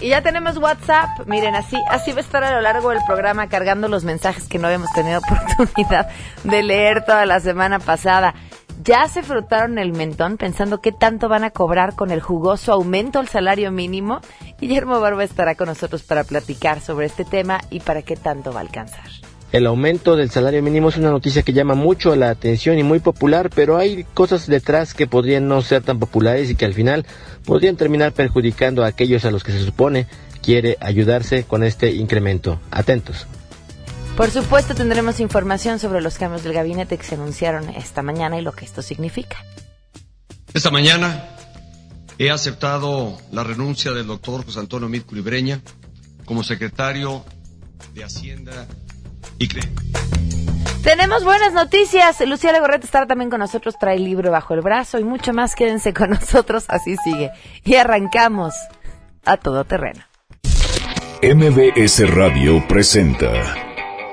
Y 0.00 0.08
ya 0.08 0.22
tenemos 0.22 0.56
WhatsApp. 0.56 1.26
Miren, 1.26 1.54
así, 1.54 1.76
así 1.90 2.12
va 2.12 2.18
a 2.18 2.20
estar 2.20 2.42
a 2.42 2.52
lo 2.52 2.60
largo 2.62 2.90
del 2.90 3.00
programa 3.06 3.48
cargando 3.48 3.86
los 3.88 4.04
mensajes 4.04 4.48
que 4.48 4.58
no 4.58 4.66
habíamos 4.66 4.90
tenido 4.92 5.20
oportunidad 5.58 6.08
de 6.42 6.62
leer 6.62 7.04
toda 7.04 7.26
la 7.26 7.40
semana 7.40 7.78
pasada. 7.78 8.34
Ya 8.82 9.06
se 9.08 9.22
frotaron 9.22 9.78
el 9.78 9.92
mentón 9.92 10.38
pensando 10.38 10.80
qué 10.80 10.90
tanto 10.90 11.28
van 11.28 11.44
a 11.44 11.50
cobrar 11.50 11.94
con 11.96 12.10
el 12.10 12.22
jugoso 12.22 12.72
aumento 12.72 13.18
al 13.18 13.28
salario 13.28 13.70
mínimo. 13.70 14.20
Guillermo 14.58 15.00
Barba 15.00 15.22
estará 15.22 15.54
con 15.54 15.68
nosotros 15.68 16.02
para 16.02 16.24
platicar 16.24 16.80
sobre 16.80 17.06
este 17.06 17.26
tema 17.26 17.60
y 17.68 17.80
para 17.80 18.00
qué 18.00 18.16
tanto 18.16 18.52
va 18.54 18.60
a 18.60 18.62
alcanzar. 18.62 19.19
El 19.52 19.66
aumento 19.66 20.14
del 20.14 20.30
salario 20.30 20.62
mínimo 20.62 20.90
es 20.90 20.96
una 20.96 21.10
noticia 21.10 21.42
que 21.42 21.52
llama 21.52 21.74
mucho 21.74 22.14
la 22.14 22.30
atención 22.30 22.78
y 22.78 22.84
muy 22.84 23.00
popular, 23.00 23.50
pero 23.52 23.78
hay 23.78 24.04
cosas 24.14 24.46
detrás 24.46 24.94
que 24.94 25.08
podrían 25.08 25.48
no 25.48 25.60
ser 25.62 25.82
tan 25.82 25.98
populares 25.98 26.50
y 26.50 26.54
que 26.54 26.66
al 26.66 26.74
final 26.74 27.04
podrían 27.44 27.76
terminar 27.76 28.12
perjudicando 28.12 28.84
a 28.84 28.86
aquellos 28.86 29.24
a 29.24 29.32
los 29.32 29.42
que 29.42 29.50
se 29.50 29.64
supone 29.64 30.06
quiere 30.40 30.76
ayudarse 30.80 31.42
con 31.44 31.64
este 31.64 31.90
incremento. 31.90 32.60
Atentos. 32.70 33.26
Por 34.16 34.30
supuesto 34.30 34.74
tendremos 34.74 35.18
información 35.18 35.80
sobre 35.80 36.00
los 36.00 36.16
cambios 36.16 36.44
del 36.44 36.52
gabinete 36.52 36.96
que 36.96 37.04
se 37.04 37.16
anunciaron 37.16 37.70
esta 37.70 38.02
mañana 38.02 38.38
y 38.38 38.42
lo 38.42 38.52
que 38.52 38.64
esto 38.64 38.82
significa. 38.82 39.36
Esta 40.54 40.70
mañana 40.70 41.28
he 42.18 42.30
aceptado 42.30 43.18
la 43.32 43.42
renuncia 43.42 43.92
del 43.92 44.06
doctor 44.06 44.44
José 44.44 44.60
Antonio 44.60 44.88
Mit 44.88 45.06
Culibreña 45.06 45.60
como 46.24 46.44
secretario 46.44 47.24
de 47.94 48.04
Hacienda 48.04 48.68
tenemos 50.82 51.24
buenas 51.24 51.52
noticias. 51.52 52.20
Lucía 52.26 52.52
Legorreta 52.52 52.84
estará 52.84 53.06
también 53.06 53.30
con 53.30 53.40
nosotros, 53.40 53.76
trae 53.78 53.96
el 53.96 54.04
libro 54.04 54.30
bajo 54.30 54.54
el 54.54 54.60
brazo 54.60 54.98
y 54.98 55.04
mucho 55.04 55.32
más. 55.32 55.54
Quédense 55.54 55.94
con 55.94 56.10
nosotros, 56.18 56.64
así 56.68 56.96
sigue. 56.96 57.30
Y 57.64 57.76
arrancamos 57.76 58.54
a 59.24 59.36
todo 59.36 59.64
terreno. 59.64 60.00
MBS 61.22 62.14
Radio 62.14 62.66
presenta 62.66 63.30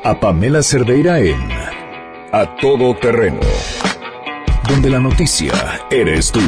a 0.03 0.19
Pamela 0.19 0.61
Cerdeira 0.61 1.19
en 1.19 1.49
A 2.33 2.57
Todo 2.59 2.95
Terreno, 2.97 3.39
donde 4.67 4.89
la 4.89 4.99
noticia 4.99 5.53
eres 5.89 6.31
tú. 6.31 6.41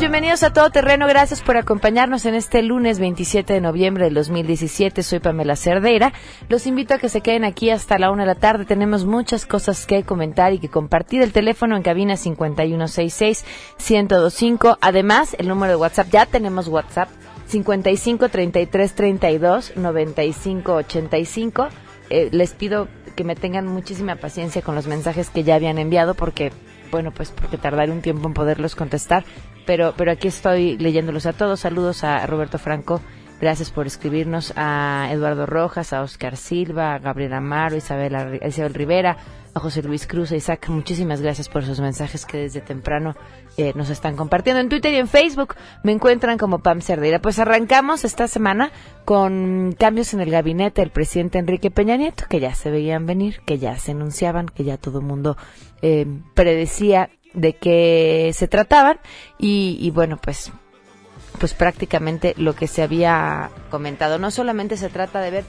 Bienvenidos 0.00 0.42
a 0.44 0.52
Todo 0.54 0.70
Terreno. 0.70 1.06
Gracias 1.06 1.42
por 1.42 1.58
acompañarnos 1.58 2.24
en 2.24 2.34
este 2.34 2.62
lunes 2.62 2.98
27 2.98 3.52
de 3.52 3.60
noviembre 3.60 4.04
del 4.04 4.14
2017. 4.14 5.02
Soy 5.02 5.18
Pamela 5.18 5.56
Cerdeira. 5.56 6.14
Los 6.48 6.66
invito 6.66 6.94
a 6.94 6.98
que 6.98 7.10
se 7.10 7.20
queden 7.20 7.44
aquí 7.44 7.68
hasta 7.68 7.98
la 7.98 8.10
una 8.10 8.22
de 8.22 8.28
la 8.28 8.34
tarde. 8.34 8.64
Tenemos 8.64 9.04
muchas 9.04 9.44
cosas 9.44 9.84
que 9.84 10.02
comentar 10.02 10.54
y 10.54 10.58
que 10.58 10.70
compartir. 10.70 11.20
El 11.20 11.32
teléfono 11.32 11.76
en 11.76 11.82
cabina 11.82 12.14
5166-1025. 12.14 14.78
Además, 14.80 15.36
el 15.38 15.48
número 15.48 15.72
de 15.72 15.76
WhatsApp, 15.76 16.08
ya 16.10 16.24
tenemos 16.24 16.68
WhatsApp 16.68 17.10
55 17.48 18.30
33 18.30 18.94
32 18.94 19.76
95 19.76 20.72
85. 20.72 21.68
les 22.08 22.54
pido 22.54 22.88
que 23.16 23.24
me 23.24 23.36
tengan 23.36 23.66
muchísima 23.66 24.16
paciencia 24.16 24.62
con 24.62 24.74
los 24.74 24.86
mensajes 24.86 25.28
que 25.28 25.44
ya 25.44 25.56
habían 25.56 25.78
enviado 25.78 26.14
porque 26.14 26.52
bueno, 26.90 27.12
pues 27.12 27.30
porque 27.30 27.56
tardaré 27.56 27.92
un 27.92 28.02
tiempo 28.02 28.26
en 28.26 28.34
poderlos 28.34 28.74
contestar, 28.74 29.24
pero, 29.70 29.94
pero 29.96 30.10
aquí 30.10 30.26
estoy 30.26 30.76
leyéndolos 30.78 31.26
a 31.26 31.32
todos. 31.32 31.60
Saludos 31.60 32.02
a 32.02 32.26
Roberto 32.26 32.58
Franco, 32.58 33.00
gracias 33.40 33.70
por 33.70 33.86
escribirnos, 33.86 34.52
a 34.56 35.08
Eduardo 35.12 35.46
Rojas, 35.46 35.92
a 35.92 36.02
Oscar 36.02 36.36
Silva, 36.36 36.94
a 36.94 36.98
Gabriel 36.98 37.34
Amaro, 37.34 37.76
Isabel, 37.76 38.40
Isabel 38.44 38.74
Rivera, 38.74 39.16
a 39.54 39.60
José 39.60 39.84
Luis 39.84 40.08
Cruz, 40.08 40.32
a 40.32 40.36
Isaac, 40.36 40.68
muchísimas 40.70 41.20
gracias 41.20 41.48
por 41.48 41.64
sus 41.64 41.78
mensajes 41.78 42.26
que 42.26 42.38
desde 42.38 42.60
temprano 42.60 43.14
eh, 43.56 43.72
nos 43.76 43.90
están 43.90 44.16
compartiendo 44.16 44.60
en 44.60 44.68
Twitter 44.68 44.92
y 44.92 44.96
en 44.96 45.06
Facebook. 45.06 45.54
Me 45.84 45.92
encuentran 45.92 46.36
como 46.36 46.58
Pam 46.58 46.80
Cerdeira. 46.80 47.20
Pues 47.20 47.38
arrancamos 47.38 48.04
esta 48.04 48.26
semana 48.26 48.72
con 49.04 49.72
cambios 49.78 50.14
en 50.14 50.20
el 50.20 50.32
gabinete 50.32 50.80
del 50.80 50.90
presidente 50.90 51.38
Enrique 51.38 51.70
Peña 51.70 51.96
Nieto, 51.96 52.24
que 52.28 52.40
ya 52.40 52.56
se 52.56 52.72
veían 52.72 53.06
venir, 53.06 53.40
que 53.46 53.58
ya 53.58 53.76
se 53.76 53.92
anunciaban, 53.92 54.46
que 54.46 54.64
ya 54.64 54.78
todo 54.78 54.98
el 54.98 55.04
mundo 55.04 55.36
eh, 55.80 56.06
predecía 56.34 57.10
de 57.32 57.54
qué 57.54 58.32
se 58.34 58.48
trataban 58.48 58.98
y, 59.38 59.90
bueno, 59.90 60.16
pues 60.16 60.52
pues 61.38 61.54
prácticamente 61.54 62.34
lo 62.36 62.54
que 62.54 62.66
se 62.66 62.82
había 62.82 63.50
comentado. 63.70 64.18
No 64.18 64.30
solamente 64.30 64.76
se 64.76 64.90
trata 64.90 65.22
de 65.22 65.30
ver 65.30 65.44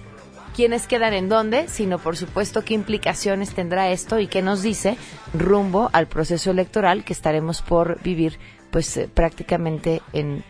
quiénes 0.55 0.87
quedan 0.87 1.13
en 1.13 1.27
dónde, 1.27 1.67
sino 1.67 1.99
por 1.99 2.15
supuesto 2.15 2.63
qué 2.63 2.75
implicaciones 2.75 3.53
tendrá 3.53 3.89
esto 3.89 4.19
y 4.19 4.27
qué 4.27 4.41
nos 4.41 4.61
dice 4.61 4.95
rumbo 5.33 5.89
al 5.91 6.07
proceso 6.07 6.51
electoral 6.51 7.03
que 7.03 7.11
estaremos 7.11 7.61
por 7.61 8.01
vivir 8.03 8.39
pues 8.69 8.95
eh, 8.95 9.09
prácticamente 9.13 10.01
en 10.13 10.45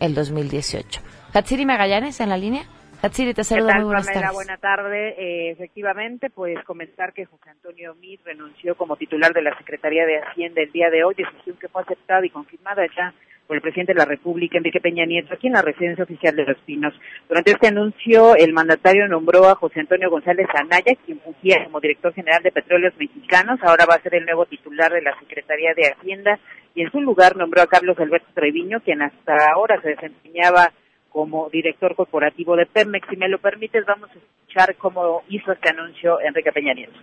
el 0.00 0.14
2018. 0.14 1.00
Hatsiri 1.34 1.66
Magallanes 1.66 2.20
en 2.20 2.28
la 2.30 2.36
línea. 2.36 2.64
Hatsiri, 3.02 3.34
te 3.34 3.42
saludo, 3.42 3.74
muy 3.74 3.84
buenas 3.84 4.06
tardes. 4.06 4.32
Buena 4.32 4.56
tarde. 4.58 5.16
Eh, 5.18 5.50
efectivamente, 5.50 6.30
pues 6.30 6.56
comentar 6.64 7.12
que 7.12 7.24
José 7.24 7.50
Antonio 7.50 7.96
Mir 7.96 8.20
renunció 8.24 8.76
como 8.76 8.96
titular 8.96 9.32
de 9.32 9.42
la 9.42 9.58
Secretaría 9.58 10.06
de 10.06 10.20
Hacienda 10.20 10.62
el 10.62 10.70
día 10.70 10.88
de 10.88 11.02
hoy, 11.02 11.16
decisión 11.16 11.56
que 11.58 11.66
fue 11.66 11.82
aceptada 11.82 12.24
y 12.24 12.30
confirmada 12.30 12.86
ya 12.96 13.12
por 13.48 13.56
el 13.56 13.60
presidente 13.60 13.92
de 13.92 13.98
la 13.98 14.04
República, 14.04 14.56
Enrique 14.56 14.80
Peña 14.80 15.04
Nieto, 15.04 15.34
aquí 15.34 15.48
en 15.48 15.54
la 15.54 15.62
residencia 15.62 16.04
oficial 16.04 16.36
de 16.36 16.44
Los 16.44 16.58
Pinos. 16.58 16.94
Durante 17.28 17.50
este 17.50 17.66
anuncio, 17.66 18.36
el 18.36 18.52
mandatario 18.52 19.08
nombró 19.08 19.48
a 19.48 19.56
José 19.56 19.80
Antonio 19.80 20.08
González 20.08 20.46
Anaya, 20.54 20.94
quien 21.04 21.18
fungía 21.18 21.64
como 21.64 21.80
director 21.80 22.14
general 22.14 22.44
de 22.44 22.52
Petróleos 22.52 22.94
Mexicanos, 22.96 23.58
ahora 23.64 23.84
va 23.84 23.96
a 23.96 24.02
ser 24.02 24.14
el 24.14 24.26
nuevo 24.26 24.46
titular 24.46 24.92
de 24.92 25.02
la 25.02 25.18
Secretaría 25.18 25.74
de 25.74 25.88
Hacienda, 25.88 26.38
y 26.76 26.82
en 26.82 26.92
su 26.92 27.00
lugar 27.00 27.36
nombró 27.36 27.62
a 27.62 27.66
Carlos 27.66 27.98
Alberto 27.98 28.28
Treviño, 28.32 28.80
quien 28.80 29.02
hasta 29.02 29.34
ahora 29.52 29.80
se 29.82 29.88
desempeñaba 29.88 30.72
como 31.12 31.48
director 31.50 31.94
corporativo 31.94 32.56
de 32.56 32.66
Pemex. 32.66 33.06
Si 33.08 33.16
me 33.16 33.28
lo 33.28 33.38
permites, 33.38 33.84
vamos 33.86 34.10
a 34.10 34.14
escuchar 34.14 34.76
cómo 34.76 35.22
hizo 35.28 35.52
este 35.52 35.68
anuncio 35.68 36.20
Enrique 36.20 36.52
Peña 36.52 36.74
Nieto. 36.74 36.98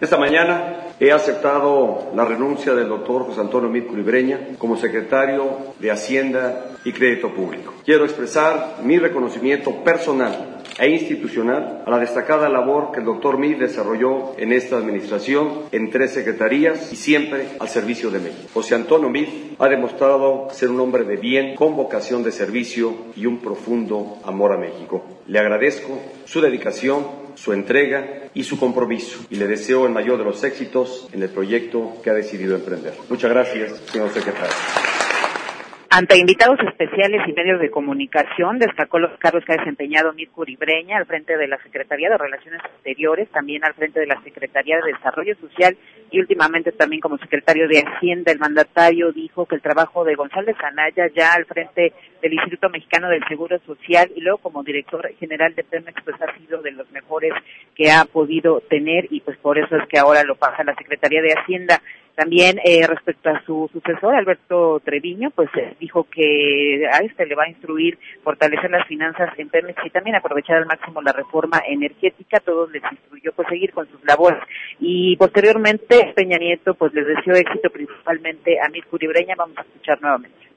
Esta 0.00 0.16
mañana 0.16 0.94
he 1.00 1.10
aceptado 1.10 2.12
la 2.14 2.24
renuncia 2.24 2.72
del 2.72 2.88
doctor 2.88 3.24
José 3.24 3.40
Antonio 3.40 3.68
Mit 3.68 3.88
Culibreña 3.88 4.38
como 4.56 4.76
secretario 4.76 5.74
de 5.80 5.90
Hacienda 5.90 6.76
y 6.84 6.92
Crédito 6.92 7.34
Público. 7.34 7.74
Quiero 7.84 8.04
expresar 8.04 8.76
mi 8.84 8.96
reconocimiento 8.98 9.82
personal 9.82 10.57
e 10.78 10.88
institucional 10.88 11.82
a 11.84 11.90
la 11.90 11.98
destacada 11.98 12.48
labor 12.48 12.92
que 12.92 13.00
el 13.00 13.06
doctor 13.06 13.38
Mit 13.38 13.58
desarrolló 13.58 14.38
en 14.38 14.52
esta 14.52 14.76
administración 14.76 15.64
en 15.72 15.90
tres 15.90 16.12
secretarías 16.12 16.92
y 16.92 16.96
siempre 16.96 17.46
al 17.58 17.68
servicio 17.68 18.10
de 18.10 18.20
México. 18.20 18.48
José 18.54 18.74
Antonio 18.74 19.08
Mit 19.08 19.28
ha 19.58 19.68
demostrado 19.68 20.48
ser 20.52 20.70
un 20.70 20.80
hombre 20.80 21.04
de 21.04 21.16
bien, 21.16 21.54
con 21.56 21.76
vocación 21.76 22.22
de 22.22 22.32
servicio 22.32 22.94
y 23.16 23.26
un 23.26 23.38
profundo 23.38 24.18
amor 24.24 24.52
a 24.52 24.58
México. 24.58 25.04
Le 25.26 25.38
agradezco 25.38 25.98
su 26.24 26.40
dedicación 26.40 27.28
su 27.38 27.52
entrega 27.52 28.30
y 28.34 28.42
su 28.42 28.58
compromiso 28.58 29.20
y 29.30 29.36
le 29.36 29.46
deseo 29.46 29.86
el 29.86 29.92
mayor 29.92 30.18
de 30.18 30.24
los 30.24 30.42
éxitos 30.42 31.08
en 31.12 31.22
el 31.22 31.30
proyecto 31.30 31.98
que 32.02 32.10
ha 32.10 32.14
decidido 32.14 32.56
emprender. 32.56 32.94
Muchas 33.08 33.30
gracias, 33.30 33.80
señor 33.92 34.10
secretario. 34.10 34.87
Ante 35.90 36.18
invitados 36.18 36.58
especiales 36.68 37.22
y 37.26 37.32
medios 37.32 37.60
de 37.60 37.70
comunicación, 37.70 38.58
destacó 38.58 38.98
los 38.98 39.18
cargos 39.18 39.42
que 39.42 39.54
ha 39.54 39.56
desempeñado 39.56 40.12
Mirko 40.12 40.42
Uribreña 40.42 40.98
al 40.98 41.06
frente 41.06 41.34
de 41.38 41.48
la 41.48 41.56
Secretaría 41.62 42.10
de 42.10 42.18
Relaciones 42.18 42.60
Exteriores, 42.62 43.30
también 43.30 43.64
al 43.64 43.72
frente 43.72 43.98
de 43.98 44.06
la 44.06 44.20
Secretaría 44.22 44.76
de 44.76 44.92
Desarrollo 44.92 45.34
Social 45.36 45.78
y 46.10 46.20
últimamente 46.20 46.72
también 46.72 47.00
como 47.00 47.16
secretario 47.16 47.66
de 47.68 47.80
Hacienda. 47.80 48.32
El 48.32 48.38
mandatario 48.38 49.12
dijo 49.12 49.46
que 49.46 49.54
el 49.54 49.62
trabajo 49.62 50.04
de 50.04 50.14
González 50.14 50.56
Anaya 50.62 51.08
ya 51.16 51.32
al 51.32 51.46
frente 51.46 51.94
del 52.20 52.34
Instituto 52.34 52.68
Mexicano 52.68 53.08
del 53.08 53.24
Seguro 53.26 53.58
Social 53.60 54.10
y 54.14 54.20
luego 54.20 54.38
como 54.38 54.62
director 54.62 55.10
general 55.18 55.54
de 55.54 55.64
Pemex 55.64 56.02
pues 56.04 56.20
ha 56.20 56.36
sido 56.36 56.60
de 56.60 56.72
los 56.72 56.90
mejores 56.90 57.32
que 57.74 57.90
ha 57.90 58.04
podido 58.04 58.60
tener 58.60 59.06
y 59.10 59.20
pues 59.20 59.38
por 59.38 59.58
eso 59.58 59.76
es 59.76 59.88
que 59.88 59.98
ahora 59.98 60.22
lo 60.24 60.36
pasa 60.36 60.64
la 60.64 60.74
Secretaría 60.74 61.22
de 61.22 61.32
Hacienda. 61.32 61.80
También 62.18 62.58
eh, 62.64 62.84
respecto 62.84 63.30
a 63.30 63.40
su 63.46 63.70
sucesor, 63.72 64.16
Alberto 64.16 64.80
Treviño, 64.84 65.30
pues 65.30 65.48
eh, 65.56 65.76
dijo 65.78 66.02
que 66.10 66.84
a 66.92 66.98
este 66.98 67.24
le 67.26 67.36
va 67.36 67.44
a 67.44 67.48
instruir 67.48 67.96
fortalecer 68.24 68.72
las 68.72 68.88
finanzas 68.88 69.38
en 69.38 69.48
Pemex 69.48 69.78
y 69.86 69.90
también 69.90 70.16
aprovechar 70.16 70.56
al 70.56 70.66
máximo 70.66 71.00
la 71.00 71.12
reforma 71.12 71.62
energética. 71.64 72.40
Todos 72.40 72.72
les 72.72 72.82
instruyó 72.90 73.30
pues 73.36 73.46
seguir 73.48 73.72
con 73.72 73.86
sus 73.88 74.04
labores. 74.04 74.42
Y 74.80 75.16
posteriormente 75.16 76.12
Peña 76.16 76.38
Nieto 76.38 76.74
pues 76.74 76.92
les 76.92 77.06
deseó 77.06 77.34
éxito 77.34 77.70
principalmente 77.70 78.58
a 78.60 78.68
Mir 78.68 78.84
Curibreña. 78.86 79.36
Vamos 79.38 79.56
a 79.56 79.60
escuchar 79.60 80.02
nuevamente. 80.02 80.48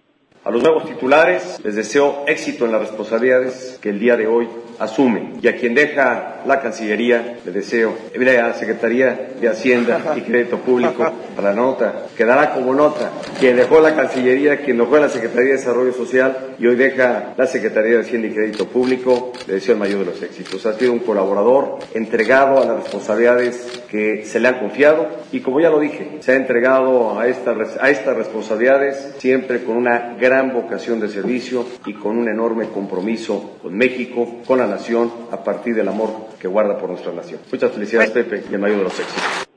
A 0.44 0.50
los 0.50 0.64
nuevos 0.64 0.88
titulares 0.88 1.60
les 1.64 1.76
deseo 1.76 2.24
éxito 2.26 2.66
en 2.66 2.72
las 2.72 2.82
responsabilidades 2.82 3.78
que 3.80 3.90
el 3.90 4.00
día 4.00 4.18
de 4.18 4.26
hoy 4.26 4.48
asume. 4.80 5.34
Y 5.40 5.48
a 5.48 5.56
quien 5.56 5.76
deja 5.76 6.42
la 6.48 6.60
Cancillería, 6.62 7.38
le 7.46 7.52
deseo, 7.52 7.96
mire, 8.18 8.40
a 8.40 8.48
la 8.48 8.54
Secretaría 8.56 9.30
de 9.40 9.48
Hacienda 9.48 10.16
y 10.18 10.22
Crédito 10.22 10.58
Público, 10.58 11.12
para 11.36 11.50
la 11.50 11.56
nota, 11.56 12.08
quedará 12.18 12.56
como 12.56 12.74
nota. 12.74 13.12
Quien 13.40 13.56
dejó 13.56 13.80
la 13.80 13.96
Cancillería, 13.96 14.58
quien 14.62 14.80
dejó 14.80 14.98
la 14.98 15.10
Secretaría 15.10 15.52
de 15.52 15.58
Desarrollo 15.58 15.94
Social 15.94 16.56
y 16.58 16.66
hoy 16.66 16.76
deja 16.76 17.34
la 17.38 17.46
Secretaría 17.46 17.98
de 17.98 18.02
Hacienda 18.02 18.28
y 18.28 18.32
Crédito 18.32 18.68
Público, 18.68 19.34
le 19.48 19.56
deseo 19.56 19.76
el 19.76 19.80
mayor 19.80 20.00
de 20.00 20.06
los 20.06 20.24
éxitos. 20.24 20.66
Ha 20.66 20.74
sido 20.74 20.94
un 20.94 21.00
colaborador 21.00 21.78
entregado 21.94 22.60
a 22.60 22.66
las 22.66 22.84
responsabilidades 22.84 23.84
que 23.90 24.26
se 24.26 24.40
le 24.40 24.48
han 24.48 24.60
confiado 24.60 25.08
y 25.32 25.42
como 25.42 25.60
ya 25.60 25.70
lo 25.70 25.80
dije, 25.80 26.18
se 26.22 26.32
ha 26.32 26.36
entregado 26.36 27.20
a, 27.20 27.28
estas 27.28 27.78
a 27.80 27.90
estas 27.92 28.18
responsabilidades 28.18 29.14
siempre 29.20 29.64
con 29.64 29.78
una 29.78 30.16
gran 30.20 30.31
vocación 30.54 31.00
de 31.00 31.10
servicio 31.10 31.66
y 31.86 31.94
con 31.94 32.18
un 32.18 32.30
enorme 32.30 32.70
compromiso 32.70 33.58
con 33.62 33.76
México, 33.76 34.42
con 34.48 34.60
la 34.60 34.68
nación, 34.68 35.12
a 35.32 35.44
partir 35.44 35.76
del 35.76 35.88
amor 35.88 36.30
que 36.40 36.48
guarda 36.48 36.78
por 36.78 36.90
nuestra 36.90 37.12
nación. 37.12 37.42
Muchas 37.52 37.72
felicidades, 37.72 38.12
Pepe, 38.12 38.44
y 38.50 38.54
el 38.54 38.60
mayor 38.60 38.78
de 38.78 38.84
los 38.84 39.00
éxitos. 39.00 39.48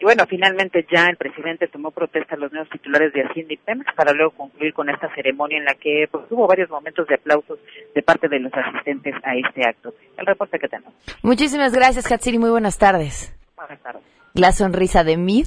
Y 0.00 0.04
bueno, 0.04 0.26
finalmente 0.28 0.84
ya 0.92 1.06
el 1.06 1.16
presidente 1.16 1.68
tomó 1.68 1.90
protesta 1.90 2.34
a 2.34 2.38
los 2.38 2.52
nuevos 2.52 2.68
titulares 2.70 3.12
de 3.12 3.22
Hacienda 3.22 3.54
y 3.54 3.56
Pemex 3.56 3.94
para 3.94 4.12
luego 4.12 4.32
concluir 4.32 4.74
con 4.74 4.90
esta 4.90 5.08
ceremonia 5.14 5.58
en 5.58 5.64
la 5.64 5.74
que 5.74 6.08
pues, 6.10 6.24
hubo 6.30 6.46
varios 6.46 6.68
momentos 6.68 7.06
de 7.06 7.14
aplausos 7.14 7.58
de 7.94 8.02
parte 8.02 8.28
de 8.28 8.40
los 8.40 8.52
asistentes 8.52 9.14
a 9.22 9.36
este 9.36 9.66
acto. 9.66 9.94
El 10.18 10.26
reporte 10.26 10.58
que 10.58 10.68
tenemos. 10.68 10.92
Muchísimas 11.22 11.72
gracias, 11.72 12.10
Hatsiri. 12.10 12.38
Muy 12.38 12.50
buenas 12.50 12.78
tardes. 12.78 13.34
Buenas 13.56 13.80
tardes. 13.80 14.02
La 14.34 14.50
sonrisa 14.52 15.04
de 15.04 15.16
Mid, 15.16 15.46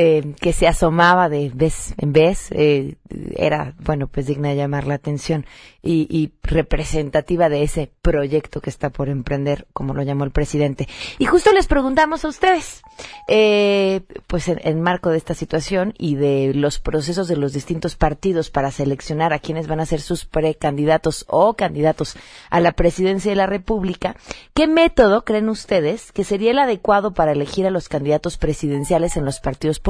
eh, 0.00 0.36
que 0.40 0.52
se 0.52 0.68
asomaba 0.68 1.28
de 1.28 1.50
vez 1.52 1.92
en 1.98 2.12
vez, 2.12 2.52
eh, 2.52 2.94
era, 3.34 3.74
bueno, 3.80 4.06
pues 4.06 4.26
digna 4.28 4.50
de 4.50 4.54
llamar 4.54 4.86
la 4.86 4.94
atención 4.94 5.44
y, 5.82 6.06
y, 6.08 6.30
representativa 6.42 7.48
de 7.48 7.62
ese 7.62 7.90
proyecto 8.00 8.60
que 8.60 8.70
está 8.70 8.90
por 8.90 9.08
emprender, 9.08 9.66
como 9.72 9.94
lo 9.94 10.02
llamó 10.02 10.24
el 10.24 10.30
presidente. 10.30 10.88
Y 11.18 11.26
justo 11.26 11.52
les 11.52 11.66
preguntamos 11.66 12.24
a 12.24 12.28
ustedes, 12.28 12.82
eh, 13.26 14.02
pues 14.28 14.48
en, 14.48 14.60
en, 14.62 14.80
marco 14.80 15.10
de 15.10 15.18
esta 15.18 15.34
situación 15.34 15.94
y 15.98 16.14
de 16.14 16.52
los 16.54 16.78
procesos 16.78 17.26
de 17.26 17.36
los 17.36 17.52
distintos 17.52 17.96
partidos 17.96 18.50
para 18.50 18.70
seleccionar 18.70 19.32
a 19.32 19.40
quienes 19.40 19.66
van 19.66 19.80
a 19.80 19.86
ser 19.86 20.00
sus 20.00 20.24
precandidatos 20.24 21.24
o 21.28 21.54
candidatos 21.54 22.16
a 22.50 22.60
la 22.60 22.72
presidencia 22.72 23.32
de 23.32 23.36
la 23.36 23.46
República, 23.46 24.14
¿qué 24.54 24.68
método 24.68 25.24
creen 25.24 25.48
ustedes 25.48 26.12
que 26.12 26.22
sería 26.24 26.52
el 26.52 26.58
adecuado 26.60 27.14
para 27.14 27.32
elegir 27.32 27.66
a 27.66 27.70
los 27.70 27.88
candidatos 27.88 28.38
presidenciales 28.38 29.16
en 29.16 29.24
los 29.24 29.40
partidos 29.40 29.80
políticos? 29.80 29.87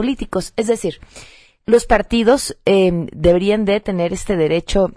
Es 0.57 0.67
decir, 0.67 1.01
los 1.67 1.87
partidos 1.87 2.57
eh, 2.65 3.07
deberían 3.13 3.65
de 3.65 3.81
tener 3.81 4.13
este 4.13 4.37
derecho 4.37 4.93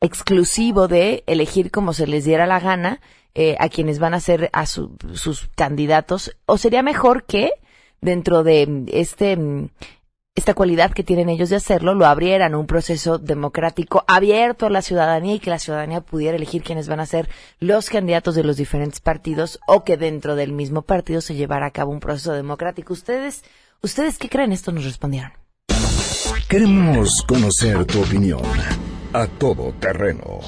exclusivo 0.00 0.88
de 0.88 1.24
elegir 1.26 1.70
como 1.70 1.92
se 1.92 2.06
les 2.06 2.24
diera 2.24 2.46
la 2.46 2.60
gana 2.60 3.00
eh, 3.34 3.56
a 3.58 3.68
quienes 3.68 3.98
van 3.98 4.14
a 4.14 4.20
ser 4.20 4.50
a 4.52 4.66
su, 4.66 4.96
sus 5.14 5.48
candidatos 5.54 6.36
o 6.46 6.56
sería 6.56 6.82
mejor 6.82 7.24
que 7.24 7.50
dentro 8.00 8.42
de 8.44 8.84
este 8.88 9.36
esta 10.38 10.54
cualidad 10.54 10.92
que 10.92 11.02
tienen 11.02 11.28
ellos 11.28 11.50
de 11.50 11.56
hacerlo 11.56 11.94
lo 11.94 12.06
abrieran 12.06 12.54
un 12.54 12.68
proceso 12.68 13.18
democrático 13.18 14.04
abierto 14.06 14.66
a 14.66 14.70
la 14.70 14.82
ciudadanía 14.82 15.34
y 15.34 15.40
que 15.40 15.50
la 15.50 15.58
ciudadanía 15.58 16.00
pudiera 16.00 16.36
elegir 16.36 16.62
quiénes 16.62 16.86
van 16.86 17.00
a 17.00 17.06
ser 17.06 17.28
los 17.58 17.90
candidatos 17.90 18.36
de 18.36 18.44
los 18.44 18.56
diferentes 18.56 19.00
partidos 19.00 19.58
o 19.66 19.82
que 19.82 19.96
dentro 19.96 20.36
del 20.36 20.52
mismo 20.52 20.82
partido 20.82 21.20
se 21.20 21.34
llevara 21.34 21.66
a 21.66 21.72
cabo 21.72 21.90
un 21.90 21.98
proceso 21.98 22.34
democrático. 22.34 22.92
Ustedes, 22.92 23.42
ustedes 23.82 24.18
qué 24.18 24.28
creen? 24.28 24.52
Esto 24.52 24.72
nos 24.72 24.84
respondieron. 24.84 25.32
Queremos 26.48 27.22
conocer 27.26 27.84
tu 27.84 28.00
opinión 28.00 28.42
a 29.12 29.26
todo 29.26 29.72
terreno. 29.78 30.40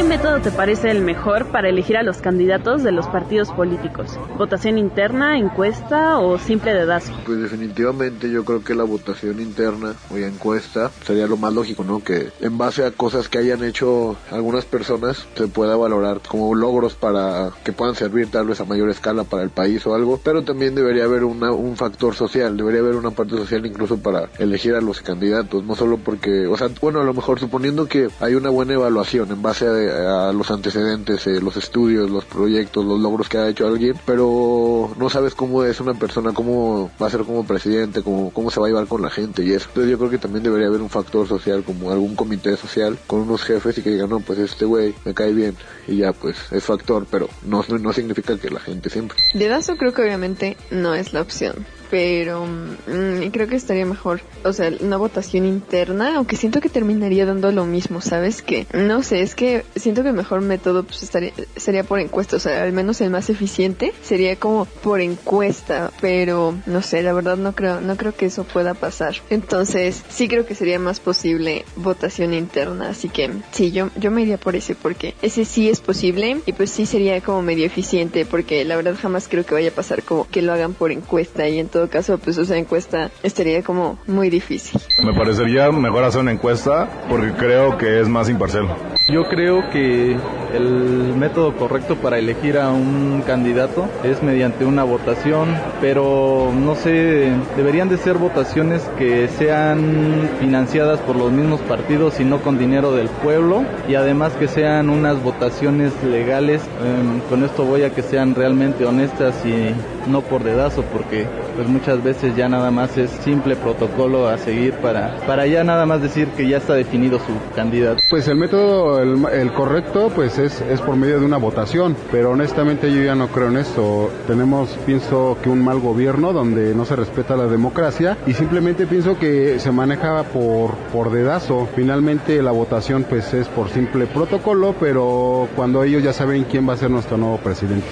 ¿Qué 0.00 0.06
método 0.06 0.40
te 0.40 0.50
parece 0.50 0.90
el 0.90 1.02
mejor 1.02 1.48
para 1.48 1.68
elegir 1.68 1.98
a 1.98 2.02
los 2.02 2.22
candidatos 2.22 2.82
de 2.82 2.90
los 2.90 3.06
partidos 3.08 3.52
políticos? 3.52 4.18
¿Votación 4.38 4.78
interna, 4.78 5.38
encuesta 5.38 6.18
o 6.18 6.38
simple 6.38 6.72
dedazo? 6.72 7.12
Pues 7.26 7.42
definitivamente 7.42 8.30
yo 8.30 8.42
creo 8.46 8.64
que 8.64 8.74
la 8.74 8.84
votación 8.84 9.42
interna 9.42 9.94
o 10.10 10.16
encuesta 10.16 10.90
sería 11.04 11.26
lo 11.26 11.36
más 11.36 11.52
lógico, 11.52 11.84
¿no? 11.84 12.02
Que 12.02 12.30
en 12.40 12.56
base 12.56 12.86
a 12.86 12.92
cosas 12.92 13.28
que 13.28 13.36
hayan 13.36 13.62
hecho 13.62 14.16
algunas 14.30 14.64
personas 14.64 15.26
se 15.34 15.48
pueda 15.48 15.76
valorar 15.76 16.22
como 16.26 16.54
logros 16.54 16.94
para 16.94 17.50
que 17.62 17.72
puedan 17.72 17.94
servir 17.94 18.30
tal 18.30 18.46
vez 18.46 18.58
a 18.62 18.64
mayor 18.64 18.88
escala 18.88 19.24
para 19.24 19.42
el 19.42 19.50
país 19.50 19.86
o 19.86 19.94
algo, 19.94 20.18
pero 20.24 20.42
también 20.44 20.74
debería 20.74 21.04
haber 21.04 21.24
una, 21.24 21.52
un 21.52 21.76
factor 21.76 22.14
social, 22.14 22.56
debería 22.56 22.80
haber 22.80 22.96
una 22.96 23.10
parte 23.10 23.36
social 23.36 23.66
incluso 23.66 23.98
para 23.98 24.30
elegir 24.38 24.74
a 24.74 24.80
los 24.80 25.02
candidatos, 25.02 25.62
no 25.62 25.74
solo 25.74 25.98
porque, 25.98 26.46
o 26.46 26.56
sea, 26.56 26.70
bueno, 26.80 27.02
a 27.02 27.04
lo 27.04 27.12
mejor 27.12 27.38
suponiendo 27.38 27.84
que 27.84 28.08
hay 28.20 28.34
una 28.34 28.48
buena 28.48 28.72
evaluación 28.72 29.30
en 29.30 29.42
base 29.42 29.66
a 29.66 29.89
a 29.90 30.32
los 30.32 30.50
antecedentes, 30.50 31.26
eh, 31.26 31.40
los 31.40 31.56
estudios, 31.56 32.10
los 32.10 32.24
proyectos, 32.24 32.84
los 32.84 33.00
logros 33.00 33.28
que 33.28 33.38
ha 33.38 33.48
hecho 33.48 33.66
alguien, 33.66 33.94
pero 34.06 34.92
no 34.98 35.10
sabes 35.10 35.34
cómo 35.34 35.64
es 35.64 35.80
una 35.80 35.94
persona, 35.94 36.32
cómo 36.32 36.90
va 37.00 37.06
a 37.06 37.10
ser 37.10 37.22
como 37.22 37.46
presidente, 37.46 38.02
cómo, 38.02 38.30
cómo 38.30 38.50
se 38.50 38.60
va 38.60 38.66
a 38.66 38.70
llevar 38.70 38.86
con 38.86 39.02
la 39.02 39.10
gente 39.10 39.44
y 39.44 39.52
eso. 39.52 39.66
Entonces 39.68 39.90
yo 39.90 39.98
creo 39.98 40.10
que 40.10 40.18
también 40.18 40.42
debería 40.42 40.68
haber 40.68 40.80
un 40.80 40.90
factor 40.90 41.26
social, 41.26 41.64
como 41.64 41.90
algún 41.90 42.16
comité 42.16 42.56
social 42.56 42.98
con 43.06 43.20
unos 43.20 43.42
jefes 43.42 43.78
y 43.78 43.82
que 43.82 43.90
digan, 43.90 44.10
no, 44.10 44.20
pues 44.20 44.38
este 44.38 44.64
güey 44.64 44.94
me 45.04 45.14
cae 45.14 45.32
bien 45.32 45.56
y 45.86 45.98
ya 45.98 46.12
pues 46.12 46.36
es 46.50 46.64
factor, 46.64 47.06
pero 47.10 47.28
no, 47.46 47.64
no 47.80 47.92
significa 47.92 48.36
que 48.38 48.50
la 48.50 48.60
gente 48.60 48.90
siempre. 48.90 49.18
Dedazo 49.34 49.76
creo 49.76 49.92
que 49.92 50.02
obviamente 50.02 50.56
no 50.70 50.94
es 50.94 51.12
la 51.12 51.22
opción 51.22 51.66
pero 51.90 52.46
mmm, 52.46 53.28
creo 53.32 53.48
que 53.48 53.56
estaría 53.56 53.84
mejor, 53.84 54.20
o 54.44 54.52
sea, 54.52 54.70
una 54.80 54.96
votación 54.96 55.44
interna, 55.44 56.16
aunque 56.16 56.36
siento 56.36 56.60
que 56.60 56.68
terminaría 56.68 57.26
dando 57.26 57.50
lo 57.52 57.66
mismo, 57.66 58.00
¿sabes? 58.00 58.42
Que 58.42 58.66
no 58.72 59.02
sé, 59.02 59.22
es 59.22 59.34
que 59.34 59.64
siento 59.74 60.02
que 60.02 60.10
el 60.10 60.14
mejor 60.14 60.40
método 60.40 60.84
pues 60.84 61.02
estaría, 61.02 61.32
sería 61.56 61.84
por 61.84 61.98
encuesta, 61.98 62.36
o 62.36 62.40
sea, 62.40 62.62
al 62.62 62.72
menos 62.72 63.00
el 63.00 63.10
más 63.10 63.28
eficiente 63.28 63.92
sería 64.02 64.36
como 64.36 64.64
por 64.64 65.00
encuesta, 65.00 65.90
pero 66.00 66.54
no 66.66 66.82
sé, 66.82 67.02
la 67.02 67.12
verdad 67.12 67.36
no 67.36 67.54
creo, 67.54 67.80
no 67.80 67.96
creo 67.96 68.14
que 68.14 68.26
eso 68.26 68.44
pueda 68.44 68.74
pasar. 68.74 69.16
Entonces, 69.28 70.02
sí 70.08 70.28
creo 70.28 70.46
que 70.46 70.54
sería 70.54 70.78
más 70.78 71.00
posible 71.00 71.64
votación 71.76 72.34
interna, 72.34 72.90
así 72.90 73.08
que 73.08 73.30
sí, 73.50 73.72
yo, 73.72 73.90
yo 73.96 74.10
me 74.10 74.22
iría 74.22 74.38
por 74.38 74.54
ese, 74.54 74.74
porque 74.74 75.14
ese 75.22 75.44
sí 75.44 75.68
es 75.68 75.80
posible 75.80 76.40
y 76.46 76.52
pues 76.52 76.70
sí 76.70 76.86
sería 76.86 77.20
como 77.20 77.42
medio 77.42 77.66
eficiente, 77.66 78.24
porque 78.24 78.64
la 78.64 78.76
verdad 78.76 78.96
jamás 79.00 79.26
creo 79.28 79.44
que 79.44 79.54
vaya 79.54 79.70
a 79.70 79.74
pasar 79.74 80.02
como 80.02 80.28
que 80.28 80.42
lo 80.42 80.52
hagan 80.52 80.74
por 80.74 80.92
encuesta 80.92 81.48
y 81.48 81.58
entonces 81.58 81.79
caso, 81.88 82.18
pues 82.18 82.38
esa 82.38 82.56
encuesta 82.56 83.10
estaría 83.22 83.62
como 83.62 83.98
muy 84.06 84.30
difícil. 84.30 84.80
Me 85.04 85.14
parecería 85.14 85.70
mejor 85.70 86.04
hacer 86.04 86.20
una 86.20 86.32
encuesta 86.32 86.88
porque 87.08 87.32
creo 87.32 87.78
que 87.78 88.00
es 88.00 88.08
más 88.08 88.28
imparcial. 88.28 88.68
Yo 89.08 89.24
creo 89.24 89.68
que 89.70 90.16
el 90.54 91.14
método 91.16 91.56
correcto 91.56 91.96
para 91.96 92.18
elegir 92.18 92.58
a 92.58 92.70
un 92.70 93.22
candidato 93.26 93.86
es 94.04 94.22
mediante 94.22 94.64
una 94.64 94.84
votación, 94.84 95.48
pero 95.80 96.52
no 96.54 96.74
sé, 96.74 97.32
deberían 97.56 97.88
de 97.88 97.96
ser 97.96 98.18
votaciones 98.18 98.82
que 98.98 99.28
sean 99.28 100.28
financiadas 100.38 101.00
por 101.00 101.16
los 101.16 101.32
mismos 101.32 101.60
partidos 101.62 102.20
y 102.20 102.24
no 102.24 102.40
con 102.40 102.58
dinero 102.58 102.92
del 102.92 103.08
pueblo 103.08 103.64
y 103.88 103.94
además 103.94 104.32
que 104.34 104.48
sean 104.48 104.90
unas 104.90 105.22
votaciones 105.22 105.92
legales. 106.04 106.62
Eh, 106.62 107.20
con 107.28 107.42
esto 107.44 107.64
voy 107.64 107.82
a 107.82 107.90
que 107.90 108.02
sean 108.02 108.34
realmente 108.34 108.84
honestas 108.84 109.34
y 109.44 109.74
no 110.06 110.22
por 110.22 110.44
dedazo 110.44 110.82
porque 110.82 111.26
pues 111.56 111.68
muchas 111.68 112.02
veces 112.02 112.36
ya 112.36 112.48
nada 112.48 112.70
más 112.70 112.96
es 112.96 113.10
simple 113.10 113.56
protocolo 113.56 114.28
a 114.28 114.38
seguir 114.38 114.74
para, 114.74 115.16
para 115.26 115.46
ya 115.46 115.64
nada 115.64 115.86
más 115.86 116.02
decir 116.02 116.28
que 116.28 116.48
ya 116.48 116.58
está 116.58 116.74
definido 116.74 117.18
su 117.18 117.54
candidato. 117.54 118.02
Pues 118.10 118.28
el 118.28 118.36
método, 118.36 119.00
el, 119.00 119.24
el 119.32 119.52
correcto, 119.52 120.10
pues 120.14 120.38
es, 120.38 120.60
es 120.60 120.80
por 120.80 120.96
medio 120.96 121.20
de 121.20 121.26
una 121.26 121.36
votación, 121.36 121.96
pero 122.10 122.30
honestamente 122.30 122.92
yo 122.92 123.02
ya 123.02 123.14
no 123.14 123.28
creo 123.28 123.48
en 123.48 123.58
esto. 123.58 124.10
Tenemos, 124.26 124.70
pienso 124.86 125.36
que 125.42 125.48
un 125.48 125.64
mal 125.64 125.80
gobierno 125.80 126.32
donde 126.32 126.74
no 126.74 126.84
se 126.84 126.96
respeta 126.96 127.36
la 127.36 127.46
democracia 127.46 128.16
y 128.26 128.34
simplemente 128.34 128.86
pienso 128.86 129.18
que 129.18 129.58
se 129.58 129.72
maneja 129.72 130.22
por, 130.24 130.74
por 130.92 131.10
dedazo. 131.10 131.68
Finalmente 131.74 132.42
la 132.42 132.52
votación 132.52 133.04
pues 133.08 133.32
es 133.34 133.48
por 133.48 133.68
simple 133.68 134.06
protocolo, 134.06 134.74
pero 134.78 135.48
cuando 135.56 135.82
ellos 135.84 136.02
ya 136.02 136.12
saben 136.12 136.44
quién 136.44 136.68
va 136.68 136.74
a 136.74 136.76
ser 136.76 136.90
nuestro 136.90 137.16
nuevo 137.16 137.38
presidente 137.38 137.86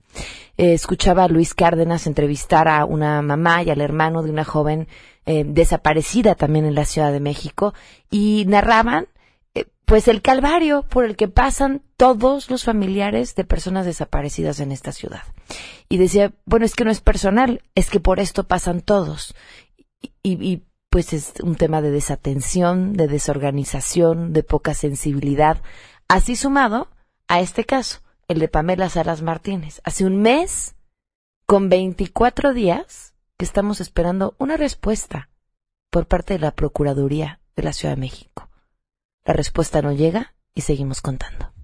eh, 0.58 0.74
escuchaba 0.74 1.24
a 1.24 1.28
Luis 1.28 1.54
Cárdenas 1.54 2.06
entrevistar 2.06 2.68
a 2.68 2.84
una 2.84 3.22
mamá 3.22 3.62
y 3.62 3.70
al 3.70 3.80
hermano 3.80 4.22
de 4.22 4.30
una 4.30 4.44
joven 4.44 4.88
eh, 5.24 5.44
desaparecida 5.46 6.34
también 6.34 6.66
en 6.66 6.74
la 6.74 6.84
Ciudad 6.84 7.12
de 7.12 7.20
México 7.20 7.72
y 8.10 8.44
narraban 8.46 9.08
pues 9.86 10.08
el 10.08 10.20
calvario 10.20 10.82
por 10.82 11.04
el 11.04 11.16
que 11.16 11.28
pasan 11.28 11.82
todos 11.96 12.50
los 12.50 12.64
familiares 12.64 13.34
de 13.34 13.44
personas 13.44 13.86
desaparecidas 13.86 14.60
en 14.60 14.72
esta 14.72 14.92
ciudad. 14.92 15.22
Y 15.88 15.98
decía, 15.98 16.32
bueno, 16.44 16.66
es 16.66 16.74
que 16.74 16.84
no 16.84 16.90
es 16.90 17.00
personal, 17.00 17.62
es 17.74 17.90
que 17.90 18.00
por 18.00 18.20
esto 18.20 18.44
pasan 18.44 18.82
todos. 18.82 19.34
Y, 20.22 20.62
pues 20.90 21.12
es 21.12 21.34
un 21.42 21.56
tema 21.56 21.82
de 21.82 21.90
desatención, 21.90 22.94
de 22.94 23.06
desorganización, 23.06 24.32
de 24.32 24.42
poca 24.42 24.72
sensibilidad, 24.72 25.60
así 26.08 26.36
sumado 26.36 26.88
a 27.28 27.40
este 27.40 27.64
caso, 27.64 28.00
el 28.28 28.38
de 28.38 28.48
Pamela 28.48 28.88
Salas 28.88 29.20
Martínez. 29.20 29.80
Hace 29.84 30.06
un 30.06 30.22
mes, 30.22 30.74
con 31.44 31.68
24 31.68 32.54
días, 32.54 33.14
que 33.36 33.44
estamos 33.44 33.80
esperando 33.80 34.36
una 34.38 34.56
respuesta 34.56 35.28
por 35.90 36.06
parte 36.06 36.34
de 36.34 36.40
la 36.40 36.52
Procuraduría 36.52 37.40
de 37.56 37.62
la 37.62 37.72
Ciudad 37.72 37.94
de 37.94 38.00
México. 38.00 38.48
La 39.24 39.34
respuesta 39.34 39.82
no 39.82 39.92
llega 39.92 40.34
y 40.54 40.62
seguimos 40.62 41.02
contando. 41.02 41.55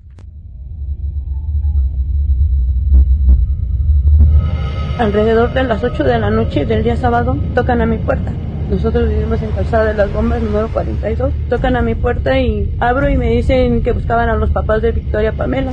Alrededor 5.02 5.52
de 5.52 5.64
las 5.64 5.82
8 5.82 6.04
de 6.04 6.16
la 6.16 6.30
noche 6.30 6.64
del 6.64 6.84
día 6.84 6.96
sábado 6.96 7.36
tocan 7.56 7.80
a 7.80 7.86
mi 7.86 7.98
puerta. 7.98 8.30
Nosotros 8.70 9.08
vivimos 9.08 9.42
en 9.42 9.50
Calzada 9.50 9.86
de 9.86 9.94
las 9.94 10.12
Bombas 10.12 10.40
número 10.40 10.68
42. 10.68 11.32
Tocan 11.50 11.74
a 11.74 11.82
mi 11.82 11.96
puerta 11.96 12.38
y 12.38 12.72
abro 12.78 13.10
y 13.10 13.16
me 13.16 13.30
dicen 13.30 13.82
que 13.82 13.90
buscaban 13.90 14.28
a 14.28 14.36
los 14.36 14.50
papás 14.50 14.80
de 14.80 14.92
Victoria 14.92 15.32
Pamela 15.32 15.72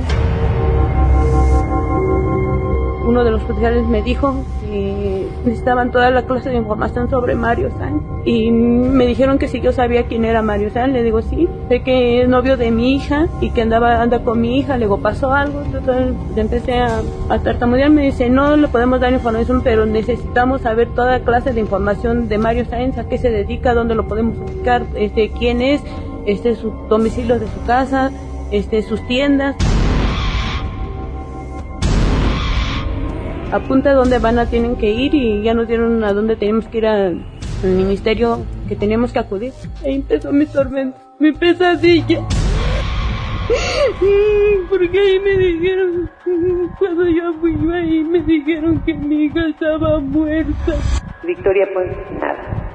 uno 3.10 3.24
de 3.24 3.32
los 3.32 3.42
oficiales 3.42 3.84
me 3.88 4.02
dijo 4.02 4.44
que 4.60 5.19
necesitaban 5.44 5.90
toda 5.90 6.10
la 6.10 6.22
clase 6.22 6.50
de 6.50 6.56
información 6.56 7.08
sobre 7.10 7.34
Mario 7.34 7.70
San. 7.78 8.00
Y 8.24 8.50
me 8.50 9.06
dijeron 9.06 9.38
que 9.38 9.48
si 9.48 9.60
yo 9.60 9.72
sabía 9.72 10.06
quién 10.06 10.24
era 10.24 10.42
Mario 10.42 10.70
San, 10.70 10.92
le 10.92 11.02
digo 11.02 11.22
sí, 11.22 11.48
sé 11.68 11.82
que 11.82 12.22
es 12.22 12.28
novio 12.28 12.56
de 12.56 12.70
mi 12.70 12.94
hija 12.94 13.28
y 13.40 13.50
que 13.50 13.62
andaba 13.62 14.02
anda 14.02 14.20
con 14.20 14.40
mi 14.40 14.58
hija, 14.58 14.76
luego 14.76 14.98
pasó 14.98 15.32
algo, 15.32 15.62
entonces 15.62 16.14
empecé 16.36 16.80
a, 16.80 17.00
a 17.28 17.38
tartamudear, 17.38 17.90
me 17.90 18.02
dice 18.02 18.28
no 18.28 18.56
le 18.56 18.68
podemos 18.68 19.00
dar 19.00 19.12
información, 19.12 19.62
pero 19.62 19.86
necesitamos 19.86 20.62
saber 20.62 20.88
toda 20.94 21.20
clase 21.20 21.52
de 21.52 21.60
información 21.60 22.28
de 22.28 22.38
Mario 22.38 22.64
Sáenz, 22.66 22.98
a 22.98 23.08
qué 23.08 23.18
se 23.18 23.30
dedica, 23.30 23.74
dónde 23.74 23.94
lo 23.94 24.06
podemos 24.06 24.36
ubicar, 24.38 24.84
este, 24.94 25.30
quién 25.30 25.62
es, 25.62 25.82
este, 26.26 26.54
su 26.54 26.70
domicilio 26.88 27.38
de 27.38 27.46
su 27.46 27.64
casa, 27.66 28.10
este, 28.50 28.82
sus 28.82 29.06
tiendas. 29.06 29.56
Apunta 33.52 33.92
dónde 33.92 34.18
van 34.18 34.38
a 34.38 34.46
tienen 34.46 34.76
que 34.76 34.90
ir 34.90 35.14
y 35.14 35.42
ya 35.42 35.54
nos 35.54 35.68
dieron 35.68 36.02
a 36.04 36.12
dónde 36.12 36.36
tenemos 36.36 36.66
que 36.68 36.78
ir 36.78 36.86
al, 36.86 37.24
ministerio 37.62 38.46
que 38.68 38.76
teníamos 38.76 39.12
que 39.12 39.18
acudir. 39.18 39.52
Ahí 39.84 39.96
empezó 39.96 40.32
mi 40.32 40.46
tormento, 40.46 40.98
mi 41.18 41.32
pesadilla. 41.32 42.26
Porque 44.70 44.98
ahí 44.98 45.20
me 45.20 45.36
dijeron, 45.36 46.10
cuando 46.78 47.06
yo 47.08 47.34
fui 47.40 47.54
ahí 47.74 48.02
me 48.04 48.22
dijeron 48.22 48.80
que 48.86 48.94
mi 48.94 49.24
hija 49.24 49.46
estaba 49.48 50.00
muerta. 50.00 50.74
Victoria, 51.22 51.68
pues 51.74 51.88
nada. 52.18 52.69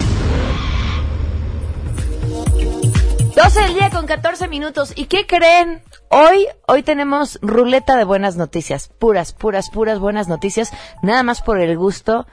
12 3.35 3.61
del 3.63 3.73
día 3.73 3.89
con 3.89 4.05
14 4.05 4.47
minutos. 4.47 4.93
¿Y 4.95 5.07
qué 5.07 5.27
creen? 5.27 5.83
Hoy, 6.09 6.47
hoy 6.67 6.83
tenemos 6.83 7.37
ruleta 7.41 7.97
de 7.97 8.05
buenas 8.05 8.37
noticias. 8.37 8.87
Puras, 8.87 9.33
puras, 9.33 9.69
puras 9.69 9.99
buenas 9.99 10.29
noticias. 10.29 10.71
Nada 11.03 11.21
más 11.21 11.41
por 11.41 11.59
el 11.59 11.77
gusto 11.77 12.27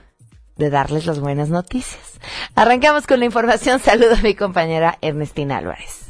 de 0.56 0.70
darles 0.70 1.04
las 1.06 1.18
buenas 1.18 1.48
noticias. 1.48 2.20
Arrancamos 2.54 3.08
con 3.08 3.18
la 3.18 3.26
información. 3.26 3.80
Saludo 3.80 4.14
a 4.14 4.22
mi 4.22 4.36
compañera 4.36 4.98
Ernestina 5.00 5.58
Álvarez. 5.58 6.01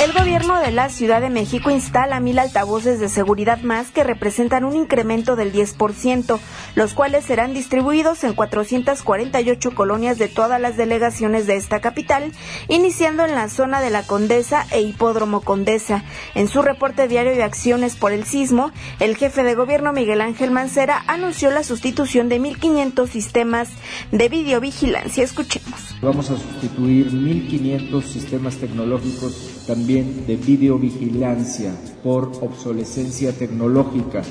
El 0.00 0.14
gobierno 0.14 0.58
de 0.58 0.70
la 0.70 0.88
Ciudad 0.88 1.20
de 1.20 1.28
México 1.28 1.70
instala 1.70 2.20
mil 2.20 2.38
altavoces 2.38 3.00
de 3.00 3.10
seguridad 3.10 3.60
más 3.60 3.90
que 3.90 4.02
representan 4.02 4.64
un 4.64 4.74
incremento 4.74 5.36
del 5.36 5.52
10%, 5.52 6.38
los 6.74 6.94
cuales 6.94 7.26
serán 7.26 7.52
distribuidos 7.52 8.24
en 8.24 8.32
448 8.32 9.74
colonias 9.74 10.16
de 10.16 10.28
todas 10.28 10.58
las 10.58 10.78
delegaciones 10.78 11.46
de 11.46 11.56
esta 11.56 11.82
capital, 11.82 12.32
iniciando 12.68 13.26
en 13.26 13.34
la 13.34 13.50
zona 13.50 13.82
de 13.82 13.90
la 13.90 14.02
Condesa 14.02 14.66
e 14.70 14.80
Hipódromo 14.80 15.42
Condesa. 15.42 16.02
En 16.34 16.48
su 16.48 16.62
reporte 16.62 17.06
diario 17.06 17.32
de 17.32 17.42
acciones 17.42 17.94
por 17.94 18.12
el 18.12 18.24
sismo, 18.24 18.72
el 19.00 19.18
jefe 19.18 19.42
de 19.42 19.54
gobierno 19.54 19.92
Miguel 19.92 20.22
Ángel 20.22 20.50
Mancera 20.50 21.04
anunció 21.08 21.50
la 21.50 21.62
sustitución 21.62 22.30
de 22.30 22.40
1.500 22.40 23.06
sistemas 23.06 23.68
de 24.12 24.30
videovigilancia. 24.30 25.22
Escuchemos. 25.22 25.94
Vamos 26.00 26.30
a 26.30 26.38
sustituir 26.38 27.12
1.500 27.12 28.02
sistemas 28.02 28.56
tecnológicos 28.56 29.59
también 29.66 30.26
de 30.26 30.36
videovigilancia 30.36 31.72
por 32.02 32.32
obsolescencia 32.40 33.32
tecnológica. 33.32 34.22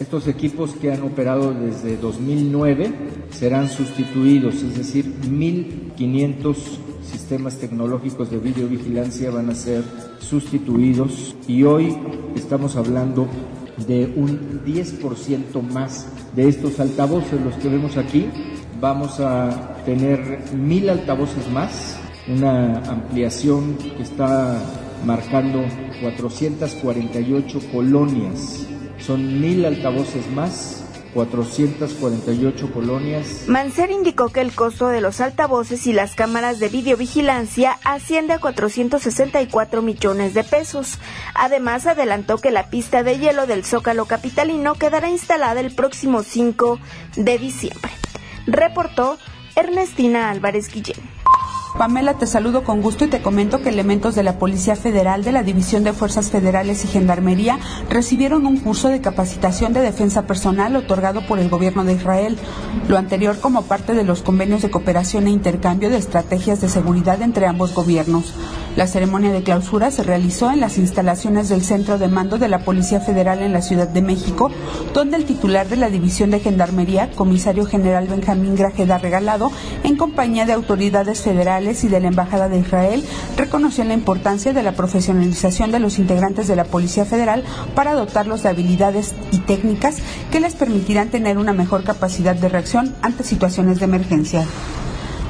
Estos 0.00 0.28
equipos 0.28 0.72
que 0.72 0.92
han 0.92 1.02
operado 1.02 1.52
desde 1.52 1.96
2009 1.96 2.92
serán 3.30 3.68
sustituidos, 3.68 4.62
es 4.62 4.76
decir, 4.76 5.12
1.500 5.22 6.56
sistemas 7.10 7.56
tecnológicos 7.56 8.30
de 8.30 8.38
videovigilancia 8.38 9.30
van 9.30 9.50
a 9.50 9.54
ser 9.54 9.82
sustituidos 10.20 11.34
y 11.46 11.62
hoy 11.64 11.96
estamos 12.36 12.76
hablando 12.76 13.26
de 13.86 14.12
un 14.16 14.62
10% 14.64 15.62
más 15.72 16.06
de 16.34 16.48
estos 16.48 16.80
altavoces, 16.80 17.40
los 17.40 17.54
que 17.54 17.68
vemos 17.68 17.96
aquí. 17.96 18.28
Vamos 18.80 19.20
a 19.20 19.76
tener 19.84 20.44
mil 20.54 20.88
altavoces 20.88 21.50
más, 21.50 21.97
una 22.28 22.78
ampliación 22.90 23.76
que 23.76 24.02
está 24.02 24.60
marcando 25.04 25.64
448 26.00 27.60
colonias. 27.72 28.66
Son 28.98 29.40
mil 29.40 29.64
altavoces 29.64 30.28
más 30.30 30.84
448 31.14 32.72
colonias. 32.72 33.44
Mancer 33.48 33.90
indicó 33.90 34.28
que 34.28 34.40
el 34.40 34.52
costo 34.52 34.88
de 34.88 35.00
los 35.00 35.20
altavoces 35.20 35.86
y 35.86 35.92
las 35.92 36.14
cámaras 36.14 36.58
de 36.58 36.68
videovigilancia 36.68 37.78
asciende 37.84 38.34
a 38.34 38.38
464 38.38 39.82
millones 39.82 40.34
de 40.34 40.44
pesos. 40.44 40.98
Además, 41.34 41.86
adelantó 41.86 42.38
que 42.38 42.50
la 42.50 42.70
pista 42.70 43.02
de 43.02 43.18
hielo 43.18 43.46
del 43.46 43.64
Zócalo 43.64 44.04
Capitalino 44.04 44.74
quedará 44.74 45.08
instalada 45.08 45.60
el 45.60 45.74
próximo 45.74 46.22
5 46.22 46.78
de 47.16 47.38
diciembre. 47.38 47.90
Reportó 48.46 49.18
Ernestina 49.56 50.30
Álvarez 50.30 50.72
Guillén. 50.72 51.17
Pamela, 51.76 52.14
te 52.14 52.26
saludo 52.26 52.64
con 52.64 52.80
gusto 52.80 53.04
y 53.04 53.08
te 53.08 53.22
comento 53.22 53.60
que 53.60 53.68
elementos 53.68 54.14
de 54.14 54.22
la 54.22 54.38
Policía 54.38 54.74
Federal 54.74 55.22
de 55.22 55.32
la 55.32 55.42
División 55.42 55.84
de 55.84 55.92
Fuerzas 55.92 56.30
Federales 56.30 56.84
y 56.84 56.88
Gendarmería 56.88 57.58
recibieron 57.90 58.46
un 58.46 58.56
curso 58.56 58.88
de 58.88 59.00
capacitación 59.00 59.72
de 59.72 59.80
defensa 59.80 60.26
personal 60.26 60.74
otorgado 60.76 61.26
por 61.26 61.38
el 61.38 61.48
gobierno 61.48 61.84
de 61.84 61.92
Israel. 61.92 62.38
Lo 62.88 62.96
anterior 62.96 63.38
como 63.38 63.62
parte 63.62 63.94
de 63.94 64.04
los 64.04 64.22
convenios 64.22 64.62
de 64.62 64.70
cooperación 64.70 65.26
e 65.26 65.30
intercambio 65.30 65.90
de 65.90 65.98
estrategias 65.98 66.60
de 66.60 66.68
seguridad 66.68 67.22
entre 67.22 67.46
ambos 67.46 67.74
gobiernos. 67.74 68.34
La 68.76 68.86
ceremonia 68.86 69.32
de 69.32 69.42
clausura 69.42 69.90
se 69.90 70.04
realizó 70.04 70.50
en 70.50 70.60
las 70.60 70.78
instalaciones 70.78 71.48
del 71.48 71.62
Centro 71.62 71.98
de 71.98 72.06
Mando 72.06 72.38
de 72.38 72.48
la 72.48 72.60
Policía 72.60 73.00
Federal 73.00 73.40
en 73.40 73.52
la 73.52 73.62
Ciudad 73.62 73.88
de 73.88 74.02
México, 74.02 74.52
donde 74.94 75.16
el 75.16 75.24
titular 75.24 75.68
de 75.68 75.76
la 75.76 75.90
División 75.90 76.30
de 76.30 76.38
Gendarmería, 76.38 77.10
comisario 77.10 77.66
general 77.66 78.06
Benjamín 78.06 78.54
Grajeda 78.54 78.98
Regalado, 78.98 79.50
en 79.82 79.96
compañía 79.96 80.46
de 80.46 80.52
autoridades 80.52 81.22
federales, 81.22 81.57
y 81.58 81.88
de 81.88 82.00
la 82.00 82.06
Embajada 82.06 82.48
de 82.48 82.58
Israel 82.58 83.04
reconoció 83.36 83.82
la 83.82 83.94
importancia 83.94 84.52
de 84.52 84.62
la 84.62 84.72
profesionalización 84.72 85.72
de 85.72 85.80
los 85.80 85.98
integrantes 85.98 86.46
de 86.46 86.54
la 86.54 86.64
Policía 86.64 87.04
Federal 87.04 87.42
para 87.74 87.94
dotarlos 87.94 88.44
de 88.44 88.50
habilidades 88.50 89.12
y 89.32 89.38
técnicas 89.38 89.96
que 90.30 90.38
les 90.38 90.54
permitirán 90.54 91.08
tener 91.08 91.36
una 91.36 91.52
mejor 91.52 91.82
capacidad 91.82 92.36
de 92.36 92.48
reacción 92.48 92.94
ante 93.02 93.24
situaciones 93.24 93.80
de 93.80 93.86
emergencia. 93.86 94.46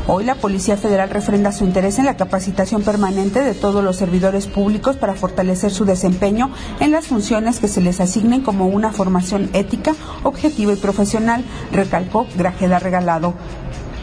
Hoy 0.07 0.25
la 0.25 0.35
Policía 0.35 0.77
Federal 0.77 1.09
refrenda 1.09 1.53
su 1.53 1.65
interés 1.65 1.99
en 1.99 2.05
la 2.05 2.17
capacitación 2.17 2.83
permanente 2.83 3.43
de 3.43 3.55
todos 3.55 3.83
los 3.83 3.97
servidores 3.97 4.47
públicos 4.47 4.97
para 4.97 5.15
fortalecer 5.15 5.71
su 5.71 5.87
desempeño 5.87 6.51
en 6.81 6.93
las 6.93 7.07
funciones 7.07 7.59
que 7.59 7.69
se 7.69 7.81
les 7.81 8.01
asignen 8.01 8.43
como 8.43 8.67
una 8.67 8.93
formación 8.93 9.49
ética, 9.55 9.95
objetiva 10.25 10.73
y 10.73 10.77
profesional, 10.77 11.45
recalcó 11.73 12.27
Grajeda 12.37 12.79
Regalado. 12.79 13.35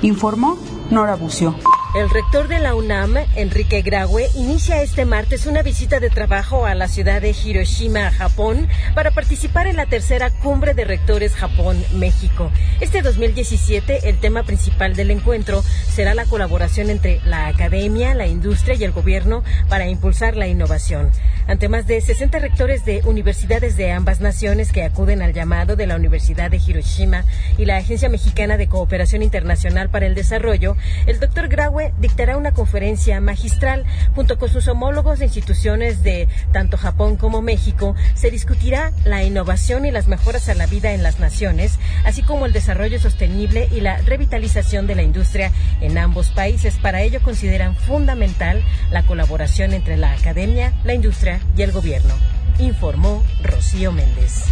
Informó 0.02 0.58
Nora 0.92 1.16
Bucio. 1.16 1.56
El 1.96 2.10
rector 2.10 2.50
de 2.50 2.60
la 2.60 2.76
UNAM, 2.76 3.16
Enrique 3.38 3.82
Graue, 3.82 4.30
inicia 4.36 4.82
este 4.82 5.06
martes 5.06 5.46
una 5.46 5.62
visita 5.62 6.02
de 6.02 6.10
trabajo 6.10 6.66
a 6.66 6.76
la 6.76 6.90
ciudad 6.90 7.22
de 7.22 7.34
Hiroshima, 7.34 8.12
Japón, 8.12 8.68
para 8.94 9.12
participar 9.12 9.68
en 9.68 9.78
la 9.78 9.86
tercera 9.86 10.30
cumbre 10.30 10.74
de 10.74 10.84
rectores 10.84 11.34
Japón-México. 11.36 12.52
Este 12.82 13.02
2017, 13.02 14.10
el 14.10 14.20
tema 14.20 14.44
principal 14.44 14.94
del 14.98 15.10
encuentro 15.10 15.64
será 15.88 16.14
la 16.16 16.26
colaboración 16.26 16.90
entre 16.90 17.22
la 17.24 17.48
academia, 17.48 18.14
la 18.14 18.28
industria 18.28 18.76
y 18.76 18.84
el 18.84 18.92
gobierno 18.92 19.42
para 19.70 19.88
impulsar 19.88 20.36
la 20.36 20.48
innovación. 20.48 21.12
Ante 21.48 21.70
más 21.70 21.88
de 21.88 22.02
60 22.02 22.40
rectores 22.40 22.84
de 22.84 23.04
universidades 23.06 23.78
de 23.78 23.94
ambas 23.94 24.20
naciones 24.20 24.74
que 24.74 24.84
acuden 24.84 25.22
al 25.22 25.32
llamado 25.32 25.78
de 25.78 25.88
la 25.88 25.96
Universidad 25.96 26.52
de 26.52 26.58
Hiroshima 26.58 27.24
y 27.58 27.64
la 27.64 27.78
Agencia 27.78 28.10
Mexicana 28.10 28.58
de 28.58 28.68
Cooperación 28.68 29.24
Internacional 29.24 29.90
para 29.90 30.08
el 30.08 30.16
Desarrollo, 30.16 30.76
el 31.06 31.22
doctor 31.22 31.48
Graue 31.48 31.85
dictará 32.00 32.38
una 32.38 32.52
conferencia 32.52 33.20
magistral 33.22 33.86
junto 34.16 34.38
con 34.38 34.50
sus 34.50 34.68
homólogos 34.68 35.20
de 35.20 35.26
instituciones 35.26 36.04
de 36.04 36.28
tanto 36.52 36.78
Japón 36.78 37.16
como 37.16 37.42
México. 37.42 37.96
Se 38.14 38.32
discutirá 38.32 38.92
la 39.04 39.24
innovación 39.24 39.86
y 39.86 39.92
las 39.92 40.08
mejoras 40.08 40.50
a 40.50 40.56
la 40.56 40.68
vida 40.68 40.94
en 40.94 41.04
las 41.04 41.20
naciones, 41.20 41.80
así 42.06 42.24
como 42.24 42.46
el 42.46 42.54
desarrollo 42.54 43.00
sostenible 43.00 43.68
y 43.72 43.82
la 43.82 43.98
revitalización 43.98 44.88
de 44.88 44.96
la 44.96 45.04
industria 45.04 45.52
en 45.82 45.98
ambos 45.98 46.30
países. 46.30 46.78
Para 46.78 47.02
ello 47.02 47.22
consideran 47.22 47.76
fundamental 47.76 48.64
la 48.92 49.04
colaboración 49.04 49.74
entre 49.74 49.98
la 49.98 50.12
academia, 50.12 50.74
la 50.84 50.94
industria 50.94 51.40
y 51.58 51.62
el 51.62 51.72
gobierno, 51.72 52.14
informó 52.60 53.24
Rocío 53.44 53.92
Méndez. 53.92 54.46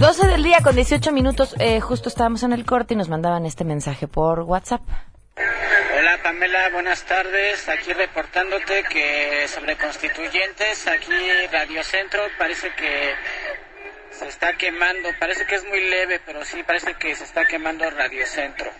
12 0.00 0.28
del 0.28 0.42
día 0.42 0.60
con 0.62 0.74
18 0.74 1.12
minutos. 1.12 1.54
Eh, 1.58 1.78
justo 1.78 2.08
estábamos 2.08 2.42
en 2.42 2.54
el 2.54 2.64
corte 2.64 2.94
y 2.94 2.96
nos 2.96 3.10
mandaban 3.10 3.44
este 3.44 3.64
mensaje 3.64 4.08
por 4.08 4.40
WhatsApp. 4.40 4.80
Hola 5.36 6.18
Pamela, 6.22 6.70
buenas 6.70 7.04
tardes. 7.04 7.68
Aquí 7.68 7.92
reportándote 7.92 8.82
que 8.84 9.46
sobre 9.46 9.76
constituyentes, 9.76 10.86
aquí 10.86 11.12
Radio 11.52 11.84
Centro 11.84 12.22
parece 12.38 12.70
que 12.76 13.12
se 14.10 14.28
está 14.28 14.54
quemando. 14.54 15.10
Parece 15.20 15.44
que 15.44 15.56
es 15.56 15.64
muy 15.66 15.90
leve, 15.90 16.18
pero 16.24 16.46
sí 16.46 16.62
parece 16.62 16.94
que 16.94 17.14
se 17.14 17.24
está 17.24 17.44
quemando 17.44 17.84
Radio 17.90 18.24
Centro. 18.26 18.70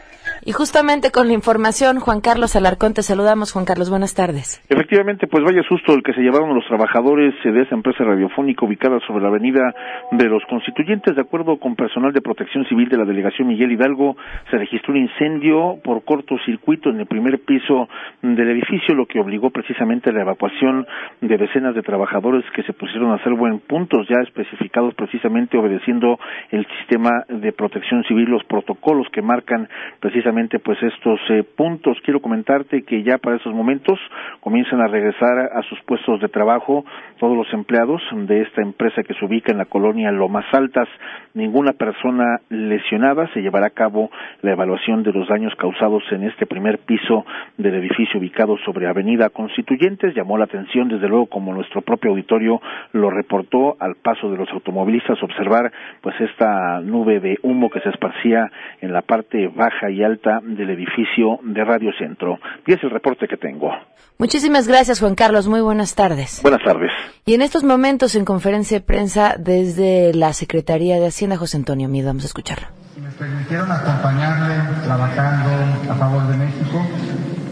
Y 0.43 0.53
justamente 0.53 1.11
con 1.11 1.27
la 1.27 1.35
información, 1.35 2.01
Juan 2.01 2.23
Carlos 2.23 2.57
Alarcón, 2.57 2.95
te 2.95 3.03
saludamos. 3.03 3.53
Juan 3.53 3.67
Carlos, 3.67 3.91
buenas 3.91 4.15
tardes. 4.15 4.65
Efectivamente, 4.71 5.27
pues 5.27 5.45
vaya 5.45 5.63
susto 5.69 5.93
el 5.93 6.03
que 6.03 6.15
se 6.15 6.23
llevaron 6.23 6.55
los 6.55 6.67
trabajadores 6.67 7.35
de 7.45 7.61
esa 7.61 7.75
empresa 7.75 8.05
radiofónica 8.05 8.65
ubicada 8.65 8.99
sobre 9.07 9.23
la 9.23 9.29
avenida 9.29 9.75
de 10.13 10.25
los 10.25 10.43
constituyentes. 10.49 11.15
De 11.15 11.21
acuerdo 11.21 11.59
con 11.59 11.77
personal 11.77 12.15
de 12.15 12.23
protección 12.23 12.65
civil 12.67 12.89
de 12.89 12.97
la 12.97 13.05
delegación 13.05 13.49
Miguel 13.49 13.73
Hidalgo, 13.73 14.17
se 14.51 14.57
registró 14.57 14.95
un 14.95 15.01
incendio 15.01 15.77
por 15.85 16.05
cortocircuito 16.05 16.89
en 16.89 17.01
el 17.01 17.07
primer 17.07 17.41
piso 17.41 17.89
del 18.23 18.49
edificio, 18.49 18.95
lo 18.95 19.05
que 19.05 19.21
obligó 19.21 19.51
precisamente 19.51 20.09
a 20.09 20.15
la 20.15 20.23
evacuación 20.23 20.87
de 21.21 21.37
decenas 21.37 21.75
de 21.75 21.83
trabajadores 21.83 22.45
que 22.55 22.63
se 22.63 22.73
pusieron 22.73 23.11
a 23.11 23.17
hacer 23.17 23.35
buen 23.35 23.61
puntos 23.61 24.09
ya 24.09 24.23
especificados 24.23 24.95
precisamente 24.95 25.59
obedeciendo 25.59 26.19
el 26.51 26.67
sistema 26.79 27.25
de 27.29 27.53
protección 27.53 28.05
civil, 28.05 28.31
los 28.31 28.45
protocolos 28.45 29.07
que 29.13 29.21
marcan 29.21 29.69
precisamente 30.01 30.30
pues 30.61 30.81
estos 30.83 31.19
eh, 31.31 31.43
puntos. 31.43 31.99
Quiero 32.05 32.21
comentarte 32.21 32.83
que 32.83 33.03
ya 33.03 33.19
para 33.19 33.37
esos 33.37 33.53
momentos 33.53 33.99
comienzan 34.41 34.81
a 34.81 34.87
regresar 34.87 35.51
a 35.53 35.63
sus 35.69 35.81
puestos 35.83 36.21
de 36.21 36.29
trabajo 36.29 36.85
todos 37.19 37.37
los 37.37 37.53
empleados 37.53 38.01
de 38.13 38.43
esta 38.43 38.63
empresa 38.63 39.03
que 39.03 39.15
se 39.15 39.25
ubica 39.25 39.51
en 39.51 39.59
la 39.59 39.65
colonia 39.65 40.13
Lomas 40.13 40.47
Altas. 40.53 40.89
Ninguna 41.35 41.73
persona 41.73 42.41
lesionada. 42.49 43.29
Se 43.35 43.41
llevará 43.41 43.67
a 43.67 43.71
cabo 43.71 44.11
la 44.43 44.53
evaluación 44.53 45.03
de 45.03 45.13
los 45.13 45.29
daños 45.29 45.55
causados 45.57 46.05
en 46.13 46.25
este 46.25 46.47
primer 46.47 46.79
piso 46.79 47.25
del 47.59 47.75
edificio 47.75 48.21
ubicado 48.21 48.57
sobre 48.65 48.87
Avenida 48.87 49.31
Constituyentes. 49.31 50.15
Llamó 50.15 50.39
la 50.39 50.45
atención, 50.45 50.89
desde 50.89 51.09
luego, 51.09 51.27
como 51.27 51.53
nuestro 51.53 51.83
propio 51.83 52.13
auditorio 52.13 52.61
lo 52.93 53.11
reportó 53.11 53.77
al 53.81 53.97
paso 53.97 54.31
de 54.31 54.37
los 54.37 54.49
automovilistas, 54.51 55.23
observar 55.23 55.73
pues 56.01 56.15
esta 56.21 56.81
nube 56.81 57.19
de 57.21 57.39
humo 57.43 57.69
que 57.69 57.81
se 57.81 57.89
esparcía 57.89 58.51
en 58.81 58.93
la 58.93 59.03
parte 59.03 59.49
baja 59.49 59.91
y 59.91 60.03
alta 60.03 60.10
del 60.19 60.71
edificio 60.71 61.39
de 61.43 61.65
Radio 61.65 61.91
Centro. 61.99 62.39
Y 62.67 62.73
es 62.73 62.83
el 62.83 62.91
reporte 62.91 63.27
que 63.29 63.37
tengo. 63.37 63.71
Muchísimas 64.19 64.69
gracias, 64.69 65.01
Juan 65.01 65.15
Carlos. 65.15 65.49
Muy 65.49 65.61
buenas 65.61 65.95
tardes. 65.95 66.41
Buenas 66.43 66.63
tardes. 66.63 66.91
Y 67.25 67.35
en 67.35 67.43
estos 67.43 67.65
momentos, 67.65 68.15
en 68.15 68.25
conferencia 68.25 68.79
de 68.79 68.85
prensa 68.85 69.37
desde 69.39 70.13
la 70.15 70.33
Secretaría 70.33 71.01
de 71.01 71.07
Hacienda, 71.07 71.37
José 71.37 71.57
Antonio 71.57 71.89
Mido, 71.89 72.09
vamos 72.09 72.25
a 72.25 72.27
escucharlo. 72.27 72.69
Me 73.01 73.11
permitieron 73.11 73.71
acompañarle 73.71 74.57
trabajando 74.85 75.51
a 75.91 75.95
favor 75.95 76.27
de 76.29 76.37
México 76.37 76.87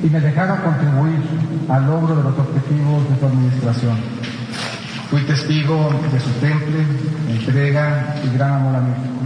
y 0.03 0.07
me 0.09 0.21
dejaron 0.21 0.59
contribuir 0.59 1.21
al 1.69 1.87
logro 1.87 2.17
de 2.17 2.23
los 2.23 2.39
objetivos 2.39 3.09
de 3.11 3.17
su 3.19 3.27
administración. 3.27 3.97
Fui 5.11 5.23
testigo 5.23 5.89
de 6.13 6.21
su 6.21 6.31
temple, 6.33 6.85
entrega 7.31 8.15
y 8.23 8.37
gran 8.37 8.53
amor 8.53 8.77
a 8.77 8.81
México. 8.81 9.19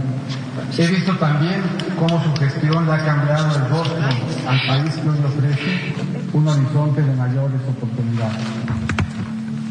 He 0.77 0.87
visto 0.87 1.17
también 1.17 1.61
cómo 1.99 2.23
su 2.23 2.33
gestión 2.37 2.85
le 2.85 2.93
ha 2.93 3.03
cambiado 3.03 3.53
el 3.53 3.69
rostro 3.69 3.97
al 4.47 4.61
país 4.65 4.95
que 4.95 5.09
hoy 5.09 5.17
le 5.19 5.25
ofrece 5.25 5.93
un 6.31 6.47
horizonte 6.47 7.01
de 7.01 7.13
mayores 7.15 7.59
oportunidades. 7.67 8.45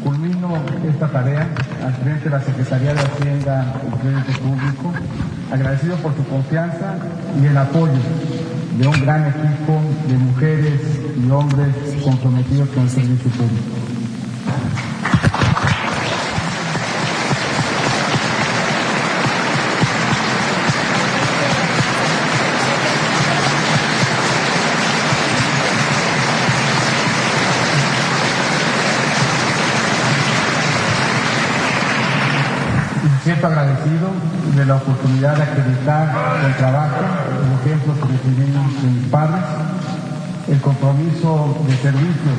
Culmino 0.03 0.61
esta 0.87 1.07
tarea 1.07 1.49
al 1.83 1.93
frente 1.95 2.25
de 2.25 2.29
la 2.29 2.41
Secretaría 2.41 2.93
de 2.93 2.99
Hacienda 2.99 3.73
y 3.87 3.99
Crédito 3.99 4.39
Público, 4.39 4.93
agradecido 5.51 5.95
por 5.97 6.15
su 6.15 6.23
confianza 6.25 6.95
y 7.41 7.45
el 7.47 7.57
apoyo 7.57 7.99
de 8.77 8.87
un 8.87 9.01
gran 9.01 9.25
equipo 9.25 9.81
de 10.07 10.17
mujeres 10.17 10.79
y 11.17 11.31
hombres 11.31 11.73
comprometidos 12.03 12.69
con 12.69 12.83
el 12.83 12.89
servicio 12.89 13.31
público. 13.31 13.83
Siento 33.23 33.47
agradecido 33.47 34.09
de 34.53 34.65
la 34.65 34.75
oportunidad 34.75 35.37
de 35.37 35.43
acreditar 35.43 36.11
con 36.41 36.53
trabajo 36.55 36.97
el 37.39 37.71
ejemplo 37.71 37.93
que 37.95 38.13
recibí 38.13 38.51
de 38.51 38.87
mis 38.89 39.07
padres, 39.09 39.43
el 40.49 40.59
compromiso 40.59 41.57
de 41.65 41.77
servicio 41.77 42.31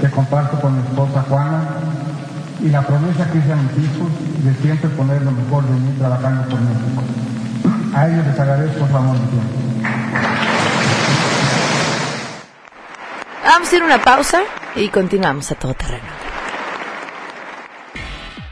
que 0.00 0.08
comparto 0.10 0.60
con 0.60 0.74
mi 0.74 0.82
esposa 0.86 1.24
Juana 1.28 1.62
y 2.60 2.68
la 2.68 2.82
promesa 2.82 3.28
que 3.30 3.38
hice 3.38 3.52
a 3.52 3.56
mis 3.56 3.72
hijos 3.72 4.08
de 4.44 4.54
siempre 4.62 4.88
poner 4.90 5.22
lo 5.22 5.32
mejor 5.32 5.64
de 5.64 5.74
mí 5.74 5.92
trabajando 5.98 6.48
por 6.48 6.60
México. 6.60 7.02
A 7.94 8.08
ellos 8.08 8.24
les 8.24 8.38
agradezco 8.38 8.86
su 8.86 8.96
amor 8.96 9.16
y 9.16 9.28
tiempo. 9.28 9.58
Vamos 13.44 13.72
a 13.72 13.76
ir 13.76 13.82
una 13.82 14.00
pausa 14.00 14.40
y 14.76 14.88
continuamos 14.88 15.50
a 15.50 15.56
todo 15.56 15.74
terreno. 15.74 16.21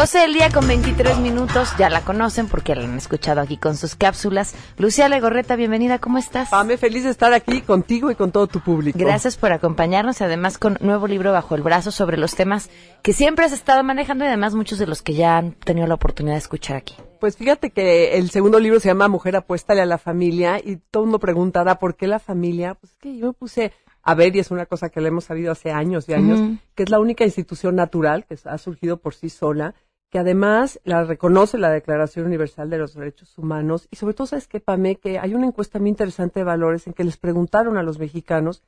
12 0.00 0.18
del 0.18 0.32
día 0.32 0.48
con 0.48 0.66
23 0.66 1.18
minutos, 1.18 1.74
ya 1.78 1.90
la 1.90 2.00
conocen 2.00 2.48
porque 2.48 2.74
la 2.74 2.84
han 2.84 2.96
escuchado 2.96 3.42
aquí 3.42 3.58
con 3.58 3.76
sus 3.76 3.96
cápsulas. 3.96 4.54
Lucía 4.78 5.10
Legorreta, 5.10 5.56
bienvenida, 5.56 5.98
¿cómo 5.98 6.16
estás? 6.16 6.48
Pame, 6.48 6.78
feliz 6.78 7.04
de 7.04 7.10
estar 7.10 7.34
aquí 7.34 7.60
contigo 7.60 8.10
y 8.10 8.14
con 8.14 8.32
todo 8.32 8.46
tu 8.46 8.60
público. 8.60 8.98
Gracias 8.98 9.36
por 9.36 9.52
acompañarnos, 9.52 10.22
además 10.22 10.56
con 10.56 10.78
nuevo 10.80 11.06
libro 11.06 11.32
bajo 11.32 11.54
el 11.54 11.60
brazo 11.60 11.90
sobre 11.90 12.16
los 12.16 12.34
temas 12.34 12.70
que 13.02 13.12
siempre 13.12 13.44
has 13.44 13.52
estado 13.52 13.84
manejando 13.84 14.24
y 14.24 14.28
además 14.28 14.54
muchos 14.54 14.78
de 14.78 14.86
los 14.86 15.02
que 15.02 15.12
ya 15.12 15.36
han 15.36 15.52
tenido 15.52 15.86
la 15.86 15.96
oportunidad 15.96 16.36
de 16.36 16.38
escuchar 16.38 16.78
aquí. 16.78 16.94
Pues 17.20 17.36
fíjate 17.36 17.68
que 17.68 18.16
el 18.16 18.30
segundo 18.30 18.58
libro 18.58 18.80
se 18.80 18.88
llama 18.88 19.06
Mujer 19.06 19.36
apuéstale 19.36 19.82
a 19.82 19.86
la 19.86 19.98
familia 19.98 20.58
y 20.64 20.76
todo 20.76 21.02
el 21.02 21.08
mundo 21.08 21.18
preguntará 21.18 21.78
por 21.78 21.94
qué 21.94 22.06
la 22.06 22.20
familia. 22.20 22.74
Pues 22.74 22.94
que 22.94 23.18
yo 23.18 23.26
me 23.26 23.32
puse 23.34 23.74
a 24.02 24.14
ver 24.14 24.34
y 24.34 24.38
es 24.38 24.50
una 24.50 24.64
cosa 24.64 24.88
que 24.88 25.02
le 25.02 25.08
hemos 25.08 25.24
sabido 25.24 25.52
hace 25.52 25.72
años 25.72 26.08
y 26.08 26.14
años, 26.14 26.40
que 26.74 26.84
es 26.84 26.88
la 26.88 27.00
única 27.00 27.26
institución 27.26 27.76
natural 27.76 28.24
que 28.24 28.38
ha 28.46 28.56
surgido 28.56 28.96
por 28.96 29.14
sí 29.14 29.28
sola 29.28 29.74
que 30.10 30.18
además 30.18 30.80
la 30.84 31.04
reconoce 31.04 31.56
la 31.56 31.70
Declaración 31.70 32.26
Universal 32.26 32.68
de 32.68 32.78
los 32.78 32.94
Derechos 32.94 33.38
Humanos 33.38 33.86
y 33.90 33.96
sobre 33.96 34.14
todo, 34.14 34.26
¿sabes 34.26 34.48
qué, 34.48 34.60
Pame? 34.60 34.96
Que 34.96 35.18
hay 35.18 35.34
una 35.34 35.46
encuesta 35.46 35.78
muy 35.78 35.88
interesante 35.88 36.40
de 36.40 36.44
valores 36.44 36.86
en 36.86 36.92
que 36.92 37.04
les 37.04 37.16
preguntaron 37.16 37.78
a 37.78 37.82
los 37.82 37.98
mexicanos 37.98 38.62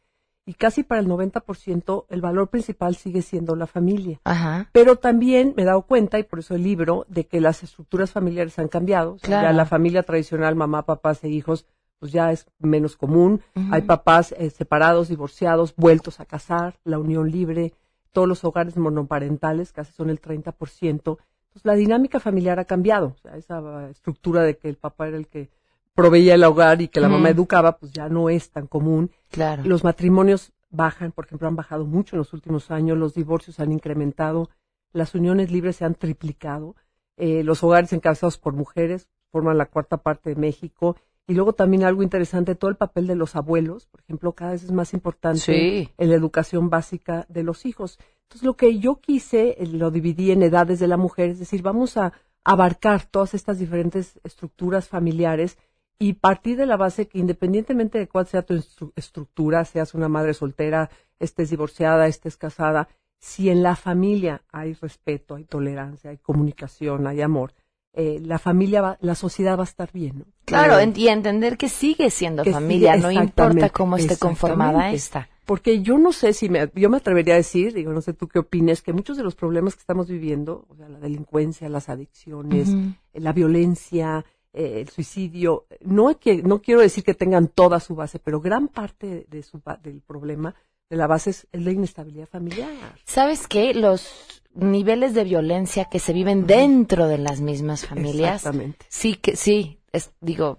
y 0.46 0.54
casi 0.54 0.82
para 0.82 1.00
el 1.00 1.08
90% 1.08 2.06
el 2.08 2.20
valor 2.20 2.48
principal 2.48 2.96
sigue 2.96 3.22
siendo 3.22 3.54
la 3.56 3.66
familia. 3.66 4.20
Ajá. 4.24 4.68
Pero 4.72 4.96
también 4.96 5.54
me 5.56 5.62
he 5.62 5.66
dado 5.66 5.82
cuenta, 5.82 6.18
y 6.18 6.24
por 6.24 6.40
eso 6.40 6.54
el 6.54 6.62
libro, 6.64 7.06
de 7.08 7.26
que 7.26 7.40
las 7.40 7.62
estructuras 7.62 8.10
familiares 8.10 8.58
han 8.58 8.68
cambiado. 8.68 9.14
O 9.14 9.18
sea, 9.18 9.28
Claro. 9.28 9.48
ya 9.48 9.52
la 9.52 9.66
familia 9.66 10.02
tradicional, 10.02 10.56
mamá, 10.56 10.84
papás 10.84 11.22
e 11.22 11.28
hijos, 11.28 11.66
pues 12.00 12.10
ya 12.10 12.32
es 12.32 12.46
menos 12.58 12.96
común. 12.96 13.40
Hay 13.70 13.82
papás 13.82 14.34
eh, 14.36 14.50
separados, 14.50 15.08
divorciados, 15.08 15.74
vueltos 15.76 16.18
a 16.18 16.24
casar, 16.24 16.80
la 16.82 16.98
unión 16.98 17.30
libre, 17.30 17.74
todos 18.10 18.26
los 18.26 18.44
hogares 18.44 18.76
monoparentales, 18.76 19.72
casi 19.72 19.92
son 19.92 20.10
el 20.10 20.20
30%. 20.20 21.18
Entonces 21.52 21.66
la 21.66 21.74
dinámica 21.74 22.18
familiar 22.18 22.58
ha 22.58 22.64
cambiado. 22.64 23.08
O 23.08 23.18
sea, 23.18 23.36
esa 23.36 23.90
estructura 23.90 24.42
de 24.42 24.56
que 24.56 24.70
el 24.70 24.76
papá 24.76 25.08
era 25.08 25.18
el 25.18 25.28
que 25.28 25.50
proveía 25.94 26.34
el 26.34 26.44
hogar 26.44 26.80
y 26.80 26.88
que 26.88 27.00
la 27.00 27.10
mamá 27.10 27.28
educaba, 27.28 27.76
pues 27.76 27.92
ya 27.92 28.08
no 28.08 28.30
es 28.30 28.50
tan 28.50 28.66
común. 28.66 29.10
Claro. 29.30 29.62
Los 29.66 29.84
matrimonios 29.84 30.52
bajan, 30.70 31.12
por 31.12 31.26
ejemplo, 31.26 31.46
han 31.46 31.56
bajado 31.56 31.84
mucho 31.84 32.16
en 32.16 32.20
los 32.20 32.32
últimos 32.32 32.70
años, 32.70 32.96
los 32.96 33.12
divorcios 33.12 33.60
han 33.60 33.70
incrementado, 33.70 34.48
las 34.94 35.14
uniones 35.14 35.52
libres 35.52 35.76
se 35.76 35.84
han 35.84 35.94
triplicado, 35.94 36.74
eh, 37.18 37.44
los 37.44 37.62
hogares 37.62 37.92
encabezados 37.92 38.38
por 38.38 38.54
mujeres 38.54 39.08
forman 39.30 39.58
la 39.58 39.66
cuarta 39.66 39.98
parte 39.98 40.30
de 40.30 40.36
México. 40.36 40.96
Y 41.28 41.34
luego 41.34 41.52
también 41.52 41.84
algo 41.84 42.02
interesante, 42.02 42.54
todo 42.54 42.70
el 42.70 42.76
papel 42.76 43.06
de 43.06 43.14
los 43.14 43.36
abuelos, 43.36 43.86
por 43.86 44.00
ejemplo, 44.00 44.32
cada 44.32 44.52
vez 44.52 44.64
es 44.64 44.72
más 44.72 44.92
importante 44.92 45.40
Sí. 45.40 45.88
en 45.96 46.08
la 46.08 46.16
educación 46.16 46.68
básica 46.68 47.26
de 47.28 47.42
los 47.44 47.64
hijos. 47.64 47.98
Entonces, 48.24 48.44
lo 48.44 48.56
que 48.56 48.78
yo 48.78 49.00
quise, 49.00 49.56
eh, 49.62 49.66
lo 49.66 49.90
dividí 49.90 50.32
en 50.32 50.42
edades 50.42 50.80
de 50.80 50.88
la 50.88 50.96
mujer, 50.96 51.30
es 51.30 51.38
decir, 51.38 51.62
vamos 51.62 51.96
a 51.96 52.12
abarcar 52.44 53.04
todas 53.06 53.34
estas 53.34 53.58
diferentes 53.60 54.18
estructuras 54.24 54.88
familiares 54.88 55.58
y 55.98 56.14
partir 56.14 56.56
de 56.56 56.66
la 56.66 56.76
base 56.76 57.06
que 57.06 57.18
independientemente 57.20 57.98
de 57.98 58.08
cuál 58.08 58.26
sea 58.26 58.42
tu 58.42 58.54
estru- 58.54 58.92
estructura, 58.96 59.64
seas 59.64 59.94
una 59.94 60.08
madre 60.08 60.34
soltera, 60.34 60.90
estés 61.20 61.50
divorciada, 61.50 62.08
estés 62.08 62.36
casada, 62.36 62.88
si 63.20 63.48
en 63.50 63.62
la 63.62 63.76
familia 63.76 64.42
hay 64.50 64.72
respeto, 64.74 65.36
hay 65.36 65.44
tolerancia, 65.44 66.10
hay 66.10 66.18
comunicación, 66.18 67.06
hay 67.06 67.20
amor, 67.20 67.52
eh, 67.94 68.20
la 68.22 68.38
familia, 68.38 68.80
va, 68.80 68.98
la 69.00 69.14
sociedad 69.14 69.56
va 69.58 69.62
a 69.62 69.64
estar 69.64 69.90
bien. 69.92 70.20
¿no? 70.20 70.24
Claro, 70.44 70.78
Eh, 70.78 70.92
y 70.96 71.08
entender 71.08 71.56
que 71.58 71.68
sigue 71.68 72.10
siendo 72.10 72.42
que 72.42 72.52
familia, 72.52 72.94
sigue- 72.94 73.02
no 73.02 73.12
importa 73.12 73.68
cómo 73.70 73.96
esté 73.96 74.16
conformada 74.16 74.92
esta. 74.92 75.28
Porque 75.44 75.82
yo 75.82 75.98
no 75.98 76.12
sé 76.12 76.32
si 76.32 76.48
me, 76.48 76.70
yo 76.74 76.88
me 76.88 76.98
atrevería 76.98 77.34
a 77.34 77.36
decir, 77.38 77.74
digo, 77.74 77.92
no 77.92 78.00
sé 78.00 78.12
tú 78.14 78.28
qué 78.28 78.38
opines, 78.38 78.80
que 78.80 78.92
muchos 78.92 79.16
de 79.16 79.24
los 79.24 79.34
problemas 79.34 79.74
que 79.74 79.80
estamos 79.80 80.08
viviendo, 80.08 80.64
o 80.68 80.76
sea, 80.76 80.88
la 80.88 81.00
delincuencia, 81.00 81.68
las 81.68 81.88
adicciones, 81.88 82.68
eh, 82.70 83.20
la 83.20 83.32
violencia, 83.32 84.24
eh, 84.52 84.80
el 84.82 84.88
suicidio, 84.88 85.66
no 85.80 86.16
que, 86.18 86.42
no 86.42 86.62
quiero 86.62 86.80
decir 86.80 87.02
que 87.04 87.14
tengan 87.14 87.48
toda 87.48 87.80
su 87.80 87.94
base, 87.96 88.18
pero 88.20 88.40
gran 88.40 88.68
parte 88.68 89.26
de 89.28 89.42
su, 89.42 89.60
del 89.82 90.00
problema 90.00 90.54
de 90.88 90.96
la 90.96 91.06
base 91.08 91.30
es, 91.30 91.46
es 91.50 91.60
la 91.62 91.72
inestabilidad 91.72 92.28
familiar. 92.28 92.70
¿Sabes 93.04 93.48
qué? 93.48 93.74
Los 93.74 94.41
niveles 94.54 95.14
de 95.14 95.24
violencia 95.24 95.86
que 95.86 95.98
se 95.98 96.12
viven 96.12 96.46
dentro 96.46 97.08
de 97.08 97.18
las 97.18 97.40
mismas 97.40 97.86
familias. 97.86 98.36
Exactamente. 98.36 98.86
Sí, 98.88 99.14
que 99.14 99.36
sí, 99.36 99.80
es, 99.92 100.10
digo, 100.20 100.58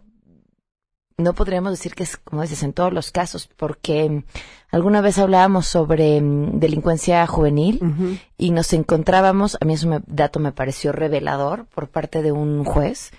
no 1.18 1.34
podríamos 1.34 1.72
decir 1.72 1.94
que 1.94 2.04
es, 2.04 2.18
como 2.18 2.42
dices, 2.42 2.64
en 2.64 2.74
todos 2.74 2.94
los 2.94 3.12
casos, 3.12 3.48
porque 3.56 4.10
mm, 4.10 4.24
alguna 4.72 5.02
vez 5.02 5.18
hablábamos 5.20 5.68
sobre 5.68 6.20
mm, 6.22 6.60
delincuencia 6.60 7.26
juvenil 7.28 8.20
y 8.38 8.52
nos 8.52 8.74
encontrábamos, 8.74 9.58
a 9.62 9.66
mí 9.66 9.74
ese 9.74 9.88
dato 10.08 10.40
me 10.40 10.52
pareció 10.52 10.92
revelador 10.92 11.66
por 11.66 11.90
parte 11.90 12.22
de 12.22 12.32
un 12.32 12.64
juez, 12.64 13.12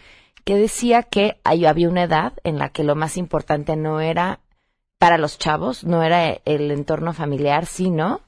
que 0.45 0.57
decía 0.57 1.03
que 1.03 1.39
ahí 1.45 1.65
había 1.65 1.89
una 1.89 2.03
edad 2.03 2.35
en 2.45 2.59
la 2.59 2.69
que 2.69 2.85
lo 2.85 2.95
más 2.95 3.17
importante 3.17 3.77
no 3.77 4.01
era 4.01 4.41
para 4.99 5.19
los 5.19 5.39
chavos, 5.39 5.85
no 5.85 6.03
era 6.03 6.39
el 6.45 6.71
entorno 6.71 7.13
familiar, 7.13 7.67
sino 7.67 8.21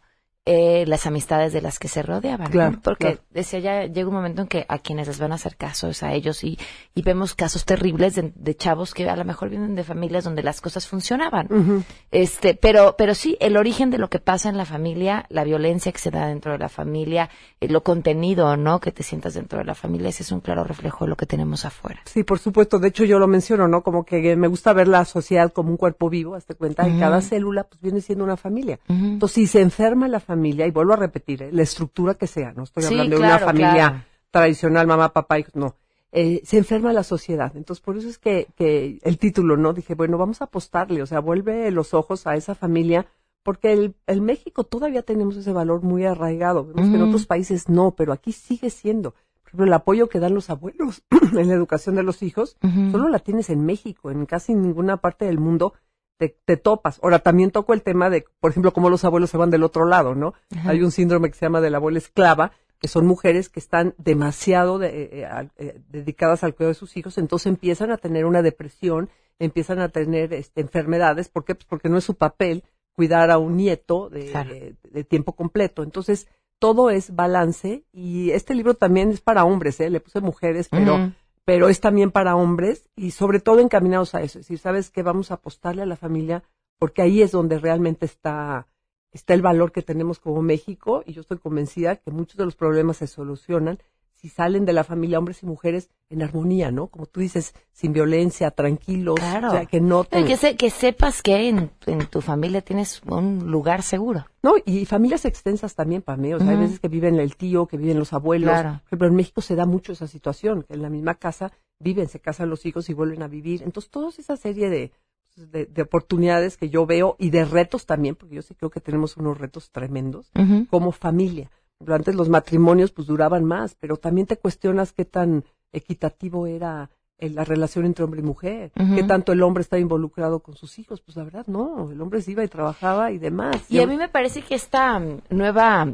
eh, 0.46 0.84
las 0.86 1.06
amistades 1.06 1.52
de 1.52 1.60
las 1.60 1.78
que 1.78 1.88
se 1.88 2.02
rodeaban. 2.02 2.44
¿no? 2.44 2.50
Claro, 2.50 2.78
Porque 2.82 3.04
claro. 3.06 3.20
decía 3.30 3.58
ya, 3.58 3.84
llega 3.86 4.08
un 4.08 4.14
momento 4.14 4.42
en 4.42 4.48
que 4.48 4.64
a 4.68 4.78
quienes 4.78 5.08
les 5.08 5.18
van 5.18 5.32
a 5.32 5.34
hacer 5.34 5.56
caso 5.56 5.88
es 5.88 6.02
a 6.04 6.12
ellos 6.12 6.44
y, 6.44 6.56
y 6.94 7.02
vemos 7.02 7.34
casos 7.34 7.64
terribles 7.64 8.14
de, 8.14 8.32
de 8.34 8.54
chavos 8.54 8.94
que 8.94 9.08
a 9.10 9.16
lo 9.16 9.24
mejor 9.24 9.48
vienen 9.50 9.74
de 9.74 9.82
familias 9.84 10.22
donde 10.24 10.42
las 10.44 10.60
cosas 10.60 10.86
funcionaban. 10.86 11.48
Ujú. 11.50 11.82
Este, 12.12 12.54
pero, 12.54 12.94
pero 12.96 13.14
sí, 13.14 13.36
el 13.40 13.56
origen 13.56 13.90
de 13.90 13.98
lo 13.98 14.08
que 14.08 14.20
pasa 14.20 14.48
en 14.48 14.56
la 14.56 14.64
familia, 14.64 15.26
la 15.30 15.42
violencia 15.42 15.90
que 15.90 15.98
se 15.98 16.10
da 16.12 16.28
dentro 16.28 16.52
de 16.52 16.58
la 16.58 16.68
familia, 16.68 17.28
eh, 17.60 17.68
lo 17.68 17.82
contenido, 17.82 18.56
¿no? 18.56 18.78
Que 18.78 18.92
te 18.92 19.02
sientas 19.02 19.34
dentro 19.34 19.58
de 19.58 19.64
la 19.64 19.74
familia, 19.74 20.10
ese 20.10 20.22
es 20.22 20.30
un 20.30 20.40
claro 20.40 20.62
reflejo 20.62 21.04
de 21.06 21.10
lo 21.10 21.16
que 21.16 21.26
tenemos 21.26 21.64
afuera. 21.64 22.00
Sí, 22.04 22.22
por 22.22 22.38
supuesto. 22.38 22.78
De 22.78 22.88
hecho, 22.88 23.04
yo 23.04 23.18
lo 23.18 23.26
menciono, 23.26 23.66
¿no? 23.66 23.82
Como 23.82 24.04
que 24.04 24.36
me 24.36 24.46
gusta 24.46 24.72
ver 24.72 24.86
la 24.86 25.04
sociedad 25.04 25.52
como 25.52 25.70
un 25.70 25.76
cuerpo 25.76 26.08
vivo, 26.08 26.36
hazte 26.36 26.54
cuenta, 26.54 26.86
y 26.86 26.92
Ujú. 26.92 27.00
cada 27.00 27.20
célula 27.20 27.64
pues 27.64 27.80
viene 27.80 28.00
siendo 28.00 28.22
una 28.22 28.36
familia. 28.36 28.78
Ujú. 28.88 29.04
Entonces, 29.04 29.34
si 29.34 29.46
se 29.48 29.60
enferma 29.60 30.06
la 30.06 30.20
familia, 30.20 30.35
y 30.44 30.70
vuelvo 30.70 30.92
a 30.92 30.96
repetir, 30.96 31.42
¿eh? 31.42 31.50
la 31.52 31.62
estructura 31.62 32.14
que 32.14 32.26
sea, 32.26 32.52
no 32.52 32.64
estoy 32.64 32.82
Sí, 32.84 32.94
hablando 32.94 33.16
de 33.18 33.22
una 33.22 33.38
familia 33.38 33.72
claro. 33.74 34.02
tradicional, 34.30 34.86
mamá, 34.86 35.12
papá, 35.12 35.38
hijos, 35.38 35.54
no. 35.56 35.74
Eh, 36.12 36.40
se 36.44 36.56
enferma 36.58 36.92
la 36.92 37.02
sociedad. 37.02 37.52
Entonces, 37.56 37.82
por 37.84 37.96
eso 37.96 38.08
es 38.08 38.18
que, 38.18 38.48
que 38.56 38.98
el 39.02 39.18
título, 39.18 39.56
¿no? 39.56 39.72
Dije, 39.72 39.94
bueno, 39.94 40.16
vamos 40.18 40.40
a 40.40 40.44
apostarle, 40.44 41.02
o 41.02 41.06
sea, 41.06 41.20
vuelve 41.20 41.70
los 41.70 41.92
ojos 41.94 42.26
a 42.26 42.36
esa 42.36 42.54
familia, 42.54 43.06
porque 43.42 43.72
el, 43.72 43.94
el 44.06 44.22
México 44.22 44.64
todavía 44.64 45.02
tenemos 45.02 45.36
ese 45.36 45.52
valor 45.52 45.82
muy 45.82 46.04
arraigado. 46.06 46.66
Vemos 46.66 46.88
que 46.90 46.96
en 46.96 47.02
otros 47.02 47.26
países 47.26 47.68
no, 47.68 47.94
pero 47.94 48.12
aquí 48.12 48.32
sigue 48.32 48.70
siendo. 48.70 49.12
Por 49.12 49.48
ejemplo, 49.48 49.66
el 49.66 49.72
apoyo 49.74 50.08
que 50.08 50.18
dan 50.18 50.34
los 50.34 50.50
abuelos 50.50 51.02
en 51.32 51.48
la 51.48 51.54
educación 51.54 51.94
de 51.96 52.02
los 52.02 52.22
hijos, 52.22 52.56
solo 52.90 53.08
la 53.08 53.18
tienes 53.20 53.50
en 53.50 53.64
México, 53.64 54.10
en 54.10 54.26
casi 54.26 54.54
ninguna 54.54 54.96
parte 54.96 55.26
del 55.26 55.38
mundo 55.38 55.74
te, 56.18 56.36
te 56.44 56.56
topas. 56.56 56.98
Ahora, 57.02 57.18
también 57.20 57.50
toco 57.50 57.72
el 57.74 57.82
tema 57.82 58.10
de, 58.10 58.24
por 58.40 58.50
ejemplo, 58.50 58.72
cómo 58.72 58.90
los 58.90 59.04
abuelos 59.04 59.30
se 59.30 59.36
van 59.36 59.50
del 59.50 59.62
otro 59.62 59.84
lado, 59.86 60.14
¿no? 60.14 60.34
Ajá. 60.56 60.70
Hay 60.70 60.82
un 60.82 60.90
síndrome 60.90 61.28
que 61.30 61.36
se 61.36 61.46
llama 61.46 61.60
de 61.60 61.70
la 61.70 61.76
abuela 61.78 61.98
esclava, 61.98 62.52
que 62.78 62.88
son 62.88 63.06
mujeres 63.06 63.48
que 63.48 63.60
están 63.60 63.94
demasiado 63.98 64.78
de- 64.78 64.88
eh, 64.88 65.08
eh, 65.22 65.48
eh, 65.58 65.80
dedicadas 65.88 66.44
al 66.44 66.54
cuidado 66.54 66.70
de 66.72 66.78
sus 66.78 66.96
hijos, 66.96 67.16
entonces 67.18 67.46
empiezan 67.46 67.90
a 67.90 67.96
tener 67.96 68.24
una 68.26 68.42
depresión, 68.42 69.08
empiezan 69.38 69.78
a 69.80 69.88
tener 69.88 70.32
este, 70.34 70.60
enfermedades, 70.60 71.28
¿por 71.28 71.44
qué? 71.44 71.54
Pues 71.54 71.66
porque 71.66 71.88
no 71.88 71.96
es 71.98 72.04
su 72.04 72.14
papel 72.14 72.64
cuidar 72.94 73.30
a 73.30 73.38
un 73.38 73.56
nieto 73.56 74.08
de, 74.10 74.26
Claro. 74.30 74.50
de- 74.50 74.74
de 74.90 75.04
tiempo 75.04 75.32
completo. 75.32 75.82
Entonces, 75.82 76.28
todo 76.58 76.88
es 76.90 77.14
balance 77.14 77.84
y 77.92 78.30
este 78.30 78.54
libro 78.54 78.72
también 78.74 79.10
es 79.10 79.20
para 79.20 79.44
hombres, 79.44 79.78
¿eh? 79.80 79.90
Le 79.90 80.00
puse 80.00 80.20
mujeres, 80.20 80.68
pero. 80.70 81.12
Pero 81.46 81.68
es 81.68 81.80
también 81.80 82.10
para 82.10 82.34
hombres 82.34 82.90
y 82.96 83.12
sobre 83.12 83.38
todo 83.38 83.60
encaminados 83.60 84.16
a 84.16 84.20
eso. 84.20 84.40
Es 84.40 84.46
decir, 84.46 84.58
sabes 84.58 84.90
que 84.90 85.04
vamos 85.04 85.30
a 85.30 85.34
apostarle 85.34 85.82
a 85.82 85.86
la 85.86 85.96
familia 85.96 86.42
porque 86.76 87.02
ahí 87.02 87.22
es 87.22 87.30
donde 87.30 87.60
realmente 87.60 88.04
está, 88.04 88.66
está 89.12 89.32
el 89.32 89.42
valor 89.42 89.70
que 89.70 89.80
tenemos 89.80 90.18
como 90.18 90.42
México 90.42 91.04
y 91.06 91.12
yo 91.12 91.20
estoy 91.20 91.38
convencida 91.38 91.96
que 91.96 92.10
muchos 92.10 92.36
de 92.36 92.44
los 92.46 92.56
problemas 92.56 92.96
se 92.96 93.06
solucionan 93.06 93.78
si 94.18 94.30
salen 94.30 94.64
de 94.64 94.72
la 94.72 94.82
familia 94.82 95.18
hombres 95.18 95.42
y 95.42 95.46
mujeres 95.46 95.90
en 96.08 96.22
armonía, 96.22 96.70
¿no? 96.70 96.86
Como 96.88 97.04
tú 97.06 97.20
dices, 97.20 97.54
sin 97.72 97.92
violencia, 97.92 98.50
tranquilos, 98.50 99.16
Claro. 99.16 99.48
o 99.48 99.50
sea, 99.52 99.66
que 99.66 99.80
no 99.80 100.04
te... 100.04 100.24
Que, 100.24 100.36
se- 100.38 100.56
que 100.56 100.70
sepas 100.70 101.20
que 101.22 101.48
en, 101.48 101.70
en 101.86 102.06
tu 102.06 102.20
familia 102.22 102.62
tienes 102.62 103.02
un 103.06 103.50
lugar 103.50 103.82
seguro. 103.82 104.24
No, 104.42 104.54
y 104.64 104.86
familias 104.86 105.26
extensas 105.26 105.74
también 105.74 106.00
para 106.02 106.16
mí. 106.16 106.32
O 106.32 106.38
sea, 106.38 106.48
hay 106.50 106.56
veces 106.56 106.80
que 106.80 106.88
viven 106.88 107.20
el 107.20 107.36
tío, 107.36 107.66
que 107.66 107.76
viven 107.76 107.98
los 107.98 108.12
abuelos. 108.14 108.48
Claro. 108.50 108.70
Por 108.80 108.86
ejemplo, 108.88 109.08
en 109.08 109.16
México 109.16 109.40
se 109.42 109.54
da 109.54 109.66
mucho 109.66 109.92
esa 109.92 110.06
situación, 110.06 110.62
que 110.62 110.74
en 110.74 110.82
la 110.82 110.88
misma 110.90 111.14
casa 111.16 111.52
viven, 111.78 112.08
se 112.08 112.18
casan 112.20 112.48
los 112.48 112.64
hijos 112.64 112.88
y 112.88 112.94
vuelven 112.94 113.22
a 113.22 113.28
vivir. 113.28 113.62
Entonces, 113.62 113.90
toda 113.90 114.08
esa 114.16 114.36
serie 114.38 114.70
de, 114.70 114.92
de, 115.36 115.66
de 115.66 115.82
oportunidades 115.82 116.56
que 116.56 116.70
yo 116.70 116.86
veo 116.86 117.16
y 117.18 117.28
de 117.30 117.44
retos 117.44 117.84
también, 117.84 118.14
porque 118.14 118.36
yo 118.36 118.42
sí 118.42 118.54
creo 118.54 118.70
que 118.70 118.80
tenemos 118.80 119.16
unos 119.18 119.36
retos 119.38 119.70
tremendos 119.70 120.30
como 120.70 120.90
familia. 120.92 121.50
Antes 121.86 122.14
los 122.14 122.28
matrimonios 122.28 122.92
pues 122.92 123.06
duraban 123.06 123.44
más, 123.44 123.74
pero 123.74 123.96
también 123.96 124.26
te 124.26 124.36
cuestionas 124.36 124.92
qué 124.92 125.04
tan 125.04 125.44
equitativo 125.72 126.46
era 126.46 126.90
eh, 127.18 127.30
la 127.30 127.44
relación 127.44 127.86
entre 127.86 128.04
hombre 128.04 128.20
y 128.20 128.24
mujer, 128.24 128.72
qué 128.94 129.02
tanto 129.02 129.32
el 129.32 129.42
hombre 129.42 129.62
estaba 129.62 129.80
involucrado 129.80 130.40
con 130.40 130.54
sus 130.54 130.78
hijos. 130.78 131.00
Pues 131.00 131.16
la 131.16 131.24
verdad, 131.24 131.46
no, 131.46 131.90
el 131.90 132.00
hombre 132.00 132.20
se 132.20 132.32
iba 132.32 132.44
y 132.44 132.48
trabajaba 132.48 133.10
y 133.10 133.18
demás. 133.18 133.56
Y 133.70 133.80
a 133.80 133.86
mí 133.86 133.96
me 133.96 134.08
parece 134.08 134.42
que 134.42 134.54
esta 134.54 134.98
mm, 134.98 135.22
nueva 135.30 135.88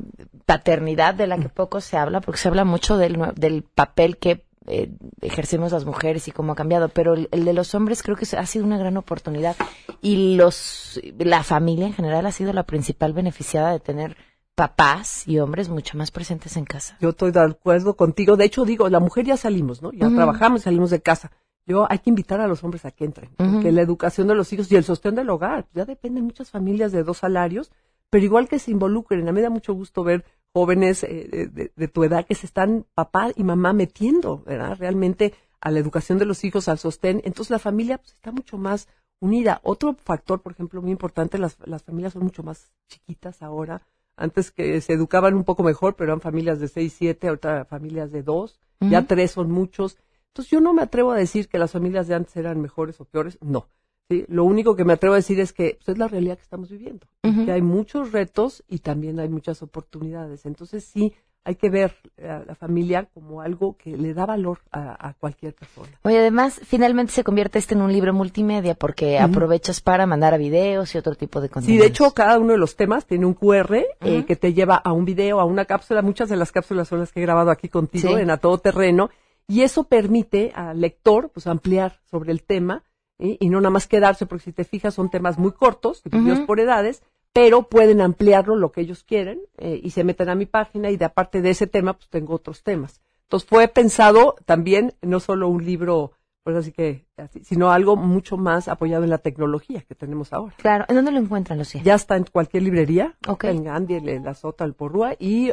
paternidad 0.46 1.14
de 1.14 1.26
la 1.28 1.38
que 1.38 1.48
poco 1.48 1.80
se 1.80 1.96
habla, 1.96 2.20
porque 2.20 2.40
se 2.40 2.48
habla 2.48 2.64
mucho 2.64 2.96
del, 2.96 3.18
del 3.36 3.62
papel 3.62 4.18
que 4.18 4.44
eh, 4.66 4.90
ejercemos 5.20 5.72
las 5.72 5.84
mujeres 5.84 6.28
y 6.28 6.32
cómo 6.32 6.52
ha 6.52 6.56
cambiado, 6.56 6.88
pero 6.88 7.14
el, 7.14 7.28
el 7.32 7.44
de 7.44 7.52
los 7.52 7.74
hombres 7.74 8.02
creo 8.02 8.16
que 8.16 8.26
ha 8.36 8.46
sido 8.46 8.64
una 8.64 8.78
gran 8.78 8.96
oportunidad 8.96 9.56
y 10.00 10.36
los 10.36 11.00
la 11.18 11.42
familia 11.42 11.86
en 11.86 11.94
general 11.94 12.26
ha 12.26 12.32
sido 12.32 12.52
la 12.52 12.62
principal 12.62 13.12
beneficiada 13.12 13.72
de 13.72 13.80
tener 13.80 14.16
papás 14.54 15.26
y 15.26 15.38
hombres 15.38 15.68
mucho 15.68 15.96
más 15.96 16.10
presentes 16.10 16.56
en 16.56 16.64
casa. 16.64 16.96
Yo 17.00 17.10
estoy 17.10 17.30
de 17.32 17.40
acuerdo 17.40 17.96
contigo. 17.96 18.36
De 18.36 18.44
hecho, 18.44 18.64
digo, 18.64 18.88
la 18.88 19.00
mujer 19.00 19.24
ya 19.24 19.36
salimos, 19.36 19.82
¿no? 19.82 19.92
Ya 19.92 20.06
Ujú. 20.06 20.16
trabajamos 20.16 20.60
y 20.60 20.64
salimos 20.64 20.90
de 20.90 21.00
casa. 21.00 21.30
Yo 21.66 21.86
hay 21.90 22.00
que 22.00 22.10
invitar 22.10 22.40
a 22.40 22.48
los 22.48 22.62
hombres 22.64 22.84
a 22.84 22.90
que 22.90 23.04
entren, 23.04 23.30
Ujú. 23.38 23.52
porque 23.52 23.72
la 23.72 23.82
educación 23.82 24.26
de 24.26 24.34
los 24.34 24.52
hijos 24.52 24.70
y 24.70 24.76
el 24.76 24.84
sostén 24.84 25.14
del 25.14 25.30
hogar, 25.30 25.66
ya 25.72 25.84
dependen 25.84 26.24
muchas 26.24 26.50
familias 26.50 26.92
de 26.92 27.04
dos 27.04 27.18
salarios, 27.18 27.70
pero 28.10 28.24
igual 28.24 28.48
que 28.48 28.58
se 28.58 28.70
involucren. 28.72 29.22
A 29.28 29.32
mí 29.32 29.36
me 29.36 29.42
da 29.42 29.50
mucho 29.50 29.72
gusto 29.72 30.04
ver 30.04 30.24
jóvenes 30.52 31.02
eh, 31.04 31.48
de, 31.50 31.72
de, 31.74 31.88
tu 31.88 32.04
edad 32.04 32.26
que 32.26 32.34
se 32.34 32.46
están 32.46 32.84
papá 32.94 33.30
y 33.34 33.42
mamá 33.44 33.72
metiendo, 33.72 34.42
¿verdad? 34.44 34.76
Realmente 34.78 35.32
a 35.60 35.70
la 35.70 35.78
educación 35.78 36.18
de 36.18 36.26
los 36.26 36.44
hijos, 36.44 36.68
al 36.68 36.78
sostén. 36.78 37.22
Entonces 37.24 37.50
la 37.50 37.58
familia 37.58 37.98
pues, 37.98 38.12
está 38.12 38.32
mucho 38.32 38.58
más 38.58 38.88
unida. 39.20 39.60
Otro 39.62 39.94
factor, 39.94 40.42
por 40.42 40.52
ejemplo, 40.52 40.82
muy 40.82 40.90
importante, 40.90 41.38
las, 41.38 41.56
las 41.64 41.84
familias 41.84 42.12
son 42.12 42.24
mucho 42.24 42.42
más 42.42 42.72
chiquitas 42.88 43.40
ahora. 43.40 43.80
Antes 44.16 44.50
que 44.50 44.80
se 44.80 44.92
educaban 44.92 45.34
un 45.34 45.44
poco 45.44 45.62
mejor, 45.62 45.96
pero 45.96 46.10
eran 46.10 46.20
familias 46.20 46.60
de 46.60 46.68
seis, 46.68 46.94
siete, 46.96 47.28
ahorita 47.28 47.64
familias 47.64 48.12
de 48.12 48.22
dos, 48.22 48.60
ya 48.80 49.06
tres 49.06 49.30
son 49.30 49.50
muchos. 49.50 49.96
Entonces 50.28 50.50
yo 50.50 50.60
no 50.60 50.72
me 50.72 50.82
atrevo 50.82 51.12
a 51.12 51.16
decir 51.16 51.48
que 51.48 51.58
las 51.58 51.72
familias 51.72 52.08
de 52.08 52.14
antes 52.14 52.36
eran 52.36 52.60
mejores 52.60 53.00
o 53.00 53.04
peores, 53.04 53.38
no. 53.40 53.68
¿sí? 54.08 54.24
Lo 54.28 54.44
único 54.44 54.76
que 54.76 54.84
me 54.84 54.94
atrevo 54.94 55.14
a 55.14 55.18
decir 55.18 55.38
es 55.40 55.52
que 55.52 55.78
pues, 55.78 55.88
es 55.90 55.98
la 55.98 56.08
realidad 56.08 56.36
que 56.36 56.42
estamos 56.42 56.70
viviendo, 56.70 57.06
que 57.22 57.52
hay 57.52 57.62
muchos 57.62 58.12
retos 58.12 58.64
y 58.68 58.78
también 58.78 59.20
hay 59.20 59.28
muchas 59.28 59.62
oportunidades. 59.62 60.46
Entonces 60.46 60.84
sí, 60.84 61.14
hay 61.44 61.56
que 61.56 61.70
ver 61.70 61.94
a 62.22 62.44
la 62.46 62.54
familia 62.54 63.08
como 63.12 63.40
algo 63.40 63.76
que 63.76 63.96
le 63.96 64.14
da 64.14 64.26
valor 64.26 64.60
a, 64.70 65.14
cualquier 65.18 65.54
persona. 65.54 65.88
Oye, 66.02 66.18
además, 66.18 66.60
finalmente 66.64 67.12
se 67.12 67.24
convierte 67.24 67.58
este 67.58 67.74
en 67.74 67.82
un 67.82 67.92
libro 67.92 68.12
multimedia 68.12 68.74
porque 68.74 69.18
aprovechas 69.18 69.80
para 69.80 70.06
mandar 70.06 70.34
a 70.34 70.36
videos 70.36 70.94
y 70.94 70.98
otro 70.98 71.14
tipo 71.14 71.40
de 71.40 71.48
contenido. 71.48 71.80
Sí, 71.80 71.82
de 71.82 71.88
hecho, 71.88 72.12
cada 72.12 72.38
uno 72.38 72.52
de 72.52 72.58
los 72.58 72.76
temas 72.76 73.06
tiene 73.06 73.26
un 73.26 73.34
QR 73.34 73.74
eh, 74.00 74.24
que 74.24 74.36
te 74.36 74.54
lleva 74.54 74.76
a 74.76 74.92
un 74.92 75.04
video, 75.04 75.40
a 75.40 75.44
una 75.44 75.64
cápsula. 75.64 76.02
Muchas 76.02 76.28
de 76.28 76.36
las 76.36 76.52
cápsulas 76.52 76.88
son 76.88 77.00
las 77.00 77.12
que 77.12 77.20
he 77.20 77.22
grabado 77.22 77.50
aquí 77.50 77.68
contigo 77.68 78.18
en 78.18 78.30
A 78.30 78.36
Todo 78.36 78.58
Terreno. 78.58 79.10
Y 79.48 79.62
eso 79.62 79.84
permite 79.84 80.52
al 80.54 80.80
lector 80.80 81.30
pues 81.30 81.46
ampliar 81.46 82.00
sobre 82.10 82.30
el 82.30 82.42
tema 82.42 82.84
y 83.18 83.50
no 83.50 83.60
nada 83.60 83.70
más 83.70 83.86
quedarse, 83.86 84.26
porque 84.26 84.44
si 84.44 84.52
te 84.52 84.64
fijas 84.64 84.94
son 84.94 85.08
temas 85.08 85.38
muy 85.38 85.52
cortos, 85.52 86.02
divididos 86.02 86.40
por 86.40 86.58
edades, 86.58 87.02
pero 87.32 87.64
pueden 87.64 88.00
ampliarlo 88.00 88.56
lo 88.56 88.72
que 88.72 88.82
ellos 88.82 89.04
quieren 89.04 89.40
eh, 89.58 89.80
y 89.82 89.90
se 89.90 90.04
meten 90.04 90.28
a 90.28 90.34
mi 90.34 90.46
página 90.46 90.90
y 90.90 90.96
de 90.96 91.04
aparte 91.04 91.42
de 91.42 91.50
ese 91.50 91.66
tema, 91.66 91.94
pues 91.94 92.08
tengo 92.08 92.34
otros 92.34 92.62
temas. 92.62 93.00
Entonces 93.22 93.48
fue 93.48 93.68
pensado 93.68 94.36
también 94.44 94.94
no 95.00 95.20
solo 95.20 95.48
un 95.48 95.64
libro 95.64 96.12
pues 96.42 96.56
así 96.56 96.72
que, 96.72 97.06
sino 97.42 97.70
algo 97.70 97.96
mucho 97.96 98.36
más 98.36 98.68
apoyado 98.68 99.04
en 99.04 99.10
la 99.10 99.18
tecnología 99.18 99.82
que 99.86 99.94
tenemos 99.94 100.32
ahora. 100.32 100.54
Claro, 100.56 100.86
¿en 100.88 100.96
dónde 100.96 101.12
lo 101.12 101.18
encuentran, 101.18 101.58
Lucía? 101.58 101.82
Ya 101.84 101.94
está 101.94 102.16
en 102.16 102.24
cualquier 102.24 102.62
librería, 102.62 103.14
en 103.42 103.64
Gandhi, 103.64 103.96
en 103.96 104.24
la 104.24 104.34
Sota, 104.34 104.64
el 104.64 104.74
Porrúa, 104.74 105.14
y 105.18 105.52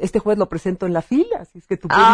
este 0.00 0.20
jueves 0.20 0.38
lo 0.38 0.48
presento 0.48 0.86
en 0.86 0.92
la 0.92 1.02
fila, 1.02 1.38
así 1.40 1.58
es 1.58 1.66
que 1.66 1.76
tu 1.76 1.88
público 1.88 2.06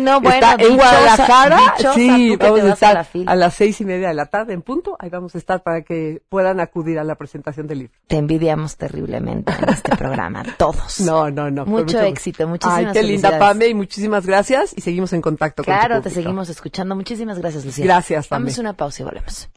no, 0.00 0.20
bueno, 0.20 0.34
está 0.34 0.62
en 0.62 0.76
Guadalajara, 0.76 1.74
sí, 1.94 2.36
vamos 2.36 2.60
a 2.60 2.72
estar 2.72 3.06
a, 3.26 3.34
las 3.34 3.54
seis 3.54 3.80
y 3.80 3.84
media 3.84 4.08
de 4.08 4.14
la 4.14 4.26
tarde 4.26 4.52
en 4.52 4.62
punto, 4.62 4.96
ahí 4.98 5.08
vamos 5.08 5.34
a 5.34 5.38
estar 5.38 5.62
para 5.62 5.82
que 5.82 6.22
puedan 6.28 6.60
acudir 6.60 6.98
a 6.98 7.04
la 7.04 7.14
presentación 7.14 7.66
del 7.66 7.78
libro. 7.78 7.94
Te 8.06 8.16
envidiamos 8.16 8.76
terriblemente 8.76 9.52
en 9.58 9.68
este 9.70 9.96
programa, 9.96 10.44
todos. 10.58 11.00
No, 11.00 11.30
no, 11.30 11.50
no. 11.50 11.64
Mucho, 11.64 12.00
éxito, 12.00 12.46
muchísimas 12.46 12.82
gracias. 12.82 12.96
Ay, 12.96 13.02
qué 13.02 13.12
linda, 13.12 13.38
Pame, 13.38 13.68
y 13.68 13.74
muchísimas 13.74 14.26
gracias, 14.26 14.74
y 14.76 14.82
seguimos 14.82 15.12
en 15.14 15.22
contacto 15.22 15.62
claro, 15.62 15.86
Claro, 15.86 16.02
te 16.02 16.10
seguimos 16.10 16.50
escuchando, 16.50 16.94
muchísimas 16.94 17.38
gracias. 17.38 17.78
Gracias, 17.78 18.28
Pamela. 18.34 18.50
Vamos 18.50 18.58
a 18.58 18.60
una 18.60 18.72
pausa 18.72 19.02
y 19.02 19.04
volvemos. 19.04 19.48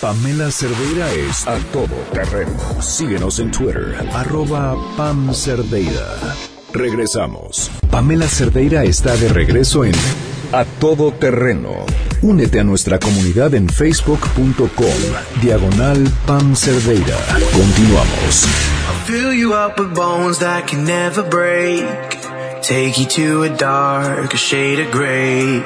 Pamela 0.00 0.50
Cerdeira 0.50 1.10
es 1.12 1.46
a 1.46 1.56
todo 1.72 1.94
terreno. 2.12 2.52
Síguenos 2.80 3.38
en 3.38 3.50
Twitter, 3.50 3.94
arroba 4.12 4.76
Pam 4.96 5.32
Cerdeira. 5.32 6.06
Regresamos. 6.72 7.70
Pamela 7.90 8.28
Cerdeira 8.28 8.84
está 8.84 9.16
de 9.16 9.30
regreso 9.30 9.84
en 9.84 9.94
A 10.52 10.64
Todo 10.78 11.12
Terreno. 11.12 11.86
Únete 12.20 12.60
a 12.60 12.64
nuestra 12.64 12.98
comunidad 12.98 13.54
en 13.54 13.68
facebook.com, 13.68 14.68
diagonal 15.40 16.04
Pam 16.26 16.54
Cerdeira. 16.54 17.16
Continuamos. 17.52 18.46
Take 22.62 22.98
you 22.98 23.06
to 23.06 23.42
a 23.44 23.48
dark 23.50 24.34
shade 24.36 24.80
of 24.80 24.90
gray. 24.90 25.62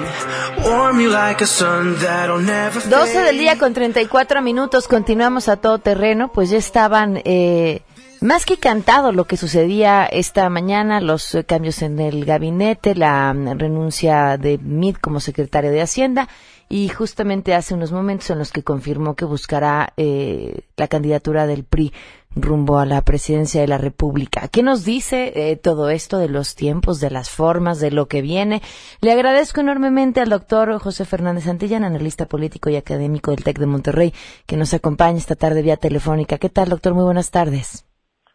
Warm 0.64 1.00
you 1.00 1.10
like 1.10 1.42
a 1.42 1.46
sun 1.46 1.96
that'll 1.96 2.40
never 2.40 2.80
12 2.80 3.22
del 3.22 3.38
día 3.38 3.58
con 3.58 3.72
34 3.72 4.42
minutos. 4.42 4.88
Continuamos 4.88 5.48
a 5.48 5.56
todo 5.56 5.78
terreno. 5.78 6.32
Pues 6.32 6.50
ya 6.50 6.58
estaban 6.58 7.22
eh, 7.24 7.82
más 8.20 8.44
que 8.44 8.58
cantado 8.58 9.12
lo 9.12 9.24
que 9.24 9.36
sucedía 9.36 10.04
esta 10.04 10.48
mañana, 10.50 11.00
los 11.00 11.38
cambios 11.46 11.80
en 11.82 12.00
el 12.00 12.24
gabinete, 12.24 12.94
la 12.94 13.32
mm, 13.32 13.58
renuncia 13.58 14.36
de 14.36 14.58
Mid 14.58 14.96
como 14.96 15.20
secretario 15.20 15.70
de 15.70 15.80
Hacienda 15.80 16.28
y 16.68 16.88
justamente 16.88 17.54
hace 17.54 17.74
unos 17.74 17.92
momentos 17.92 18.30
en 18.30 18.38
los 18.38 18.52
que 18.52 18.62
confirmó 18.62 19.16
que 19.16 19.24
buscará 19.24 19.92
eh, 19.96 20.60
la 20.76 20.86
candidatura 20.86 21.46
del 21.46 21.64
PRI 21.64 21.92
rumbo 22.36 22.78
a 22.78 22.86
la 22.86 23.02
presidencia 23.02 23.60
de 23.60 23.68
la 23.68 23.78
República. 23.78 24.48
¿Qué 24.48 24.62
nos 24.62 24.84
dice 24.84 25.32
eh, 25.34 25.56
todo 25.56 25.90
esto 25.90 26.18
de 26.18 26.28
los 26.28 26.54
tiempos, 26.54 27.00
de 27.00 27.10
las 27.10 27.30
formas, 27.30 27.80
de 27.80 27.90
lo 27.90 28.06
que 28.06 28.22
viene? 28.22 28.62
Le 29.00 29.12
agradezco 29.12 29.60
enormemente 29.60 30.20
al 30.20 30.30
doctor 30.30 30.78
José 30.78 31.04
Fernández 31.04 31.44
Santillán, 31.44 31.84
analista 31.84 32.26
político 32.26 32.70
y 32.70 32.76
académico 32.76 33.32
del 33.32 33.42
TEC 33.44 33.58
de 33.58 33.66
Monterrey, 33.66 34.14
que 34.46 34.56
nos 34.56 34.74
acompaña 34.74 35.18
esta 35.18 35.34
tarde 35.34 35.62
vía 35.62 35.76
telefónica. 35.76 36.38
¿Qué 36.38 36.48
tal, 36.48 36.68
doctor? 36.68 36.94
Muy 36.94 37.04
buenas 37.04 37.30
tardes. 37.30 37.86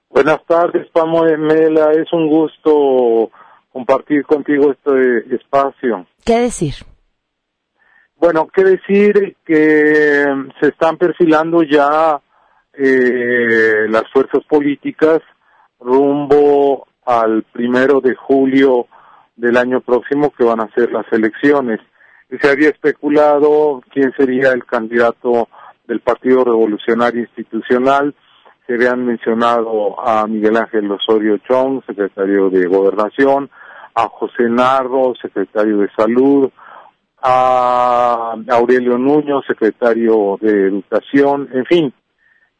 Buenas 0.10 0.46
tardes, 0.46 0.88
Pamela. 0.92 1.92
Es 1.92 2.12
un 2.14 2.30
gusto 2.30 3.32
compartir 3.72 4.26
contigo 4.26 4.72
este 4.72 5.36
espacio. 5.36 6.06
¿Qué 6.24 6.40
decir? 6.40 6.76
Bueno, 8.18 8.48
qué 8.54 8.64
decir 8.64 9.36
que 9.46 10.26
se 10.60 10.68
están 10.70 10.98
perfilando 10.98 11.64
ya 11.64 12.22
eh, 12.78 13.88
las 13.90 14.04
fuerzas 14.12 14.44
políticas 14.46 15.22
rumbo 15.80 16.88
al 17.06 17.44
primero 17.44 18.02
de 18.02 18.16
julio 18.16 18.88
del 19.36 19.58
año 19.58 19.82
próximo 19.82 20.32
que 20.32 20.44
van 20.44 20.62
a 20.62 20.72
ser 20.74 20.92
las 20.92 21.06
elecciones. 21.12 21.80
se 22.42 22.50
había 22.50 22.70
especulado 22.70 23.82
quién 23.92 24.12
sería 24.18 24.52
el 24.52 24.66
candidato 24.66 25.48
del 25.88 26.00
Partido 26.00 26.44
Revolucionario 26.44 27.22
Institucional. 27.22 28.16
Se 28.66 28.74
habían 28.74 29.06
mencionado 29.06 30.00
a 30.02 30.26
Miguel 30.26 30.58
Ángel 30.58 30.90
Osorio 30.90 31.38
Chong, 31.48 31.84
secretario 31.86 32.50
de 32.50 32.66
Gobernación, 32.66 33.50
a 33.94 34.08
José 34.08 34.50
Narro, 34.50 35.14
secretario 35.22 35.78
de 35.78 35.90
Salud, 35.96 36.50
a 37.22 38.36
Aurelio 38.50 38.98
Nuño, 38.98 39.42
secretario 39.44 40.38
de 40.42 40.68
Educación, 40.68 41.50
en 41.54 41.66
fin, 41.66 41.94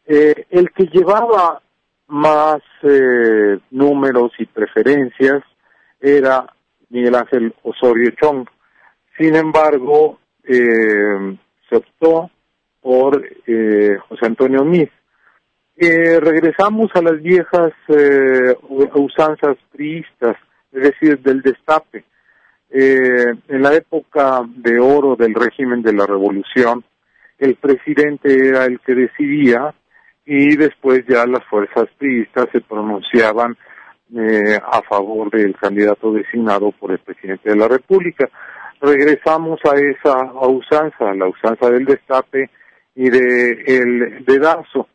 eh, 0.08 0.46
el 0.52 0.72
que 0.72 0.86
llevaba 0.86 1.62
más 2.08 2.62
eh, 2.84 3.58
números 3.72 4.32
y 4.38 4.46
preferencias 4.46 5.44
era 6.00 6.46
Miguel 6.90 7.16
Ángel 7.16 7.56
Osorio 7.64 8.12
Chong. 8.12 8.48
Sin 9.18 9.36
embargo, 9.36 10.20
eh, 10.44 11.38
se 11.68 11.78
optó 11.78 12.30
por 12.82 13.28
José 14.08 14.26
Antonio 14.28 14.64
Miz. 14.64 14.92
regresamos 15.76 16.92
a 16.94 17.02
las 17.02 17.20
viejas 17.20 17.74
usanzas 18.94 19.58
priistas, 19.72 20.38
es 20.72 20.84
decir, 20.84 21.20
del 21.20 21.42
destape. 21.42 22.06
en 22.70 23.62
la 23.64 23.74
época 23.74 24.44
de 24.46 24.80
oro 24.80 25.16
del 25.16 25.34
régimen 25.34 25.82
de 25.82 25.94
la 25.94 26.06
revolución, 26.06 26.84
el 27.40 27.56
presidente 27.56 28.48
era 28.48 28.66
el 28.66 28.80
que 28.82 28.94
decidía 28.94 29.74
y 30.26 30.56
después 30.56 31.06
ya 31.08 31.26
las 31.26 31.44
fuerzas 31.46 31.86
priistas 31.98 32.48
se 32.52 32.62
pronunciaban 32.62 33.56
eh, 34.16 34.60
a 34.64 34.82
favor 34.82 35.30
del 35.32 35.56
candidato 35.56 36.12
designado 36.12 36.72
por 36.72 36.92
el 36.92 37.00
presidente 37.00 37.50
de 37.50 37.56
la 37.56 37.68
República. 37.68 38.30
Regresamos 38.82 39.60
a 39.66 39.76
esa 39.76 40.32
usanza, 40.48 41.14
la 41.14 41.28
usanza 41.28 41.70
del 41.70 41.86
destape 41.86 42.50
y 42.96 43.10
de 43.10 43.64
el 43.68 44.26
dedazo. 44.26 44.88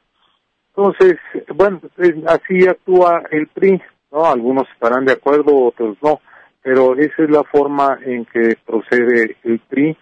Entonces, 0.69 1.17
bueno, 1.55 1.81
así 2.27 2.67
actúa 2.69 3.23
el 3.31 3.49
PRI, 3.49 3.81
¿no? 4.13 4.27
Algunos 4.27 4.69
estarán 4.73 5.05
de 5.05 5.13
acuerdo, 5.13 5.55
otros 5.55 5.97
no, 6.03 6.21
pero 6.63 6.97
esa 6.97 7.23
es 7.23 7.31
la 7.31 7.45
forma 7.45 7.99
en 8.05 8.25
que 8.27 8.57
procede 8.65 9.37
el 9.45 9.59
PRI. 9.61 9.97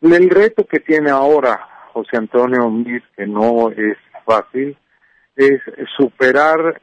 El 0.00 0.30
reto 0.30 0.64
que 0.64 0.80
tiene 0.80 1.10
ahora 1.10 1.60
José 1.92 2.16
Antonio 2.16 2.70
Mir, 2.70 3.02
que 3.16 3.26
no 3.26 3.70
es 3.70 3.96
fácil 4.28 4.76
es 5.34 5.60
superar 5.96 6.80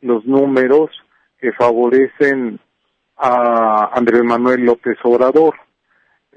los 0.00 0.24
números 0.24 0.90
que 1.38 1.52
favorecen 1.52 2.58
a 3.16 3.90
Andrés 3.92 4.22
Manuel 4.24 4.64
López 4.64 4.96
Obrador. 5.04 5.54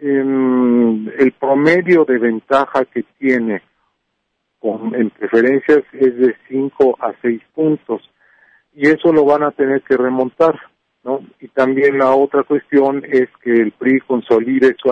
el 0.01 1.33
promedio 1.39 2.05
de 2.05 2.17
ventaja 2.17 2.85
que 2.85 3.03
tiene 3.17 3.61
en 4.61 5.09
preferencias 5.11 5.83
es 5.93 6.17
de 6.17 6.35
5 6.49 6.97
a 6.99 7.13
6 7.21 7.41
puntos 7.53 8.01
y 8.73 8.87
eso 8.87 9.11
lo 9.13 9.25
van 9.25 9.43
a 9.43 9.51
tener 9.51 9.81
que 9.83 9.97
remontar. 9.97 10.59
¿no? 11.03 11.21
Y 11.39 11.47
también 11.49 11.97
la 11.97 12.11
otra 12.11 12.43
cuestión 12.43 13.03
es 13.05 13.29
que 13.41 13.53
el 13.53 13.71
PRI 13.71 14.01
consolide 14.01 14.75
su, 14.77 14.89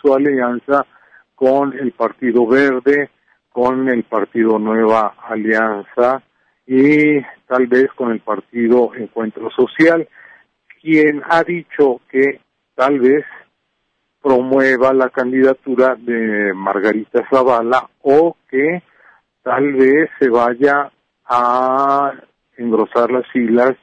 su 0.00 0.14
alianza 0.14 0.86
con 1.34 1.72
el 1.78 1.92
Partido 1.92 2.46
Verde, 2.46 3.10
con 3.54 3.88
el 3.88 4.02
Partido 4.02 4.58
Nueva 4.58 5.14
Alianza 5.28 6.20
y 6.66 7.20
tal 7.46 7.68
vez 7.68 7.86
con 7.94 8.10
el 8.10 8.18
partido 8.18 8.92
Encuentro 8.96 9.48
Social, 9.50 10.08
quien 10.82 11.22
ha 11.30 11.44
dicho 11.44 12.00
que 12.10 12.40
tal 12.74 12.98
vez 12.98 13.24
promueva 14.20 14.92
la 14.92 15.08
candidatura 15.08 15.94
de 15.96 16.52
Margarita 16.52 17.24
Zavala 17.30 17.88
o 18.02 18.36
que 18.50 18.82
tal 19.44 19.72
vez 19.74 20.10
se 20.18 20.28
vaya 20.30 20.90
a 21.24 22.12
engrosar 22.56 23.12
las 23.12 23.30
filas 23.30 23.76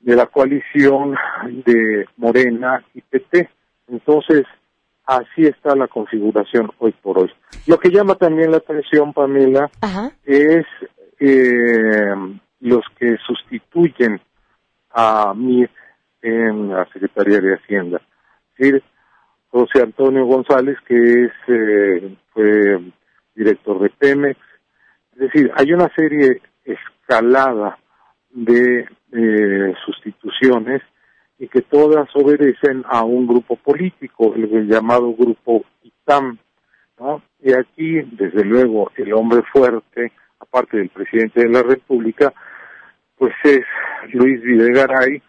de 0.00 0.14
la 0.14 0.26
coalición 0.26 1.16
de 1.64 2.04
Morena 2.18 2.84
y 2.92 3.00
PT. 3.00 3.48
Entonces, 3.88 4.44
así 5.08 5.46
está 5.46 5.74
la 5.74 5.88
configuración 5.88 6.70
hoy 6.78 6.92
por 6.92 7.18
hoy. 7.18 7.32
Lo 7.66 7.78
que 7.78 7.90
llama 7.90 8.14
también 8.14 8.50
la 8.50 8.58
atención, 8.58 9.14
Pamela, 9.14 9.70
es 10.24 10.66
eh, 11.18 12.14
los 12.60 12.84
que 12.98 13.16
sustituyen 13.26 14.20
a 14.90 15.32
MIR 15.34 15.70
en 16.20 16.68
la 16.68 16.86
Secretaría 16.92 17.40
de 17.40 17.54
Hacienda. 17.54 18.02
Es 18.56 18.70
decir, 18.70 18.82
José 19.48 19.82
Antonio 19.82 20.26
González, 20.26 20.76
que 20.86 20.96
es 20.96 21.32
eh, 21.46 22.16
fue 22.34 22.78
director 23.34 23.80
de 23.80 23.88
Pemex. 23.88 24.38
Es 25.14 25.20
decir, 25.20 25.50
hay 25.56 25.72
una 25.72 25.88
serie 25.96 26.42
escalada 26.64 27.78
de 28.30 28.86
eh, 29.12 29.74
sustituciones 29.86 30.82
y 31.38 31.48
que 31.48 31.62
todas 31.62 32.08
obedecen 32.14 32.84
a 32.86 33.04
un 33.04 33.26
grupo 33.26 33.56
político, 33.56 34.34
el 34.34 34.68
llamado 34.68 35.12
grupo 35.14 35.64
ITAM. 35.82 36.38
¿no? 36.98 37.22
Y 37.40 37.52
aquí, 37.52 38.00
desde 38.12 38.44
luego, 38.44 38.90
el 38.96 39.12
hombre 39.12 39.42
fuerte, 39.52 40.12
aparte 40.40 40.78
del 40.78 40.88
presidente 40.88 41.42
de 41.42 41.48
la 41.48 41.62
República, 41.62 42.32
pues 43.16 43.34
es 43.44 43.64
Luis 44.12 44.42
Videgaray, 44.42 45.22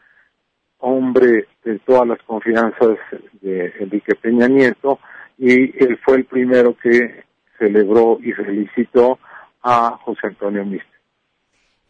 hombre 0.80 1.48
de 1.64 1.80
todas 1.80 2.08
las 2.08 2.22
confianzas 2.24 2.98
de 3.42 3.74
Enrique 3.80 4.16
Peña 4.16 4.48
Nieto, 4.48 5.00
y 5.38 5.84
él 5.84 6.00
fue 6.04 6.18
el 6.18 6.26
primero 6.26 6.76
que 6.76 7.24
celebró 7.58 8.18
y 8.22 8.32
felicitó 8.32 9.20
a 9.62 9.98
José 10.04 10.28
Antonio 10.28 10.66
Miste. 10.66 10.99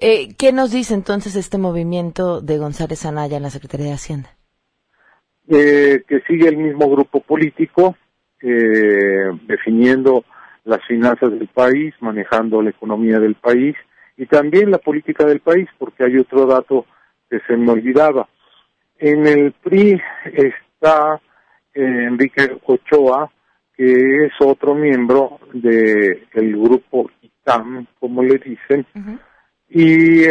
Eh, 0.02 0.34
¿Qué 0.38 0.54
nos 0.54 0.72
dice 0.72 0.94
entonces 0.94 1.36
este 1.36 1.58
movimiento 1.58 2.40
de 2.40 2.58
González 2.58 3.06
Anaya 3.06 3.36
en 3.38 3.44
la 3.44 3.50
Secretaría 3.50 3.88
de 3.88 3.94
Hacienda? 3.94 4.30
Eh, 5.50 6.04
que 6.08 6.22
sigue 6.22 6.48
el 6.48 6.58
mismo 6.58 6.90
grupo 6.90 7.20
político, 7.20 7.98
eh, 8.42 9.32
definiendo 9.46 10.24
las 10.64 10.86
finanzas 10.86 11.32
del 11.32 11.48
país, 11.48 11.94
manejando 12.00 12.62
la 12.62 12.70
economía 12.70 13.20
del 13.20 13.36
país 13.36 13.76
y 14.16 14.26
también 14.26 14.72
la 14.72 14.78
política 14.78 15.26
del 15.26 15.42
país, 15.42 15.68
porque 15.78 16.06
hay 16.06 16.18
otro 16.18 16.46
dato 16.46 16.86
que 17.30 17.40
se 17.48 17.58
me 17.58 17.72
olvidaba. 17.72 18.30
En 19.00 19.28
el 19.28 19.52
PRI 19.52 20.00
está 20.34 21.20
eh, 21.74 22.06
Enrique 22.08 22.58
Ochoa, 22.66 23.30
que 23.76 24.26
es 24.26 24.32
otro 24.40 24.76
miembro 24.76 25.40
del 25.52 26.58
grupo 26.58 27.10
ITAM, 27.22 27.86
como 28.00 28.24
le 28.24 28.38
dicen, 28.38 28.86
y 29.70 30.24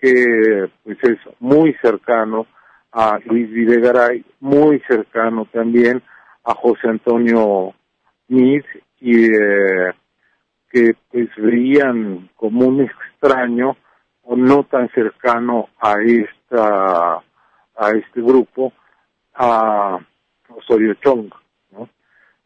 que 0.00 0.70
pues 0.84 0.98
es 1.02 1.18
muy 1.40 1.74
cercano 1.82 2.46
a 2.92 3.18
Luis 3.24 3.50
Videgaray, 3.50 4.24
muy 4.40 4.80
cercano 4.88 5.46
también 5.52 6.02
a 6.44 6.54
José 6.54 6.88
Antonio 6.88 7.74
Mid 8.28 8.62
y 9.00 9.24
eh, 9.26 9.92
que 10.70 10.94
pues 11.10 11.28
veían 11.36 12.30
como 12.36 12.66
un 12.66 12.82
extraño 12.82 13.76
o 14.22 14.36
no 14.36 14.64
tan 14.64 14.88
cercano 14.90 15.68
a 15.80 15.94
esta 16.02 17.16
a 17.78 17.90
este 17.90 18.20
grupo 18.22 18.72
a 19.34 19.98
Osorio 20.48 20.94
Chong 20.94 21.30
¿no? 21.72 21.88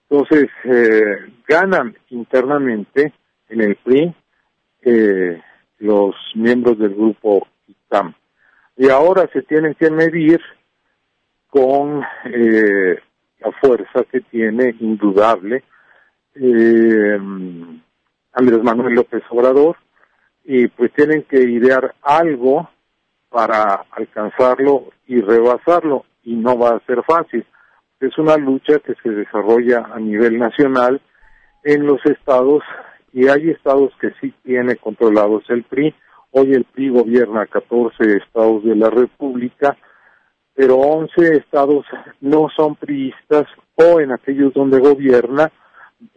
entonces 0.08 0.50
eh, 0.64 1.32
ganan 1.46 1.96
internamente 2.08 3.12
en 3.48 3.60
el 3.60 3.76
PRI 3.76 4.14
eh, 4.82 5.40
los 5.80 6.14
miembros 6.34 6.78
del 6.78 6.94
grupo 6.94 7.46
ITAM. 7.66 8.14
Y 8.76 8.88
ahora 8.88 9.28
se 9.32 9.42
tienen 9.42 9.74
que 9.74 9.90
medir 9.90 10.40
con 11.48 12.02
eh, 12.24 12.98
la 13.40 13.52
fuerza 13.60 14.04
que 14.10 14.20
tiene 14.20 14.74
indudable 14.78 15.64
eh, 16.34 17.18
Andrés 18.32 18.62
Manuel 18.62 18.94
López 18.94 19.22
Obrador 19.30 19.76
y 20.44 20.68
pues 20.68 20.92
tienen 20.92 21.24
que 21.24 21.40
idear 21.40 21.94
algo 22.02 22.70
para 23.28 23.84
alcanzarlo 23.90 24.92
y 25.06 25.20
rebasarlo 25.20 26.04
y 26.22 26.36
no 26.36 26.58
va 26.58 26.70
a 26.70 26.86
ser 26.86 27.02
fácil. 27.02 27.44
Es 28.00 28.16
una 28.18 28.36
lucha 28.36 28.78
que 28.78 28.94
se 29.02 29.10
desarrolla 29.10 29.88
a 29.92 29.98
nivel 29.98 30.38
nacional 30.38 31.00
en 31.64 31.86
los 31.86 32.04
estados 32.06 32.62
y 33.12 33.28
hay 33.28 33.50
estados 33.50 33.92
que 34.00 34.12
sí 34.20 34.32
tiene 34.44 34.76
controlados 34.76 35.44
el 35.48 35.64
PRI. 35.64 35.94
Hoy 36.32 36.52
el 36.52 36.64
PRI 36.64 36.90
gobierna 36.90 37.46
14 37.46 38.16
estados 38.16 38.64
de 38.64 38.76
la 38.76 38.90
República, 38.90 39.76
pero 40.54 40.76
11 40.76 41.36
estados 41.36 41.84
no 42.20 42.48
son 42.56 42.76
priistas 42.76 43.46
o 43.74 44.00
en 44.00 44.12
aquellos 44.12 44.52
donde 44.54 44.78
gobierna, 44.78 45.50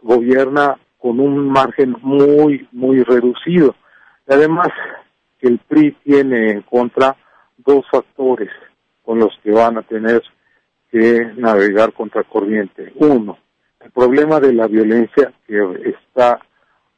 gobierna 0.02 0.78
con 0.98 1.20
un 1.20 1.48
margen 1.48 1.96
muy, 2.02 2.68
muy 2.72 3.02
reducido. 3.02 3.74
Además, 4.28 4.68
que 5.38 5.48
el 5.48 5.58
PRI 5.58 5.92
tiene 6.04 6.50
en 6.50 6.62
contra 6.62 7.16
dos 7.58 7.84
factores 7.90 8.50
con 9.02 9.18
los 9.18 9.32
que 9.42 9.50
van 9.50 9.78
a 9.78 9.82
tener 9.82 10.22
que 10.90 11.32
navegar 11.36 11.92
contra 11.92 12.22
corriente. 12.22 12.92
Uno, 12.96 13.38
el 13.80 13.90
problema 13.90 14.40
de 14.40 14.52
la 14.52 14.66
violencia 14.66 15.32
que 15.46 15.58
está 15.84 16.40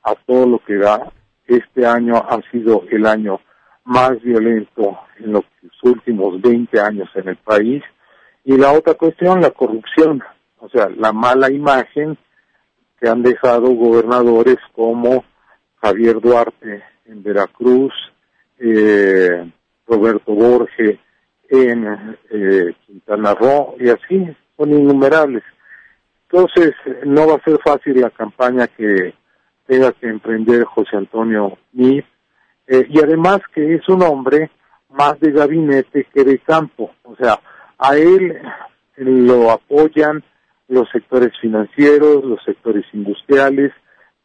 a 0.07 0.14
todo 0.14 0.47
lo 0.47 0.59
que 0.61 0.77
da. 0.77 1.12
Este 1.47 1.85
año 1.85 2.16
ha 2.16 2.40
sido 2.51 2.85
el 2.90 3.07
año 3.07 3.40
más 3.85 4.21
violento 4.23 4.99
en 5.19 5.33
los 5.33 5.45
últimos 5.83 6.40
20 6.40 6.81
años 6.81 7.09
en 7.14 7.29
el 7.29 7.37
país. 7.37 7.83
Y 8.45 8.57
la 8.57 8.73
otra 8.73 8.95
cuestión, 8.95 9.40
la 9.40 9.51
corrupción, 9.51 10.23
o 10.59 10.69
sea, 10.69 10.88
la 10.88 11.12
mala 11.12 11.51
imagen 11.51 12.16
que 13.01 13.09
han 13.09 13.23
dejado 13.23 13.75
gobernadores 13.75 14.57
como 14.75 15.25
Javier 15.83 16.21
Duarte 16.21 16.83
en 17.05 17.23
Veracruz, 17.23 17.92
eh, 18.59 19.51
Roberto 19.87 20.33
Borges 20.33 20.99
en 21.49 22.16
eh, 22.31 22.75
Quintana 22.87 23.35
Roo 23.35 23.77
y 23.79 23.88
así 23.88 24.37
son 24.57 24.73
innumerables. 24.73 25.42
Entonces, 26.29 26.75
no 27.05 27.29
va 27.29 27.35
a 27.35 27.45
ser 27.45 27.59
fácil 27.64 28.01
la 28.01 28.11
campaña 28.11 28.66
que 28.66 29.14
tenga 29.66 29.92
que 29.92 30.09
emprender 30.09 30.64
José 30.64 30.96
Antonio 30.96 31.59
Mí, 31.72 32.02
eh, 32.66 32.87
y 32.88 32.98
además 32.98 33.40
que 33.55 33.74
es 33.74 33.88
un 33.88 34.02
hombre 34.02 34.50
más 34.90 35.18
de 35.20 35.33
gabinete 35.33 36.07
que 36.12 36.24
de 36.24 36.38
campo, 36.38 36.92
o 37.02 37.16
sea, 37.16 37.38
a 37.79 37.96
él 37.96 38.40
lo 38.96 39.50
apoyan 39.50 40.22
los 40.68 40.88
sectores 40.90 41.33
financieros, 41.40 42.24
los 42.24 42.42
sectores 42.44 42.85
industriales, 42.92 43.72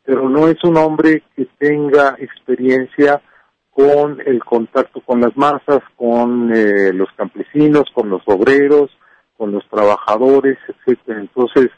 pero 0.03 0.29
no 0.29 0.47
es 0.47 0.63
un 0.63 0.77
hombre 0.77 1.23
que 1.35 1.45
tenga 1.57 2.15
experiencia 2.17 3.21
con 3.69 4.19
el 4.25 4.43
contacto 4.43 5.01
con 5.01 5.21
las 5.21 5.35
masas, 5.37 5.79
con 5.95 6.51
eh, 6.53 6.91
los 6.93 7.09
campesinos, 7.15 7.85
con 7.93 8.09
los 8.09 8.21
obreros, 8.25 8.89
con 9.37 9.51
los 9.51 9.67
trabajadores, 9.69 10.57
etcétera. 10.67 11.21
Entonces 11.21 11.69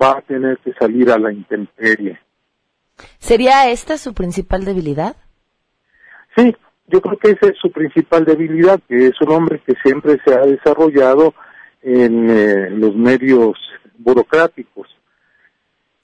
va 0.00 0.18
a 0.18 0.22
tener 0.22 0.58
que 0.58 0.72
salir 0.72 1.10
a 1.10 1.18
la 1.18 1.32
intemperie. 1.32 2.18
¿Sería 3.18 3.70
esta 3.70 3.98
su 3.98 4.14
principal 4.14 4.64
debilidad? 4.64 5.16
Sí, 6.36 6.54
yo 6.86 7.00
creo 7.00 7.18
que 7.18 7.30
esa 7.30 7.46
es 7.46 7.58
su 7.60 7.70
principal 7.70 8.24
debilidad, 8.24 8.80
que 8.88 9.06
es 9.06 9.20
un 9.20 9.32
hombre 9.32 9.60
que 9.66 9.74
siempre 9.82 10.18
se 10.24 10.34
ha 10.34 10.40
desarrollado 10.40 11.34
en 11.82 12.28
eh, 12.30 12.70
los 12.70 12.94
medios 12.94 13.56
burocráticos, 13.98 14.88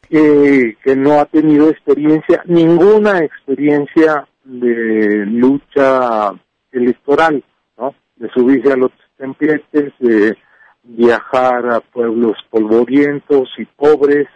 eh, 0.09 0.77
que 0.83 0.97
no 0.97 1.21
ha 1.21 1.27
tenido 1.27 1.71
experiencia, 1.71 2.43
ninguna 2.47 3.19
experiencia 3.19 4.27
de 4.45 5.27
lucha 5.27 6.33
electoral, 6.73 7.45
¿no? 7.79 7.95
De 8.17 8.29
subirse 8.31 8.73
a 8.73 8.77
los 8.77 8.91
templates, 9.17 9.93
de 9.99 10.37
viajar 10.83 11.71
a 11.71 11.81
pueblos 11.81 12.37
polvorientos 12.51 13.49
y 13.59 13.65
pobres, 13.65 14.27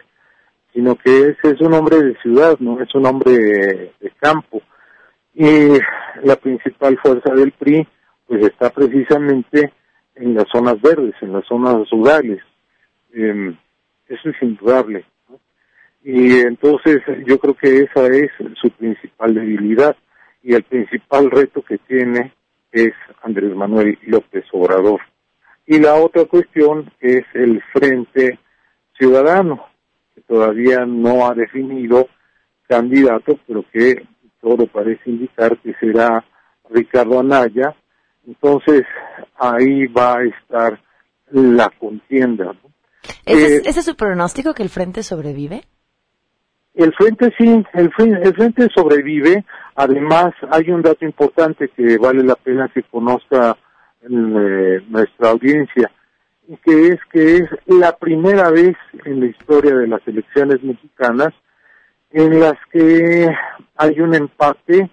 sino 0.75 0.97
que 0.97 1.29
ese 1.29 1.55
es 1.55 1.61
un 1.61 1.73
hombre 1.73 2.03
de 2.03 2.17
ciudad, 2.17 2.59
no 2.59 2.81
es 2.81 2.93
un 2.93 3.05
hombre 3.05 3.31
de 3.33 4.11
campo. 4.19 4.61
Y 5.33 5.69
la 6.21 6.35
principal 6.35 6.99
fuerza 7.01 7.33
del 7.33 7.53
PRI, 7.53 7.87
pues 8.27 8.43
está 8.43 8.69
precisamente 8.71 9.71
en 10.15 10.35
las 10.35 10.45
zonas 10.51 10.81
verdes, 10.81 11.15
en 11.21 11.31
las 11.31 11.45
zonas 11.45 11.89
rurales. 11.89 12.41
Eh, 13.13 13.55
eso 14.09 14.29
es 14.29 14.35
indudable. 14.41 15.05
Y 16.03 16.39
entonces 16.41 17.01
yo 17.25 17.39
creo 17.39 17.53
que 17.53 17.77
esa 17.79 18.07
es 18.07 18.29
su 18.61 18.69
principal 18.71 19.33
debilidad. 19.33 19.95
y 20.43 20.53
el 20.53 20.63
principal 20.63 21.31
reto 21.31 21.63
que 21.63 21.79
tiene 21.79 22.33
es 22.71 22.91
Andrés 23.23 23.55
Manuel 23.55 23.97
López 24.05 24.43
Obrador. 24.51 24.99
Y 25.65 25.79
la 25.79 25.95
otra 25.95 26.25
cuestión 26.25 26.91
es 26.99 27.23
el 27.33 27.63
Frente 27.73 28.37
Ciudadano, 28.95 29.65
que 30.15 30.21
todavía 30.21 30.85
no 30.85 31.27
ha 31.27 31.33
definido 31.33 32.07
candidato, 32.67 33.37
pero 33.45 33.63
que 33.71 34.07
todo 34.41 34.65
parece 34.67 35.09
indicar 35.09 35.57
que 35.59 35.73
será 35.79 36.23
Ricardo 36.69 37.19
Anaya. 37.19 37.75
Entonces 38.25 38.83
ahí 39.37 39.85
va 39.87 40.17
a 40.17 40.23
estar 40.23 40.79
la 41.31 41.69
contienda. 41.69 42.53
¿Ese, 43.25 43.69
es, 43.69 43.85
su 43.85 43.95
pronóstico 43.95 44.53
que 44.53 44.63
el 44.63 44.69
frente 44.69 45.03
sobrevive? 45.03 45.63
El 46.73 46.93
frente 46.93 47.33
sí, 47.37 47.63
el, 47.73 47.91
el 47.97 48.33
frente 48.35 48.67
sobrevive. 48.75 49.45
Además, 49.75 50.33
hay 50.51 50.69
un 50.71 50.81
dato 50.81 51.05
importante 51.05 51.69
que 51.69 51.97
vale 51.97 52.23
la 52.23 52.35
pena 52.35 52.69
que 52.73 52.83
conozca 52.83 53.57
eh, 54.01 54.81
nuestra 54.87 55.29
audiencia, 55.29 55.91
que 56.63 56.87
es 56.89 56.99
que 57.11 57.37
es 57.37 57.49
la 57.65 57.95
primera 57.97 58.49
vez 58.51 58.75
en 59.05 59.19
la 59.21 59.25
historia 59.27 59.75
de 59.75 59.87
las 59.87 60.07
elecciones 60.07 60.63
mexicanas 60.63 61.33
en 62.11 62.39
las 62.39 62.55
que 62.71 63.29
hay 63.75 63.99
un 63.99 64.15
empate 64.15 64.89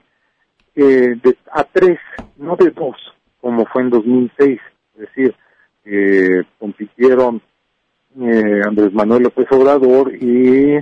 eh, 0.74 1.14
de, 1.22 1.36
a 1.53 1.64
tres, 1.64 1.98
no 2.36 2.57
de 2.57 2.70
dos, 2.70 2.96
como 3.40 3.66
fue 3.66 3.82
en 3.82 3.90
2006. 3.90 4.61
Es 4.94 5.00
decir, 5.00 5.34
eh, 5.84 6.42
compitieron 6.59 7.42
eh, 8.20 8.61
Andrés 8.66 8.92
Manuel 8.92 9.22
López 9.24 9.46
Obrador 9.53 10.14
y 10.14 10.76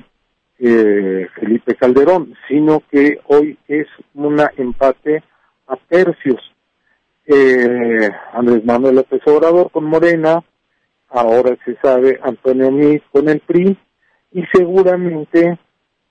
eh, 0.59 1.29
Felipe 1.35 1.75
Calderón, 1.75 2.35
sino 2.49 2.83
que 2.91 3.19
hoy 3.27 3.59
es 3.69 3.87
un 4.15 4.41
empate 4.57 5.23
a 5.67 5.77
tercios. 5.77 6.41
Eh, 7.27 8.11
Andrés 8.33 8.65
Manuel 8.65 8.97
López 8.97 9.23
Obrador 9.27 9.71
con 9.71 9.85
Morena, 9.85 10.43
ahora 11.11 11.57
se 11.65 11.77
sabe 11.77 12.19
Antonio 12.23 12.71
Mid 12.71 13.01
con 13.13 13.29
el 13.29 13.41
PRI 13.41 13.77
y 14.33 14.45
seguramente 14.53 15.59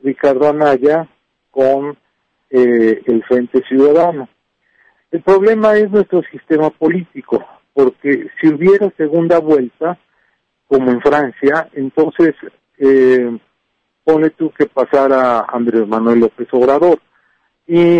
Ricardo 0.01 0.49
Anaya 0.49 1.07
con 1.51 1.97
eh, 2.49 3.01
el 3.05 3.23
Frente 3.23 3.63
Ciudadano. 3.67 4.29
El 5.11 5.21
problema 5.21 5.75
es 5.75 5.89
nuestro 5.89 6.21
sistema 6.31 6.69
político, 6.69 7.43
porque 7.73 8.27
si 8.39 8.49
hubiera 8.49 8.91
segunda 8.97 9.39
vuelta, 9.39 9.97
como 10.67 10.91
en 10.91 11.01
Francia, 11.01 11.67
entonces 11.73 12.35
eh, 12.77 13.37
pone 14.03 14.29
tú 14.31 14.51
que 14.51 14.67
pasara 14.67 15.45
Andrés 15.47 15.87
Manuel 15.87 16.19
López 16.19 16.47
Obrador 16.51 16.99
y 17.65 17.97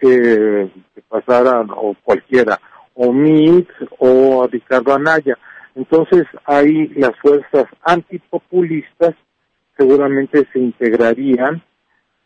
eh, 0.00 0.70
que 0.94 1.02
pasara 1.08 1.60
o 1.60 1.94
cualquiera, 2.02 2.60
o 2.94 3.12
Mit 3.12 3.68
o 3.98 4.46
Ricardo 4.50 4.94
Anaya. 4.94 5.38
Entonces 5.78 6.24
ahí 6.44 6.88
las 6.88 7.16
fuerzas 7.20 7.64
antipopulistas 7.82 9.14
seguramente 9.76 10.46
se 10.52 10.58
integrarían, 10.58 11.62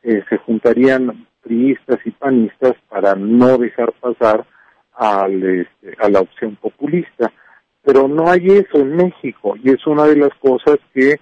eh, 0.03 0.25
se 0.29 0.39
juntarían 0.39 1.27
priistas 1.43 1.99
y 2.05 2.11
panistas 2.11 2.73
para 2.89 3.15
no 3.15 3.59
dejar 3.59 3.93
pasar 3.93 4.45
al, 4.95 5.43
este, 5.43 5.95
a 6.01 6.09
la 6.09 6.21
opción 6.21 6.57
populista 6.57 7.31
pero 7.83 8.09
no 8.09 8.31
hay 8.31 8.47
eso 8.49 8.79
en 8.79 8.97
México 8.97 9.55
y 9.63 9.71
es 9.71 9.87
una 9.87 10.05
de 10.05 10.17
las 10.17 10.31
cosas 10.41 10.79
que 10.95 11.19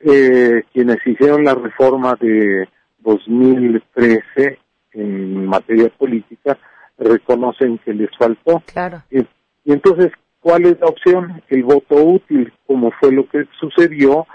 eh, 0.00 0.62
quienes 0.72 0.98
hicieron 1.06 1.44
la 1.44 1.54
reforma 1.54 2.16
de 2.18 2.68
2013 3.00 4.58
en 4.92 5.46
materia 5.46 5.88
política 5.90 6.58
reconocen 6.98 7.78
que 7.78 7.92
les 7.92 8.10
faltó. 8.18 8.62
Claro. 8.66 9.02
Y, 9.10 9.26
entonces, 9.66 10.10
¿cuál 10.40 10.66
es 10.66 10.80
la 10.80 10.86
opción? 10.86 11.42
El 11.48 11.62
voto 11.64 11.96
útil, 11.96 12.52
como 12.66 12.90
fue 12.92 13.12
lo 13.12 13.28
que 13.28 13.46
sucedió 13.58 14.26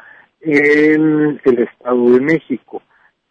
en 0.41 1.41
el 1.43 1.59
Estado 1.59 2.11
de 2.11 2.21
México, 2.21 2.81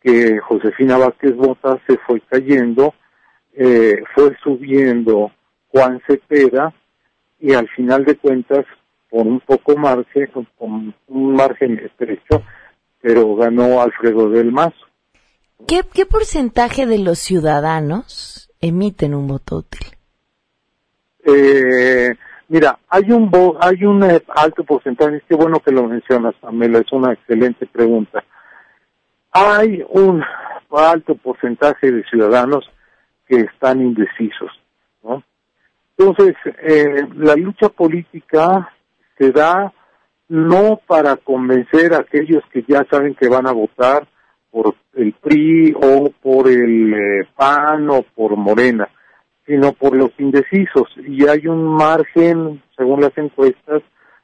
que 0.00 0.38
Josefina 0.38 0.98
Vázquez 0.98 1.34
Bota 1.36 1.80
se 1.86 1.96
fue 1.98 2.20
cayendo, 2.28 2.94
eh, 3.54 4.02
fue 4.14 4.36
subiendo 4.42 5.30
Juan 5.68 6.00
Cepeda, 6.06 6.72
y 7.40 7.52
al 7.52 7.68
final 7.68 8.04
de 8.04 8.16
cuentas, 8.16 8.64
por 9.10 9.26
un 9.26 9.40
poco 9.40 9.76
margen, 9.76 10.28
con 10.58 10.94
un 11.08 11.34
margen 11.34 11.78
estrecho, 11.78 12.42
pero 13.00 13.36
ganó 13.36 13.80
Alfredo 13.80 14.30
del 14.30 14.50
Mazo. 14.50 14.86
¿Qué, 15.68 15.82
¿Qué 15.92 16.06
porcentaje 16.06 16.86
de 16.86 16.98
los 16.98 17.18
ciudadanos 17.18 18.50
emiten 18.60 19.14
un 19.14 19.28
voto 19.28 19.56
útil? 19.56 19.86
Eh, 21.24 22.14
mira, 22.48 22.78
hay 22.88 23.10
un 23.10 23.30
hay 23.60 23.84
un 23.84 24.02
eh, 24.02 24.22
alto 24.34 24.64
porcentaje, 24.64 25.22
qué 25.28 25.34
bueno 25.34 25.60
que 25.60 25.72
lo 25.72 25.88
mencionas, 25.88 26.34
Pamela, 26.40 26.78
es 26.78 26.92
una 26.92 27.12
excelente 27.12 27.66
pregunta. 27.66 28.24
Hay 29.32 29.84
un 29.88 30.22
alto 30.70 31.14
porcentaje 31.16 31.90
de 31.90 32.04
ciudadanos 32.04 32.68
que 33.26 33.36
están 33.36 33.80
indecisos, 33.80 34.50
¿no? 35.02 35.22
Entonces, 35.96 36.34
eh, 36.62 37.06
la 37.16 37.36
lucha 37.36 37.68
política 37.68 38.72
se 39.16 39.30
da 39.30 39.72
no 40.28 40.80
para 40.86 41.16
convencer 41.16 41.94
a 41.94 41.98
aquellos 41.98 42.42
que 42.52 42.64
ya 42.66 42.84
saben 42.90 43.14
que 43.14 43.28
van 43.28 43.46
a 43.46 43.52
votar 43.52 44.06
por 44.50 44.74
el 44.94 45.12
PRI 45.12 45.74
o 45.76 46.10
por 46.22 46.48
el 46.48 46.94
eh, 46.94 47.28
PAN 47.36 47.90
o 47.90 48.02
por 48.02 48.36
Morena, 48.36 48.88
sino 49.46 49.72
por 49.72 49.96
los 49.96 50.10
indecisos. 50.18 50.88
Y 51.06 51.26
hay 51.26 51.46
un 51.46 51.64
margen, 51.64 52.62
según 52.76 53.00
las 53.00 53.16
encuestas, 53.16 53.82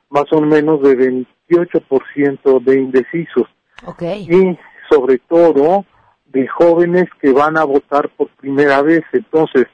más 0.08 0.32
o 0.32 0.40
menos 0.40 0.82
de 0.82 1.26
28% 1.48 2.64
de 2.64 2.80
indecisos. 2.80 3.46
Okay. 3.84 4.26
Y 4.28 4.58
sobre 4.88 5.18
todo 5.18 5.84
de 6.26 6.46
jóvenes 6.48 7.06
que 7.20 7.32
van 7.32 7.56
a 7.56 7.64
votar 7.64 8.08
por 8.10 8.28
primera 8.36 8.82
vez. 8.82 9.02
Entonces, 9.12 9.66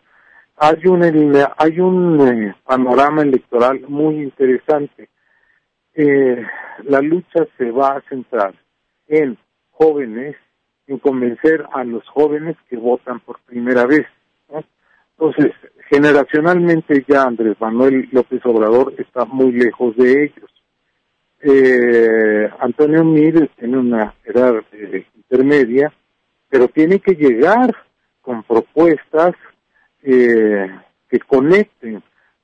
hay 0.56 0.86
un, 0.86 1.02
hay 1.58 1.80
un 1.80 2.20
eh, 2.28 2.54
panorama 2.64 3.22
electoral 3.22 3.80
muy 3.88 4.22
interesante. 4.22 5.08
Eh, 5.94 6.44
la 6.84 7.00
lucha 7.00 7.46
se 7.58 7.70
va 7.70 7.96
a 7.96 8.02
centrar 8.08 8.54
en 9.06 9.38
jóvenes, 9.70 10.36
en 10.86 10.98
convencer 10.98 11.66
a 11.72 11.84
los 11.84 12.06
jóvenes 12.08 12.56
que 12.68 12.76
votan 12.76 13.20
por 13.20 13.40
primera 13.40 13.86
vez. 13.86 14.06
Entonces, 15.18 15.52
generacionalmente 15.88 17.04
ya 17.08 17.22
Andrés 17.22 17.56
Manuel 17.60 18.08
López 18.12 18.44
Obrador 18.44 18.94
está 18.98 19.24
muy 19.24 19.52
lejos 19.52 19.96
de 19.96 20.24
ellos. 20.24 20.50
Eh, 21.40 22.50
Antonio 22.60 23.04
Mírez 23.04 23.50
tiene 23.58 23.78
una 23.78 24.14
edad 24.24 24.62
intermedia, 25.14 25.92
pero 26.48 26.68
tiene 26.68 26.98
que 27.00 27.14
llegar 27.14 27.74
con 28.20 28.42
propuestas 28.42 29.34
eh, 30.02 30.68
que 31.08 31.18
conecten 31.20 32.02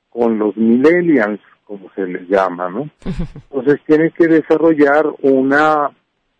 con 0.09 0.39
los 0.39 0.57
millennials, 0.57 1.41
como 1.65 1.91
se 1.95 2.07
les 2.07 2.29
llama, 2.29 2.69
¿no? 2.69 2.91
Entonces 3.51 3.81
tiene 3.87 4.11
que 4.11 4.29
desarrollar 4.29 5.07
una 5.23 5.91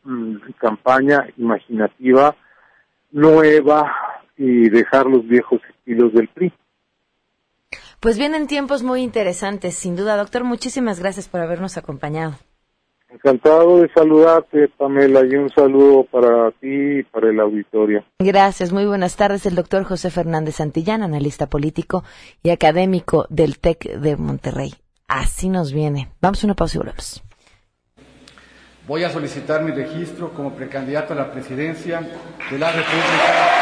mm, 0.05 0.37
campaña 0.59 1.27
imaginativa 1.37 2.37
nueva 3.11 3.93
y 4.37 4.69
dejar 4.69 5.07
los 5.07 5.27
viejos 5.27 5.61
estilos 5.69 6.13
del 6.13 6.29
PRI. 6.29 6.53
Pues 8.01 8.19
vienen 8.19 8.49
tiempos 8.49 8.83
muy 8.83 9.01
interesantes, 9.03 9.75
sin 9.75 9.95
duda, 9.95 10.17
doctor. 10.17 10.43
Muchísimas 10.43 10.99
gracias 10.99 11.29
por 11.29 11.41
habernos 11.41 11.77
acompañado. 11.77 12.35
Encantado 13.09 13.81
de 13.81 13.91
saludarte, 13.93 14.69
Pamela, 14.77 15.21
y 15.25 15.37
un 15.37 15.51
saludo 15.51 16.05
para 16.05 16.51
ti 16.53 16.99
y 16.99 17.03
para 17.03 17.29
el 17.29 17.39
auditorio. 17.39 18.03
Gracias, 18.19 18.73
muy 18.73 18.87
buenas 18.87 19.17
tardes. 19.17 19.45
El 19.45 19.55
doctor 19.55 19.85
José 19.85 20.11
Fernández 20.11 20.57
Santillán, 20.57 21.03
analista 21.03 21.47
político 21.47 22.05
y 22.43 22.51
académico 22.51 23.27
del 23.29 23.59
TEC 23.59 23.99
de 24.01 24.17
Monterrey. 24.17 24.75
Así 25.07 25.51
nos 25.51 25.73
viene. 25.73 26.09
Vamos 26.23 26.43
a 26.43 26.47
una 26.47 26.55
pausa 26.55 26.77
y 26.77 26.79
volvemos. 26.79 27.23
Voy 28.89 29.05
a 29.05 29.11
solicitar 29.11 29.63
mi 29.63 29.71
registro 29.71 30.33
como 30.33 30.55
precandidato 30.55 31.13
a 31.13 31.17
la 31.17 31.31
presidencia 31.31 32.01
de 32.51 32.59
la 32.59 32.73
República. 32.73 33.62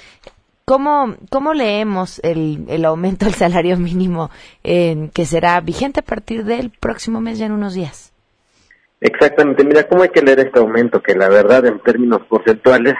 ¿Cómo, 0.70 1.16
cómo 1.30 1.52
leemos 1.52 2.20
el, 2.22 2.66
el 2.68 2.84
aumento 2.84 3.24
del 3.24 3.34
salario 3.34 3.76
mínimo 3.76 4.30
eh, 4.62 5.10
que 5.12 5.24
será 5.24 5.60
vigente 5.60 5.98
a 5.98 6.04
partir 6.04 6.44
del 6.44 6.70
próximo 6.70 7.20
mes, 7.20 7.40
ya 7.40 7.46
en 7.46 7.52
unos 7.52 7.74
días? 7.74 8.12
Exactamente. 9.00 9.64
Mira, 9.64 9.88
¿cómo 9.88 10.04
hay 10.04 10.10
que 10.10 10.22
leer 10.22 10.38
este 10.38 10.60
aumento? 10.60 11.02
Que 11.02 11.16
la 11.16 11.28
verdad, 11.28 11.66
en 11.66 11.80
términos 11.80 12.20
porcentuales, 12.28 12.94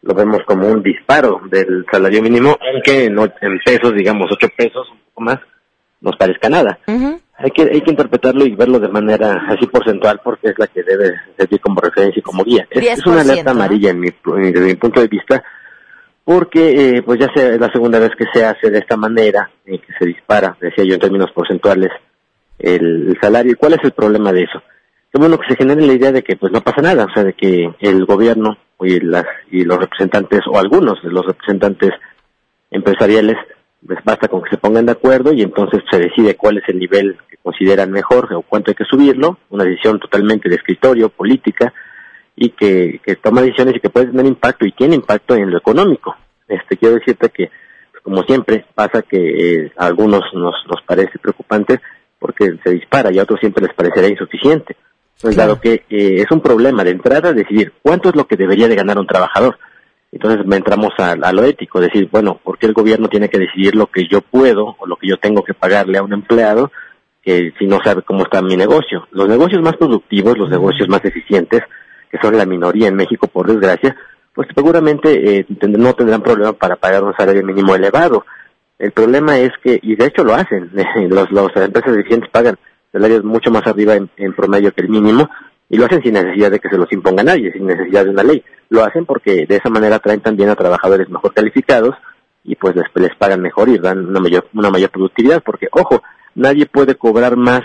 lo 0.00 0.14
vemos 0.14 0.38
como 0.46 0.66
un 0.68 0.82
disparo 0.82 1.42
del 1.50 1.84
salario 1.92 2.22
mínimo, 2.22 2.56
aunque 2.72 3.04
en, 3.04 3.18
en 3.18 3.58
pesos, 3.62 3.92
digamos, 3.94 4.30
ocho 4.32 4.48
pesos, 4.56 4.88
un 4.90 4.98
poco 5.10 5.20
más, 5.20 5.38
nos 6.00 6.16
parezca 6.16 6.48
nada. 6.48 6.78
hay, 6.86 7.50
que, 7.50 7.62
hay 7.64 7.82
que 7.82 7.90
interpretarlo 7.90 8.46
y 8.46 8.54
verlo 8.54 8.78
de 8.78 8.88
manera 8.88 9.48
así 9.50 9.66
porcentual 9.66 10.18
porque 10.24 10.48
es 10.48 10.54
la 10.58 10.66
que 10.66 10.82
debe 10.82 11.12
servir 11.36 11.60
como 11.60 11.78
referencia 11.78 12.20
y 12.20 12.22
como 12.22 12.42
guía. 12.42 12.66
Es, 12.70 13.00
es 13.00 13.06
una 13.06 13.20
alerta 13.20 13.50
amarilla 13.50 13.90
en 13.90 14.00
mi, 14.00 14.08
desde 14.08 14.64
mi 14.64 14.76
punto 14.76 15.02
de 15.02 15.08
vista 15.08 15.44
porque 16.24 16.96
eh, 16.96 17.02
pues 17.02 17.18
ya 17.18 17.26
es 17.34 17.60
la 17.60 17.72
segunda 17.72 17.98
vez 17.98 18.10
que 18.16 18.26
se 18.32 18.44
hace 18.44 18.70
de 18.70 18.78
esta 18.78 18.96
manera, 18.96 19.50
y 19.66 19.78
que 19.78 19.92
se 19.98 20.06
dispara, 20.06 20.56
decía 20.60 20.84
yo 20.84 20.94
en 20.94 21.00
términos 21.00 21.30
porcentuales, 21.32 21.90
el, 22.58 23.16
salario. 23.20 23.52
¿Y 23.52 23.56
cuál 23.56 23.74
es 23.74 23.80
el 23.82 23.92
problema 23.92 24.32
de 24.32 24.42
eso? 24.44 24.62
Es 25.12 25.20
bueno 25.20 25.38
que 25.38 25.48
se 25.48 25.56
genere 25.56 25.86
la 25.86 25.92
idea 25.92 26.12
de 26.12 26.22
que 26.22 26.36
pues 26.36 26.52
no 26.52 26.60
pasa 26.62 26.80
nada, 26.80 27.04
o 27.04 27.12
sea, 27.12 27.24
de 27.24 27.34
que 27.34 27.74
el 27.80 28.04
gobierno 28.06 28.56
y 28.80 29.00
los 29.00 29.78
representantes, 29.78 30.40
o 30.50 30.58
algunos 30.58 31.02
de 31.02 31.10
los 31.10 31.24
representantes 31.26 31.90
empresariales, 32.70 33.36
pues 33.86 33.98
basta 34.04 34.28
con 34.28 34.42
que 34.42 34.50
se 34.50 34.56
pongan 34.56 34.86
de 34.86 34.92
acuerdo 34.92 35.32
y 35.32 35.42
entonces 35.42 35.82
se 35.90 35.98
decide 35.98 36.36
cuál 36.36 36.58
es 36.58 36.64
el 36.68 36.78
nivel 36.78 37.16
que 37.28 37.36
consideran 37.36 37.90
mejor 37.90 38.32
o 38.32 38.42
cuánto 38.42 38.70
hay 38.70 38.74
que 38.74 38.84
subirlo, 38.84 39.38
una 39.50 39.64
decisión 39.64 39.98
totalmente 39.98 40.48
de 40.48 40.56
escritorio, 40.56 41.08
política, 41.10 41.72
y 42.36 42.50
que, 42.50 43.00
que 43.04 43.16
toma 43.16 43.42
decisiones 43.42 43.76
y 43.76 43.80
que 43.80 43.90
puede 43.90 44.06
tener 44.06 44.26
impacto 44.26 44.66
y 44.66 44.72
tiene 44.72 44.94
impacto 44.94 45.34
en 45.34 45.50
lo 45.50 45.58
económico. 45.58 46.16
Este, 46.48 46.76
quiero 46.76 46.96
decirte 46.96 47.30
que, 47.30 47.50
pues, 47.90 48.02
como 48.02 48.22
siempre, 48.22 48.64
pasa 48.74 49.02
que 49.02 49.18
eh, 49.64 49.72
a 49.76 49.86
algunos 49.86 50.22
nos, 50.32 50.54
nos 50.68 50.82
parece 50.86 51.18
preocupante 51.18 51.80
porque 52.18 52.58
se 52.62 52.70
dispara 52.70 53.12
y 53.12 53.18
a 53.18 53.22
otros 53.24 53.40
siempre 53.40 53.66
les 53.66 53.74
parecerá 53.74 54.08
insuficiente. 54.08 54.76
Entonces, 55.16 55.36
dado 55.36 55.60
que 55.60 55.84
eh, 55.88 56.16
es 56.18 56.30
un 56.30 56.40
problema 56.40 56.84
de 56.84 56.90
entrada 56.90 57.32
decidir 57.32 57.72
cuánto 57.82 58.08
es 58.08 58.16
lo 58.16 58.26
que 58.26 58.36
debería 58.36 58.68
de 58.68 58.76
ganar 58.76 58.98
un 58.98 59.06
trabajador. 59.06 59.58
Entonces 60.10 60.44
entramos 60.50 60.90
a, 60.98 61.12
a, 61.12 61.32
lo 61.32 61.42
ético, 61.44 61.80
decir, 61.80 62.08
bueno, 62.12 62.38
¿por 62.42 62.58
qué 62.58 62.66
el 62.66 62.74
gobierno 62.74 63.08
tiene 63.08 63.30
que 63.30 63.38
decidir 63.38 63.74
lo 63.74 63.86
que 63.86 64.06
yo 64.10 64.20
puedo 64.20 64.76
o 64.78 64.86
lo 64.86 64.96
que 64.96 65.08
yo 65.08 65.16
tengo 65.16 65.42
que 65.42 65.54
pagarle 65.54 65.98
a 65.98 66.02
un 66.02 66.12
empleado 66.12 66.70
que 67.22 67.52
si 67.58 67.66
no 67.66 67.78
sabe 67.82 68.02
cómo 68.02 68.24
está 68.24 68.42
mi 68.42 68.56
negocio? 68.56 69.08
Los 69.10 69.28
negocios 69.28 69.62
más 69.62 69.76
productivos, 69.76 70.36
los 70.36 70.50
negocios 70.50 70.88
más 70.88 71.02
eficientes, 71.04 71.62
que 72.12 72.18
son 72.18 72.36
la 72.36 72.44
minoría 72.44 72.88
en 72.88 72.94
México, 72.94 73.26
por 73.26 73.46
desgracia, 73.46 73.96
pues 74.34 74.46
seguramente 74.54 75.38
eh, 75.38 75.46
no 75.48 75.94
tendrán 75.94 76.22
problema 76.22 76.52
para 76.52 76.76
pagar 76.76 77.02
un 77.02 77.14
salario 77.14 77.42
mínimo 77.42 77.74
elevado. 77.74 78.26
El 78.78 78.92
problema 78.92 79.38
es 79.38 79.50
que, 79.62 79.80
y 79.82 79.96
de 79.96 80.06
hecho 80.06 80.22
lo 80.22 80.34
hacen, 80.34 80.70
los, 81.08 81.30
los 81.32 81.56
empresas 81.56 81.96
eficientes 81.96 82.30
pagan 82.30 82.58
salarios 82.92 83.24
mucho 83.24 83.50
más 83.50 83.66
arriba 83.66 83.94
en, 83.94 84.32
promedio 84.34 84.72
que 84.72 84.82
el 84.82 84.90
mínimo, 84.90 85.30
y 85.70 85.78
lo 85.78 85.86
hacen 85.86 86.02
sin 86.02 86.12
necesidad 86.12 86.50
de 86.50 86.58
que 86.58 86.68
se 86.68 86.76
los 86.76 86.92
imponga 86.92 87.22
nadie, 87.22 87.50
sin 87.52 87.66
necesidad 87.66 88.04
de 88.04 88.10
una 88.10 88.22
ley. 88.22 88.44
Lo 88.68 88.84
hacen 88.84 89.06
porque 89.06 89.46
de 89.46 89.56
esa 89.56 89.70
manera 89.70 89.98
traen 89.98 90.20
también 90.20 90.50
a 90.50 90.54
trabajadores 90.54 91.08
mejor 91.08 91.32
calificados 91.32 91.94
y 92.44 92.56
pues 92.56 92.76
les, 92.76 92.84
les 92.94 93.16
pagan 93.16 93.40
mejor 93.40 93.70
y 93.70 93.78
dan 93.78 94.06
una 94.06 94.20
mayor, 94.20 94.48
una 94.52 94.68
mayor 94.68 94.90
productividad, 94.90 95.42
porque 95.42 95.68
ojo, 95.72 96.02
nadie 96.34 96.66
puede 96.66 96.96
cobrar 96.96 97.36
más 97.36 97.62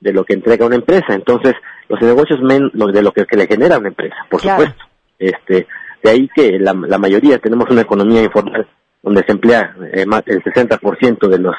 de 0.00 0.14
lo 0.14 0.24
que 0.24 0.32
entrega 0.32 0.64
una 0.64 0.76
empresa. 0.76 1.12
Entonces, 1.12 1.52
los 1.90 2.00
negocios 2.00 2.40
men 2.40 2.70
de 2.72 3.02
lo 3.02 3.12
que, 3.12 3.26
le 3.36 3.46
genera 3.48 3.78
una 3.78 3.88
empresa, 3.88 4.14
por 4.30 4.40
supuesto. 4.40 4.84
Este, 5.18 5.66
de 6.02 6.10
ahí 6.10 6.30
que 6.34 6.58
la, 6.58 6.72
la, 6.72 6.98
mayoría 6.98 7.38
tenemos 7.38 7.68
una 7.68 7.82
economía 7.82 8.22
informal 8.22 8.66
donde 9.02 9.24
se 9.24 9.32
emplea 9.32 9.74
eh, 9.92 10.06
más 10.06 10.24
del 10.24 10.42
60% 10.42 11.28
de 11.28 11.38
los 11.38 11.54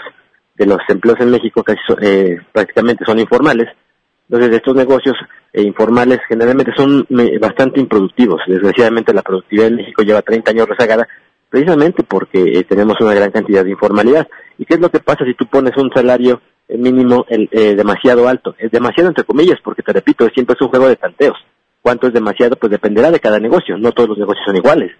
de 0.55 0.65
los 0.65 0.79
empleos 0.89 1.19
en 1.19 1.32
México 1.32 1.63
casi 1.63 1.79
eh, 2.01 2.38
prácticamente 2.51 3.03
son 3.05 3.19
informales. 3.19 3.67
Entonces, 4.29 4.55
estos 4.55 4.75
negocios 4.75 5.15
eh, 5.53 5.63
informales 5.63 6.19
generalmente 6.27 6.71
son 6.75 7.05
bastante 7.39 7.79
improductivos. 7.79 8.41
Desgraciadamente, 8.47 9.13
la 9.13 9.23
productividad 9.23 9.67
en 9.67 9.77
México 9.77 10.03
lleva 10.03 10.21
30 10.21 10.51
años 10.51 10.69
rezagada 10.69 11.07
precisamente 11.49 12.03
porque 12.03 12.63
tenemos 12.69 12.95
una 13.01 13.13
gran 13.13 13.32
cantidad 13.32 13.63
de 13.63 13.71
informalidad. 13.71 14.27
¿Y 14.57 14.65
qué 14.65 14.75
es 14.75 14.79
lo 14.79 14.89
que 14.89 14.99
pasa 14.99 15.25
si 15.25 15.34
tú 15.34 15.47
pones 15.47 15.75
un 15.77 15.91
salario 15.93 16.41
mínimo 16.78 17.26
el, 17.30 17.49
eh, 17.51 17.76
demasiado 17.76 18.28
alto. 18.28 18.55
Es 18.57 18.72
demasiado 18.72 19.09
entre 19.09 19.24
comillas, 19.24 19.59
porque 19.63 19.84
te 19.84 19.93
repito, 19.93 20.28
siempre 20.34 20.55
es 20.55 20.61
un 20.61 20.69
juego 20.69 20.88
de 20.88 20.95
tanteos. 20.95 21.38
¿Cuánto 21.82 22.07
es 22.07 22.13
demasiado? 22.13 22.55
Pues 22.55 22.72
dependerá 22.72 23.11
de 23.11 23.19
cada 23.19 23.39
negocio. 23.39 23.78
No 23.78 23.91
todos 23.91 24.09
los 24.09 24.17
negocios 24.17 24.45
son 24.45 24.55
iguales. 24.55 24.91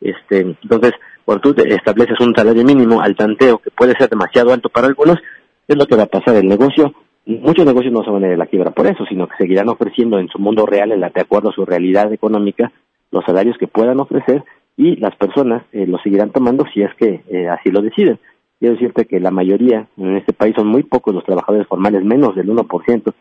Este, 0.00 0.40
entonces, 0.40 0.92
cuando 1.24 1.52
tú 1.52 1.62
estableces 1.62 2.20
un 2.20 2.34
salario 2.34 2.64
mínimo 2.64 3.00
al 3.00 3.16
tanteo, 3.16 3.58
que 3.58 3.70
puede 3.70 3.94
ser 3.96 4.08
demasiado 4.08 4.52
alto 4.52 4.68
para 4.68 4.86
algunos, 4.86 5.18
es 5.66 5.76
lo 5.76 5.86
que 5.86 5.96
va 5.96 6.04
a 6.04 6.06
pasar. 6.06 6.36
El 6.36 6.48
negocio, 6.48 6.94
muchos 7.26 7.64
negocios 7.64 7.92
no 7.92 8.04
se 8.04 8.10
van 8.10 8.24
a 8.24 8.28
ir 8.28 8.34
a 8.34 8.38
la 8.38 8.46
quiebra 8.46 8.70
por 8.70 8.86
eso, 8.86 9.04
sino 9.08 9.28
que 9.28 9.36
seguirán 9.36 9.68
ofreciendo 9.68 10.18
en 10.18 10.28
su 10.28 10.38
mundo 10.38 10.66
real, 10.66 10.92
en 10.92 11.00
la, 11.00 11.10
de 11.10 11.20
acuerdo 11.20 11.50
a 11.50 11.54
su 11.54 11.64
realidad 11.64 12.12
económica, 12.12 12.72
los 13.10 13.24
salarios 13.24 13.56
que 13.58 13.68
puedan 13.68 14.00
ofrecer 14.00 14.44
y 14.76 14.96
las 14.96 15.16
personas 15.16 15.62
eh, 15.72 15.86
lo 15.86 15.98
seguirán 15.98 16.30
tomando 16.30 16.64
si 16.72 16.82
es 16.82 16.94
que 16.96 17.22
eh, 17.28 17.48
así 17.48 17.70
lo 17.70 17.80
deciden. 17.80 18.18
Quiero 18.58 18.74
decirte 18.74 19.04
que 19.04 19.20
la 19.20 19.30
mayoría 19.30 19.86
en 19.96 20.16
este 20.16 20.32
país 20.32 20.54
son 20.56 20.68
muy 20.68 20.82
pocos 20.82 21.14
los 21.14 21.24
trabajadores 21.24 21.66
formales, 21.66 22.04
menos 22.04 22.34
del 22.34 22.48
1% 22.48 23.04
de 23.04 23.12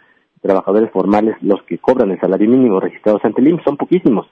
trabajadores 0.42 0.92
formales 0.92 1.36
los 1.42 1.62
que 1.64 1.78
cobran 1.78 2.12
el 2.12 2.20
salario 2.20 2.50
mínimo 2.50 2.80
registrados 2.80 3.24
ante 3.26 3.42
el 3.42 3.50
IMSS, 3.50 3.64
son 3.66 3.78
poquísimos. 3.78 4.28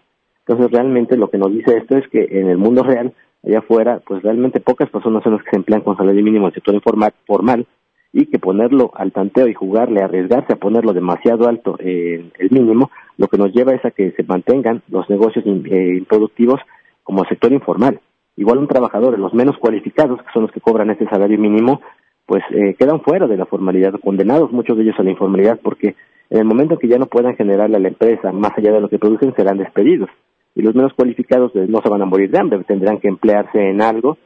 Entonces 0.45 0.71
realmente 0.71 1.17
lo 1.17 1.29
que 1.29 1.37
nos 1.37 1.51
dice 1.51 1.77
esto 1.77 1.97
es 1.97 2.07
que 2.07 2.27
en 2.31 2.49
el 2.49 2.57
mundo 2.57 2.83
real, 2.83 3.13
allá 3.45 3.59
afuera, 3.59 4.01
pues 4.05 4.21
realmente 4.23 4.61
pocas 4.61 4.89
personas 4.89 5.23
son 5.23 5.33
las 5.33 5.43
que 5.43 5.51
se 5.51 5.57
emplean 5.57 5.81
con 5.81 5.97
salario 5.97 6.23
mínimo 6.23 6.45
en 6.45 6.51
el 6.51 6.53
sector 6.53 6.73
informal, 6.73 7.13
formal 7.25 7.67
y 8.13 8.27
que 8.27 8.39
ponerlo 8.39 8.91
al 8.93 9.11
tanteo 9.11 9.47
y 9.47 9.53
jugarle, 9.53 10.01
arriesgarse 10.03 10.53
a 10.53 10.57
ponerlo 10.57 10.93
demasiado 10.93 11.49
alto 11.49 11.77
en 11.79 12.31
el 12.37 12.51
mínimo, 12.51 12.91
lo 13.17 13.27
que 13.27 13.37
nos 13.37 13.51
lleva 13.51 13.73
es 13.73 13.83
a 13.83 13.91
que 13.91 14.11
se 14.11 14.23
mantengan 14.23 14.83
los 14.87 15.09
negocios 15.09 15.43
eh, 15.45 15.95
improductivos 15.97 16.61
como 17.03 17.25
sector 17.25 17.51
informal. 17.51 17.99
Igual 18.35 18.57
un 18.57 18.67
trabajador, 18.67 19.17
los 19.19 19.33
menos 19.33 19.57
cualificados, 19.57 20.21
que 20.21 20.31
son 20.33 20.43
los 20.43 20.51
que 20.51 20.61
cobran 20.61 20.89
este 20.89 21.07
salario 21.07 21.37
mínimo, 21.37 21.81
pues 22.25 22.43
eh, 22.51 22.75
quedan 22.79 23.01
fuera 23.01 23.27
de 23.27 23.37
la 23.37 23.45
formalidad, 23.45 23.93
condenados 24.03 24.51
muchos 24.51 24.77
de 24.77 24.83
ellos 24.83 24.95
a 24.97 25.03
la 25.03 25.11
informalidad, 25.11 25.59
porque 25.61 25.95
en 26.29 26.39
el 26.39 26.45
momento 26.45 26.75
en 26.75 26.79
que 26.79 26.87
ya 26.87 26.97
no 26.97 27.05
puedan 27.05 27.35
generarle 27.35 27.77
a 27.77 27.79
la 27.79 27.89
empresa 27.89 28.31
más 28.31 28.51
allá 28.57 28.71
de 28.71 28.81
lo 28.81 28.89
que 28.89 28.97
producen, 28.97 29.35
serán 29.35 29.57
despedidos. 29.57 30.09
Y 30.55 30.61
los 30.61 30.73
menos 30.75 30.93
cualificados 30.93 31.51
pues, 31.51 31.69
no 31.69 31.79
se 31.81 31.89
van 31.89 32.01
a 32.01 32.05
morir 32.05 32.31
de 32.31 32.39
hambre, 32.39 32.63
tendrán 32.63 32.99
que 32.99 33.07
emplearse 33.07 33.59
en 33.59 33.81
algo 33.81 34.17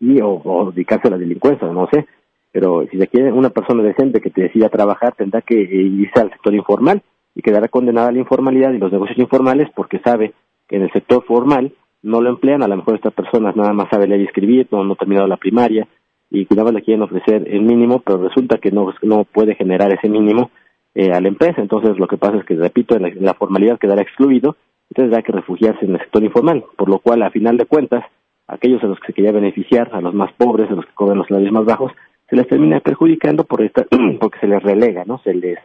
y 0.00 0.20
o, 0.20 0.72
dedicarse 0.74 1.08
a 1.08 1.12
la 1.12 1.18
delincuencia, 1.18 1.68
no 1.68 1.88
sé. 1.92 2.06
Pero 2.50 2.86
si 2.90 2.98
se 2.98 3.06
quiere 3.06 3.32
una 3.32 3.50
persona 3.50 3.82
decente 3.82 4.20
que 4.20 4.30
te 4.30 4.42
decida 4.42 4.68
trabajar, 4.68 5.14
tendrá 5.14 5.40
que 5.40 5.54
irse 5.54 6.20
al 6.20 6.30
sector 6.30 6.54
informal 6.54 7.02
y 7.34 7.40
quedará 7.40 7.68
condenada 7.68 8.08
a 8.08 8.12
la 8.12 8.18
informalidad 8.18 8.72
y 8.72 8.78
los 8.78 8.92
negocios 8.92 9.18
informales 9.18 9.68
porque 9.74 10.00
sabe 10.00 10.34
que 10.68 10.76
en 10.76 10.82
el 10.82 10.92
sector 10.92 11.24
formal 11.24 11.72
no 12.02 12.20
lo 12.20 12.30
emplean, 12.30 12.62
a 12.62 12.68
lo 12.68 12.76
mejor 12.76 12.96
estas 12.96 13.12
personas 13.12 13.56
nada 13.56 13.72
más 13.72 13.88
saben 13.90 14.10
leer 14.10 14.22
y 14.22 14.24
escribir, 14.24 14.66
no, 14.70 14.82
han 14.82 14.96
terminado 14.96 15.26
la 15.26 15.36
primaria 15.36 15.86
y 16.30 16.46
nada 16.54 16.72
le 16.72 16.82
quieren 16.82 17.02
ofrecer 17.02 17.46
el 17.46 17.62
mínimo, 17.62 18.00
pero 18.00 18.18
resulta 18.18 18.58
que 18.58 18.70
no, 18.70 18.92
no 19.02 19.24
puede 19.24 19.54
generar 19.54 19.92
ese 19.92 20.08
mínimo 20.08 20.50
eh, 20.94 21.12
a 21.12 21.20
la 21.20 21.28
empresa. 21.28 21.60
Entonces 21.60 21.98
lo 21.98 22.06
que 22.06 22.16
pasa 22.16 22.38
es 22.38 22.44
que, 22.44 22.54
repito, 22.54 22.98
la, 22.98 23.10
la 23.20 23.34
formalidad 23.34 23.78
quedará 23.78 24.02
excluido, 24.02 24.56
entonces 24.90 25.16
hay 25.16 25.22
que 25.22 25.32
refugiarse 25.32 25.84
en 25.84 25.94
el 25.94 26.00
sector 26.00 26.22
informal, 26.24 26.64
por 26.76 26.88
lo 26.88 26.98
cual 26.98 27.22
a 27.22 27.30
final 27.30 27.56
de 27.56 27.66
cuentas, 27.66 28.04
aquellos 28.46 28.82
a 28.82 28.86
los 28.86 28.98
que 29.00 29.08
se 29.08 29.12
quería 29.12 29.32
beneficiar, 29.32 29.90
a 29.92 30.00
los 30.00 30.14
más 30.14 30.32
pobres, 30.32 30.70
a 30.70 30.74
los 30.74 30.86
que 30.86 30.94
cobran 30.94 31.18
los 31.18 31.28
salarios 31.28 31.52
más 31.52 31.64
bajos, 31.64 31.92
se 32.28 32.36
les 32.36 32.48
termina 32.48 32.80
perjudicando 32.80 33.44
por 33.44 33.62
esta, 33.62 33.86
porque 34.20 34.38
se 34.40 34.48
les 34.48 34.62
relega, 34.62 35.04
¿no? 35.04 35.18
Se 35.18 35.34
les, 35.34 35.58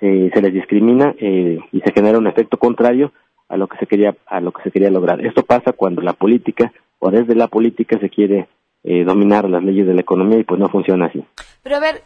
se, 0.00 0.30
se 0.30 0.42
les 0.42 0.52
discrimina 0.52 1.14
eh, 1.18 1.58
y 1.70 1.80
se 1.80 1.92
genera 1.92 2.18
un 2.18 2.26
efecto 2.26 2.56
contrario 2.56 3.12
a 3.48 3.56
lo 3.56 3.66
que 3.66 3.78
se 3.78 3.86
quería 3.86 4.16
a 4.26 4.40
lo 4.40 4.52
que 4.52 4.62
se 4.62 4.70
quería 4.70 4.90
lograr. 4.90 5.24
Esto 5.24 5.44
pasa 5.44 5.72
cuando 5.72 6.02
la 6.02 6.12
política 6.12 6.72
o 6.98 7.10
desde 7.10 7.34
la 7.34 7.48
política 7.48 7.98
se 7.98 8.10
quiere 8.10 8.48
eh, 8.84 9.04
dominar 9.04 9.48
las 9.48 9.62
leyes 9.62 9.86
de 9.86 9.94
la 9.94 10.00
economía 10.00 10.38
y 10.38 10.44
pues 10.44 10.60
no 10.60 10.68
funciona 10.68 11.06
así. 11.06 11.24
Pero 11.62 11.76
a 11.76 11.80
ver, 11.80 12.02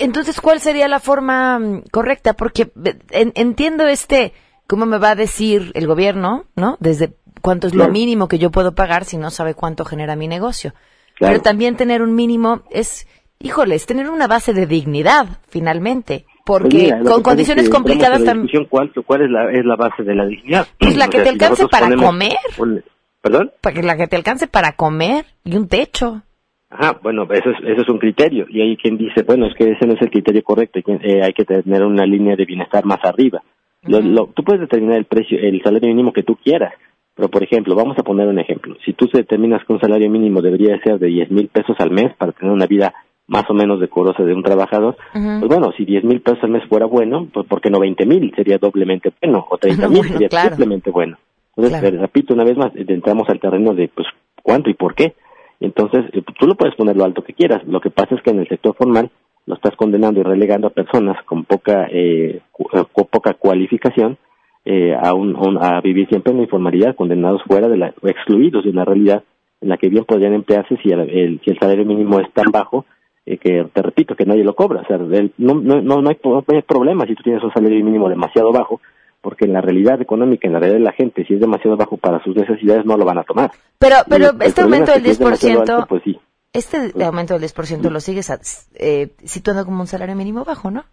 entonces 0.00 0.40
¿cuál 0.40 0.60
sería 0.60 0.88
la 0.88 1.00
forma 1.00 1.58
mm, 1.58 1.82
correcta? 1.90 2.34
Porque 2.34 2.70
entiendo 3.10 3.86
este 3.86 4.32
cómo 4.66 4.86
me 4.86 4.98
va 4.98 5.10
a 5.10 5.16
decir 5.16 5.72
el 5.74 5.86
gobierno, 5.86 6.44
¿no? 6.56 6.76
Desde 6.80 7.14
cuánto 7.42 7.66
es 7.66 7.74
lo 7.74 7.88
mínimo 7.88 8.28
que 8.28 8.38
yo 8.38 8.50
puedo 8.50 8.74
pagar 8.74 9.04
si 9.04 9.18
no 9.18 9.30
sabe 9.30 9.54
cuánto 9.54 9.84
genera 9.84 10.16
mi 10.16 10.28
negocio. 10.28 10.72
Pero 11.18 11.40
también 11.40 11.76
tener 11.76 12.02
un 12.02 12.14
mínimo 12.14 12.62
es 12.70 13.06
híjoles, 13.38 13.86
tener 13.86 14.08
una 14.08 14.26
base 14.26 14.54
de 14.54 14.66
dignidad, 14.66 15.26
finalmente. 15.48 16.24
Porque 16.44 16.68
Pues 16.68 16.82
mira, 16.82 17.00
con 17.02 17.22
condiciones 17.22 17.64
es 17.64 17.70
que 17.70 17.76
entramos 17.76 17.92
complicadas 17.98 18.24
también. 18.24 18.66
¿cuál, 18.68 18.92
¿Cuál 19.06 19.22
es 19.22 19.30
la, 19.30 19.50
es 19.52 19.64
la 19.64 19.76
base 19.76 20.02
de 20.02 20.14
la 20.14 20.26
dignidad? 20.26 20.66
Pues 20.78 20.96
la 20.96 21.06
O 21.06 21.10
que 21.10 21.16
sea, 21.18 21.24
te 21.24 21.30
alcance 21.30 21.66
para 21.68 21.86
ponemos- 21.86 22.04
comer. 22.06 22.82
¿Perdón? 23.22 23.50
Para 23.62 23.74
que 23.74 23.82
la 23.82 23.96
que 23.96 24.06
te 24.06 24.16
alcance 24.16 24.46
para 24.46 24.72
comer 24.72 25.24
y 25.44 25.56
un 25.56 25.66
techo. 25.68 26.20
Ajá, 26.68 26.98
bueno, 27.02 27.22
eso 27.30 27.50
es, 27.50 27.56
eso 27.66 27.82
es 27.82 27.88
un 27.88 27.98
criterio. 27.98 28.46
Y 28.50 28.60
hay 28.60 28.76
quien 28.76 28.98
dice, 28.98 29.22
bueno, 29.22 29.46
es 29.46 29.54
que 29.54 29.70
ese 29.70 29.86
no 29.86 29.94
es 29.94 30.02
el 30.02 30.10
criterio 30.10 30.42
correcto, 30.42 30.78
hay 30.78 30.82
que, 30.82 30.92
eh, 31.08 31.22
hay 31.22 31.32
que 31.32 31.44
tener 31.46 31.82
una 31.82 32.04
línea 32.04 32.36
de 32.36 32.44
bienestar 32.44 32.84
más 32.84 32.98
arriba. 33.04 33.42
Lo- 33.82 34.00
lo- 34.00 34.26
tú 34.34 34.42
puedes 34.44 34.60
determinar 34.60 34.98
el 34.98 35.04
precio, 35.06 35.38
el 35.38 35.62
salario 35.62 35.88
mínimo 35.88 36.12
que 36.12 36.22
tú 36.22 36.36
quieras, 36.36 36.74
pero 37.14 37.28
por 37.30 37.42
ejemplo, 37.42 37.74
vamos 37.74 37.96
a 37.98 38.02
poner 38.02 38.26
un 38.28 38.38
ejemplo. 38.38 38.76
Si 38.84 38.92
tú 38.92 39.08
determinas 39.12 39.62
que 39.64 39.72
un 39.72 39.80
salario 39.80 40.10
mínimo 40.10 40.42
debería 40.42 40.78
ser 40.82 40.98
de 40.98 41.06
10 41.06 41.30
mil 41.30 41.48
pesos 41.48 41.76
al 41.78 41.90
mes 41.90 42.12
para 42.18 42.32
tener 42.32 42.52
una 42.52 42.66
vida 42.66 42.92
más 43.26 43.44
o 43.48 43.54
menos 43.54 43.80
decorosa 43.80 44.22
de 44.22 44.34
un 44.34 44.42
trabajador, 44.42 44.96
pues 45.12 45.48
bueno, 45.48 45.72
si 45.76 45.84
10 45.84 46.04
mil 46.04 46.20
pesos 46.20 46.40
al 46.42 46.50
mes 46.50 46.62
fuera 46.68 46.86
bueno, 46.86 47.26
pues 47.32 47.46
¿por 47.46 47.60
qué 47.60 47.70
no 47.70 47.80
20 47.80 48.04
mil? 48.06 48.32
Sería 48.36 48.58
doblemente 48.58 49.12
bueno, 49.22 49.46
o 49.50 49.56
30 49.56 49.88
mil 49.88 50.02
sería 50.08 50.28
claro. 50.28 50.48
triplemente 50.50 50.90
bueno. 50.90 51.16
Entonces, 51.56 51.80
Claro. 51.80 52.00
repito 52.02 52.34
una 52.34 52.44
vez 52.44 52.56
más, 52.56 52.74
eh, 52.76 52.84
entramos 52.88 53.28
al 53.30 53.40
terreno 53.40 53.74
de, 53.74 53.88
pues, 53.88 54.06
¿cuánto 54.42 54.68
y 54.70 54.74
por 54.74 54.94
qué? 54.94 55.14
Entonces, 55.60 56.04
eh, 56.12 56.22
tú 56.38 56.46
lo 56.46 56.54
puedes 56.56 56.74
poner 56.74 56.96
lo 56.96 57.04
alto 57.04 57.22
que 57.22 57.32
quieras. 57.32 57.62
Lo 57.66 57.80
que 57.80 57.90
pasa 57.90 58.14
es 58.14 58.22
que 58.22 58.30
en 58.30 58.40
el 58.40 58.48
sector 58.48 58.74
formal 58.76 59.10
lo 59.46 59.54
estás 59.54 59.74
condenando 59.76 60.20
y 60.20 60.22
relegando 60.24 60.66
a 60.66 60.70
personas 60.70 61.16
con 61.24 61.44
poca 61.44 61.86
eh, 61.90 62.40
cu- 62.50 62.68
eh, 62.72 62.84
con 62.92 63.06
poca 63.06 63.34
cualificación 63.34 64.18
eh, 64.64 64.94
a, 65.00 65.14
un, 65.14 65.36
a 65.62 65.80
vivir 65.80 66.08
siempre 66.08 66.32
en 66.32 66.38
la 66.38 66.44
informalidad, 66.44 66.96
condenados 66.96 67.42
fuera 67.46 67.68
de 67.68 67.76
la, 67.76 67.94
excluidos 68.02 68.64
de 68.64 68.70
una 68.70 68.84
realidad 68.84 69.22
en 69.60 69.68
la 69.68 69.76
que 69.76 69.88
bien 69.88 70.04
podrían 70.04 70.34
emplearse 70.34 70.76
si 70.82 70.90
el, 70.90 71.00
el- 71.08 71.40
si 71.44 71.50
el 71.50 71.58
salario 71.58 71.84
mínimo 71.84 72.18
es 72.20 72.30
tan 72.32 72.50
bajo 72.50 72.84
eh, 73.26 73.38
que, 73.38 73.66
te 73.72 73.82
repito, 73.82 74.14
que 74.14 74.26
nadie 74.26 74.44
lo 74.44 74.54
cobra. 74.54 74.82
O 74.82 74.86
sea, 74.86 74.96
el- 74.96 75.32
no, 75.38 75.54
no, 75.54 75.80
no, 75.80 76.02
no 76.02 76.10
hay, 76.10 76.18
no 76.22 76.44
hay 76.46 76.62
problema 76.62 77.06
si 77.06 77.14
tú 77.14 77.22
tienes 77.22 77.42
un 77.42 77.52
salario 77.52 77.84
mínimo 77.84 78.08
demasiado 78.08 78.52
bajo, 78.52 78.80
porque 79.20 79.46
en 79.46 79.52
la 79.54 79.60
realidad 79.62 80.00
económica, 80.02 80.46
en 80.46 80.52
la 80.52 80.58
realidad 80.58 80.78
de 80.80 80.84
la 80.84 80.92
gente, 80.92 81.24
si 81.24 81.34
es 81.34 81.40
demasiado 81.40 81.76
bajo 81.76 81.96
para 81.96 82.22
sus 82.22 82.36
necesidades, 82.36 82.84
no 82.84 82.96
lo 82.96 83.04
van 83.06 83.18
a 83.18 83.24
tomar. 83.24 83.50
Pero, 83.78 83.96
pero 84.08 84.30
el 84.30 84.42
este 84.42 84.60
aumento 84.60 84.92
del 84.92 85.02
que 85.02 85.10
es 85.10 85.18
demasiado 85.18 85.60
10%, 85.64 85.70
alto, 85.72 85.86
pues 85.88 86.02
sí. 86.04 86.18
este 86.52 86.92
de 86.92 87.04
aumento 87.04 87.32
del 87.34 87.42
10% 87.48 87.90
lo 87.90 88.00
sigues 88.00 88.30
a- 88.30 88.38
eh, 88.74 89.12
situando 89.24 89.64
como 89.64 89.80
un 89.80 89.86
salario 89.86 90.14
mínimo 90.14 90.44
bajo, 90.44 90.70
¿no? 90.70 90.84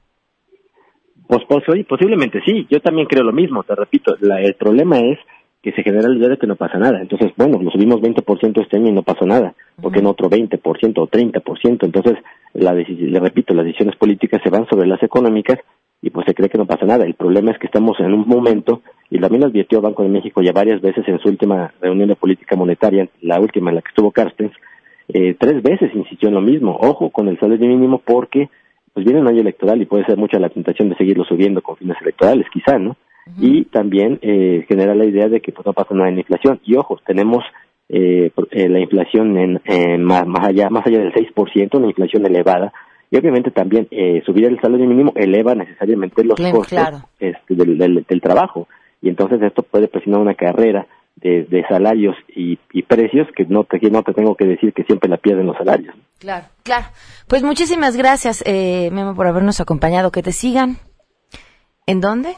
Pues, 1.27 1.43
pues, 1.47 1.63
posiblemente 1.87 2.41
sí, 2.45 2.67
yo 2.69 2.79
también 2.81 3.07
creo 3.07 3.23
lo 3.23 3.31
mismo, 3.31 3.63
te 3.63 3.75
repito, 3.75 4.15
la- 4.21 4.41
el 4.41 4.55
problema 4.55 4.99
es 4.99 5.17
que 5.61 5.71
se 5.73 5.83
genera 5.83 6.09
la 6.09 6.17
idea 6.17 6.29
de 6.29 6.37
que 6.37 6.47
no 6.47 6.55
pasa 6.55 6.77
nada. 6.79 7.01
Entonces, 7.01 7.31
bueno, 7.37 7.61
lo 7.61 7.69
subimos 7.69 8.01
20% 8.01 8.61
este 8.61 8.77
año 8.77 8.89
y 8.89 8.93
no 8.93 9.03
pasó 9.03 9.25
nada, 9.25 9.53
porque 9.81 10.01
no 10.01 10.09
otro 10.09 10.29
20% 10.29 10.97
o 10.97 11.07
30%. 11.07 11.85
Entonces, 11.85 12.17
la 12.53 12.73
le 12.73 13.19
repito, 13.19 13.53
las 13.53 13.65
decisiones 13.65 13.95
políticas 13.95 14.41
se 14.43 14.49
van 14.49 14.67
sobre 14.67 14.87
las 14.87 15.01
económicas 15.03 15.59
y 16.01 16.09
pues 16.09 16.25
se 16.25 16.33
cree 16.33 16.49
que 16.49 16.57
no 16.57 16.65
pasa 16.65 16.85
nada. 16.85 17.05
El 17.05 17.13
problema 17.13 17.51
es 17.51 17.59
que 17.59 17.67
estamos 17.67 17.99
en 17.99 18.13
un 18.13 18.27
momento, 18.27 18.81
y 19.09 19.19
también 19.19 19.41
lo 19.41 19.47
advirtió 19.47 19.81
Banco 19.81 20.01
de 20.01 20.09
México 20.09 20.41
ya 20.41 20.51
varias 20.51 20.81
veces 20.81 21.07
en 21.07 21.19
su 21.19 21.29
última 21.29 21.71
reunión 21.79 22.09
de 22.09 22.15
política 22.15 22.55
monetaria, 22.55 23.07
la 23.21 23.39
última 23.39 23.69
en 23.69 23.75
la 23.75 23.81
que 23.81 23.89
estuvo 23.89 24.11
Carstens, 24.11 24.53
eh, 25.09 25.35
tres 25.37 25.61
veces 25.61 25.93
insistió 25.93 26.29
en 26.29 26.35
lo 26.35 26.41
mismo. 26.41 26.77
Ojo 26.81 27.11
con 27.11 27.27
el 27.27 27.39
salario 27.39 27.67
mínimo 27.67 28.01
porque 28.03 28.49
pues 28.93 29.05
viene 29.05 29.21
un 29.21 29.27
año 29.27 29.41
electoral 29.41 29.81
y 29.81 29.85
puede 29.85 30.05
ser 30.05 30.17
mucha 30.17 30.39
la 30.39 30.49
tentación 30.49 30.89
de 30.89 30.95
seguirlo 30.95 31.23
subiendo 31.23 31.61
con 31.61 31.77
fines 31.77 31.97
electorales, 32.01 32.47
quizá, 32.51 32.77
¿no? 32.77 32.97
Y 33.39 33.65
también 33.65 34.19
eh, 34.21 34.65
genera 34.67 34.95
la 34.95 35.05
idea 35.05 35.27
de 35.29 35.41
que 35.41 35.51
pues 35.51 35.65
no 35.65 35.73
pasa 35.73 35.93
nada 35.93 36.09
en 36.09 36.15
la 36.15 36.21
inflación. 36.21 36.59
Y 36.65 36.75
ojo, 36.75 36.99
tenemos 37.05 37.43
eh, 37.89 38.31
eh, 38.51 38.69
la 38.69 38.79
inflación 38.79 39.37
en, 39.37 39.61
en 39.65 40.03
más, 40.03 40.25
más 40.25 40.47
allá 40.47 40.69
más 40.69 40.85
allá 40.87 40.99
del 40.99 41.13
6%, 41.13 41.77
una 41.77 41.87
inflación 41.87 42.25
elevada. 42.25 42.73
Y 43.09 43.17
obviamente 43.17 43.51
también 43.51 43.87
eh, 43.91 44.21
subir 44.25 44.45
el 44.45 44.59
salario 44.61 44.87
mínimo 44.87 45.11
eleva 45.15 45.53
necesariamente 45.53 46.23
los 46.23 46.35
Claro, 46.35 46.57
costos 46.59 46.77
claro. 46.79 46.97
este, 47.19 47.55
del, 47.55 47.77
del, 47.77 48.05
del 48.07 48.21
trabajo. 48.21 48.67
Y 49.01 49.09
entonces 49.09 49.41
esto 49.41 49.63
puede 49.63 49.87
presionar 49.87 50.21
una 50.21 50.35
carrera 50.35 50.87
de, 51.17 51.43
de 51.43 51.63
salarios 51.67 52.15
y, 52.33 52.57
y 52.71 52.83
precios 52.83 53.27
que 53.35 53.45
no 53.45 53.65
te, 53.65 53.79
no 53.89 54.01
te 54.03 54.13
tengo 54.13 54.35
que 54.35 54.45
decir 54.45 54.73
que 54.73 54.83
siempre 54.83 55.09
la 55.09 55.17
pierden 55.17 55.45
los 55.47 55.57
salarios. 55.57 55.93
Claro, 56.19 56.45
claro. 56.63 56.85
Pues 57.27 57.43
muchísimas 57.43 57.97
gracias, 57.97 58.43
eh, 58.47 58.89
Memo, 58.91 59.13
por 59.13 59.27
habernos 59.27 59.59
acompañado. 59.59 60.11
Que 60.11 60.23
te 60.23 60.31
sigan. 60.31 60.77
¿En 61.85 61.99
dónde? 61.99 62.35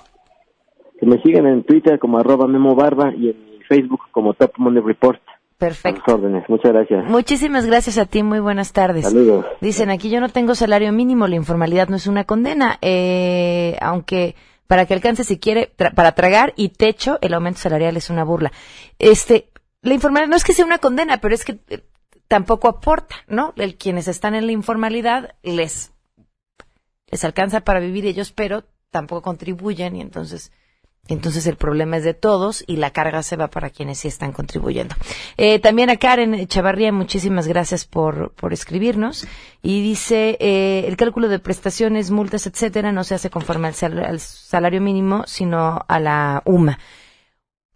Que 1.04 1.10
me 1.10 1.22
sigan 1.22 1.46
en 1.48 1.64
Twitter 1.64 2.00
como 2.00 2.18
arroba 2.18 2.48
Memo 2.48 2.76
Barba 2.76 3.14
y 3.14 3.30
en 3.30 3.36
Facebook 3.68 4.00
como 4.12 4.34
Top 4.36 4.54
Money 4.58 4.82
Report. 4.82 5.20
Perfecto. 5.58 6.16
Órdenes. 6.16 6.48
Muchas 6.48 6.72
gracias. 6.72 7.06
Muchísimas 7.10 7.66
gracias 7.66 7.98
a 7.98 8.06
ti, 8.06 8.24
muy 8.24 8.40
buenas 8.40 8.72
tardes. 8.72 9.04
Saludos. 9.06 9.46
Dicen 9.60 9.90
aquí 9.90 10.10
yo 10.10 10.22
no 10.22 10.30
tengo 10.30 10.56
salario 10.56 10.94
mínimo, 10.94 11.28
la 11.28 11.36
informalidad 11.36 11.90
no 11.90 11.98
es 11.98 12.08
una 12.08 12.24
condena, 12.24 12.78
eh, 12.82 13.76
aunque 13.82 14.36
para 14.68 14.86
que 14.86 14.94
alcance 14.94 15.26
si 15.26 15.40
quiere 15.40 15.72
tra- 15.76 15.94
para 15.94 16.14
tragar 16.14 16.54
y 16.56 16.70
techo 16.70 17.18
el 17.22 17.34
aumento 17.34 17.60
salarial 17.60 17.98
es 17.98 18.10
una 18.10 18.24
burla. 18.24 18.54
Este, 18.98 19.50
la 19.82 19.94
informalidad 19.94 20.30
no 20.30 20.38
es 20.38 20.46
que 20.46 20.54
sea 20.54 20.66
una 20.66 20.78
condena, 20.78 21.18
pero 21.18 21.36
es 21.36 21.44
que 21.44 21.60
eh, 21.70 21.84
tampoco 22.30 22.70
aporta, 22.70 23.16
¿no? 23.28 23.54
El 23.58 23.76
quienes 23.76 24.08
están 24.08 24.36
en 24.36 24.46
la 24.46 24.54
informalidad 24.54 25.36
les 25.44 25.92
les 27.12 27.24
alcanza 27.26 27.60
para 27.62 27.80
vivir 27.82 28.06
ellos, 28.06 28.32
pero 28.32 28.64
tampoco 28.90 29.22
contribuyen 29.22 29.96
y 29.98 30.02
entonces 30.02 30.52
entonces 31.10 31.46
el 31.48 31.58
problema 31.58 31.98
es 31.98 32.06
de 32.06 32.14
todos 32.14 32.64
y 32.66 32.78
la 32.78 32.92
carga 32.92 33.24
se 33.24 33.36
va 33.36 33.50
para 33.50 33.70
quienes 33.70 34.00
sí 34.00 34.08
están 34.08 34.32
contribuyendo. 34.32 34.96
Eh, 35.36 35.60
también 35.60 35.90
a 35.90 35.98
Karen 35.98 36.48
Chavarría, 36.48 36.94
muchísimas 36.94 37.46
gracias 37.46 37.84
por, 37.84 38.32
por 38.32 38.54
escribirnos. 38.54 39.28
Y 39.62 39.82
dice, 39.82 40.38
eh, 40.40 40.86
el 40.88 40.96
cálculo 40.96 41.28
de 41.28 41.40
prestaciones, 41.40 42.10
multas, 42.10 42.48
etcétera, 42.48 42.94
no 42.94 43.04
se 43.04 43.16
hace 43.16 43.30
conforme 43.30 43.68
al, 43.68 44.04
al 44.04 44.20
salario 44.22 44.80
mínimo, 44.80 45.24
sino 45.28 45.84
a 45.86 46.00
la 46.00 46.42
UMA. 46.46 46.80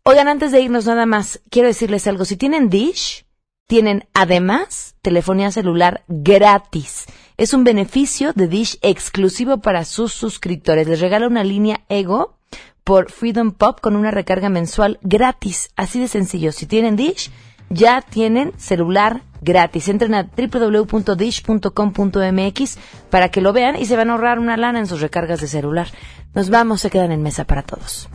Oigan, 0.03 0.29
antes 0.29 0.53
de 0.53 0.61
irnos 0.61 0.85
nada 0.85 1.05
más, 1.05 1.41
quiero 1.49 1.67
decirles 1.67 2.07
algo. 2.07 2.23
Si 2.23 2.37
tienen 2.37 2.69
Dish, 2.69 3.25
tienen 3.67 4.07
además 4.13 4.95
telefonía 5.01 5.51
celular 5.51 6.05
gratis. 6.07 7.07
Es 7.35 7.53
un 7.53 7.65
beneficio 7.65 8.31
de 8.31 8.47
Dish 8.47 8.79
exclusivo 8.81 9.57
para 9.57 9.83
sus 9.83 10.13
suscriptores. 10.13 10.87
Les 10.87 11.01
regala 11.01 11.27
una 11.27 11.43
línea 11.43 11.83
Ego 11.89 12.36
por 12.83 13.11
Freedom 13.11 13.51
Pop 13.51 13.79
con 13.81 13.95
una 13.95 14.11
recarga 14.11 14.49
mensual 14.49 14.99
gratis. 15.01 15.69
Así 15.75 15.99
de 15.99 16.07
sencillo. 16.07 16.51
Si 16.51 16.65
tienen 16.65 16.95
Dish, 16.95 17.29
ya 17.69 18.01
tienen 18.01 18.53
celular 18.57 19.21
gratis. 19.41 19.89
Entren 19.89 20.13
a 20.13 20.23
www.dish.com.mx 20.23 22.77
para 23.09 23.29
que 23.29 23.41
lo 23.41 23.51
vean 23.53 23.75
y 23.75 23.85
se 23.85 23.97
van 23.97 24.09
a 24.09 24.13
ahorrar 24.13 24.39
una 24.39 24.57
lana 24.57 24.79
en 24.79 24.87
sus 24.87 25.01
recargas 25.01 25.41
de 25.41 25.47
celular. 25.47 25.87
Nos 26.33 26.49
vamos, 26.49 26.81
se 26.81 26.89
quedan 26.89 27.11
en 27.11 27.21
mesa 27.21 27.45
para 27.45 27.61
todos. 27.63 28.09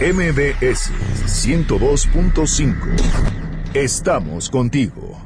MBS 0.00 0.90
102.5. 1.26 2.74
Estamos 3.74 4.50
contigo. 4.50 5.23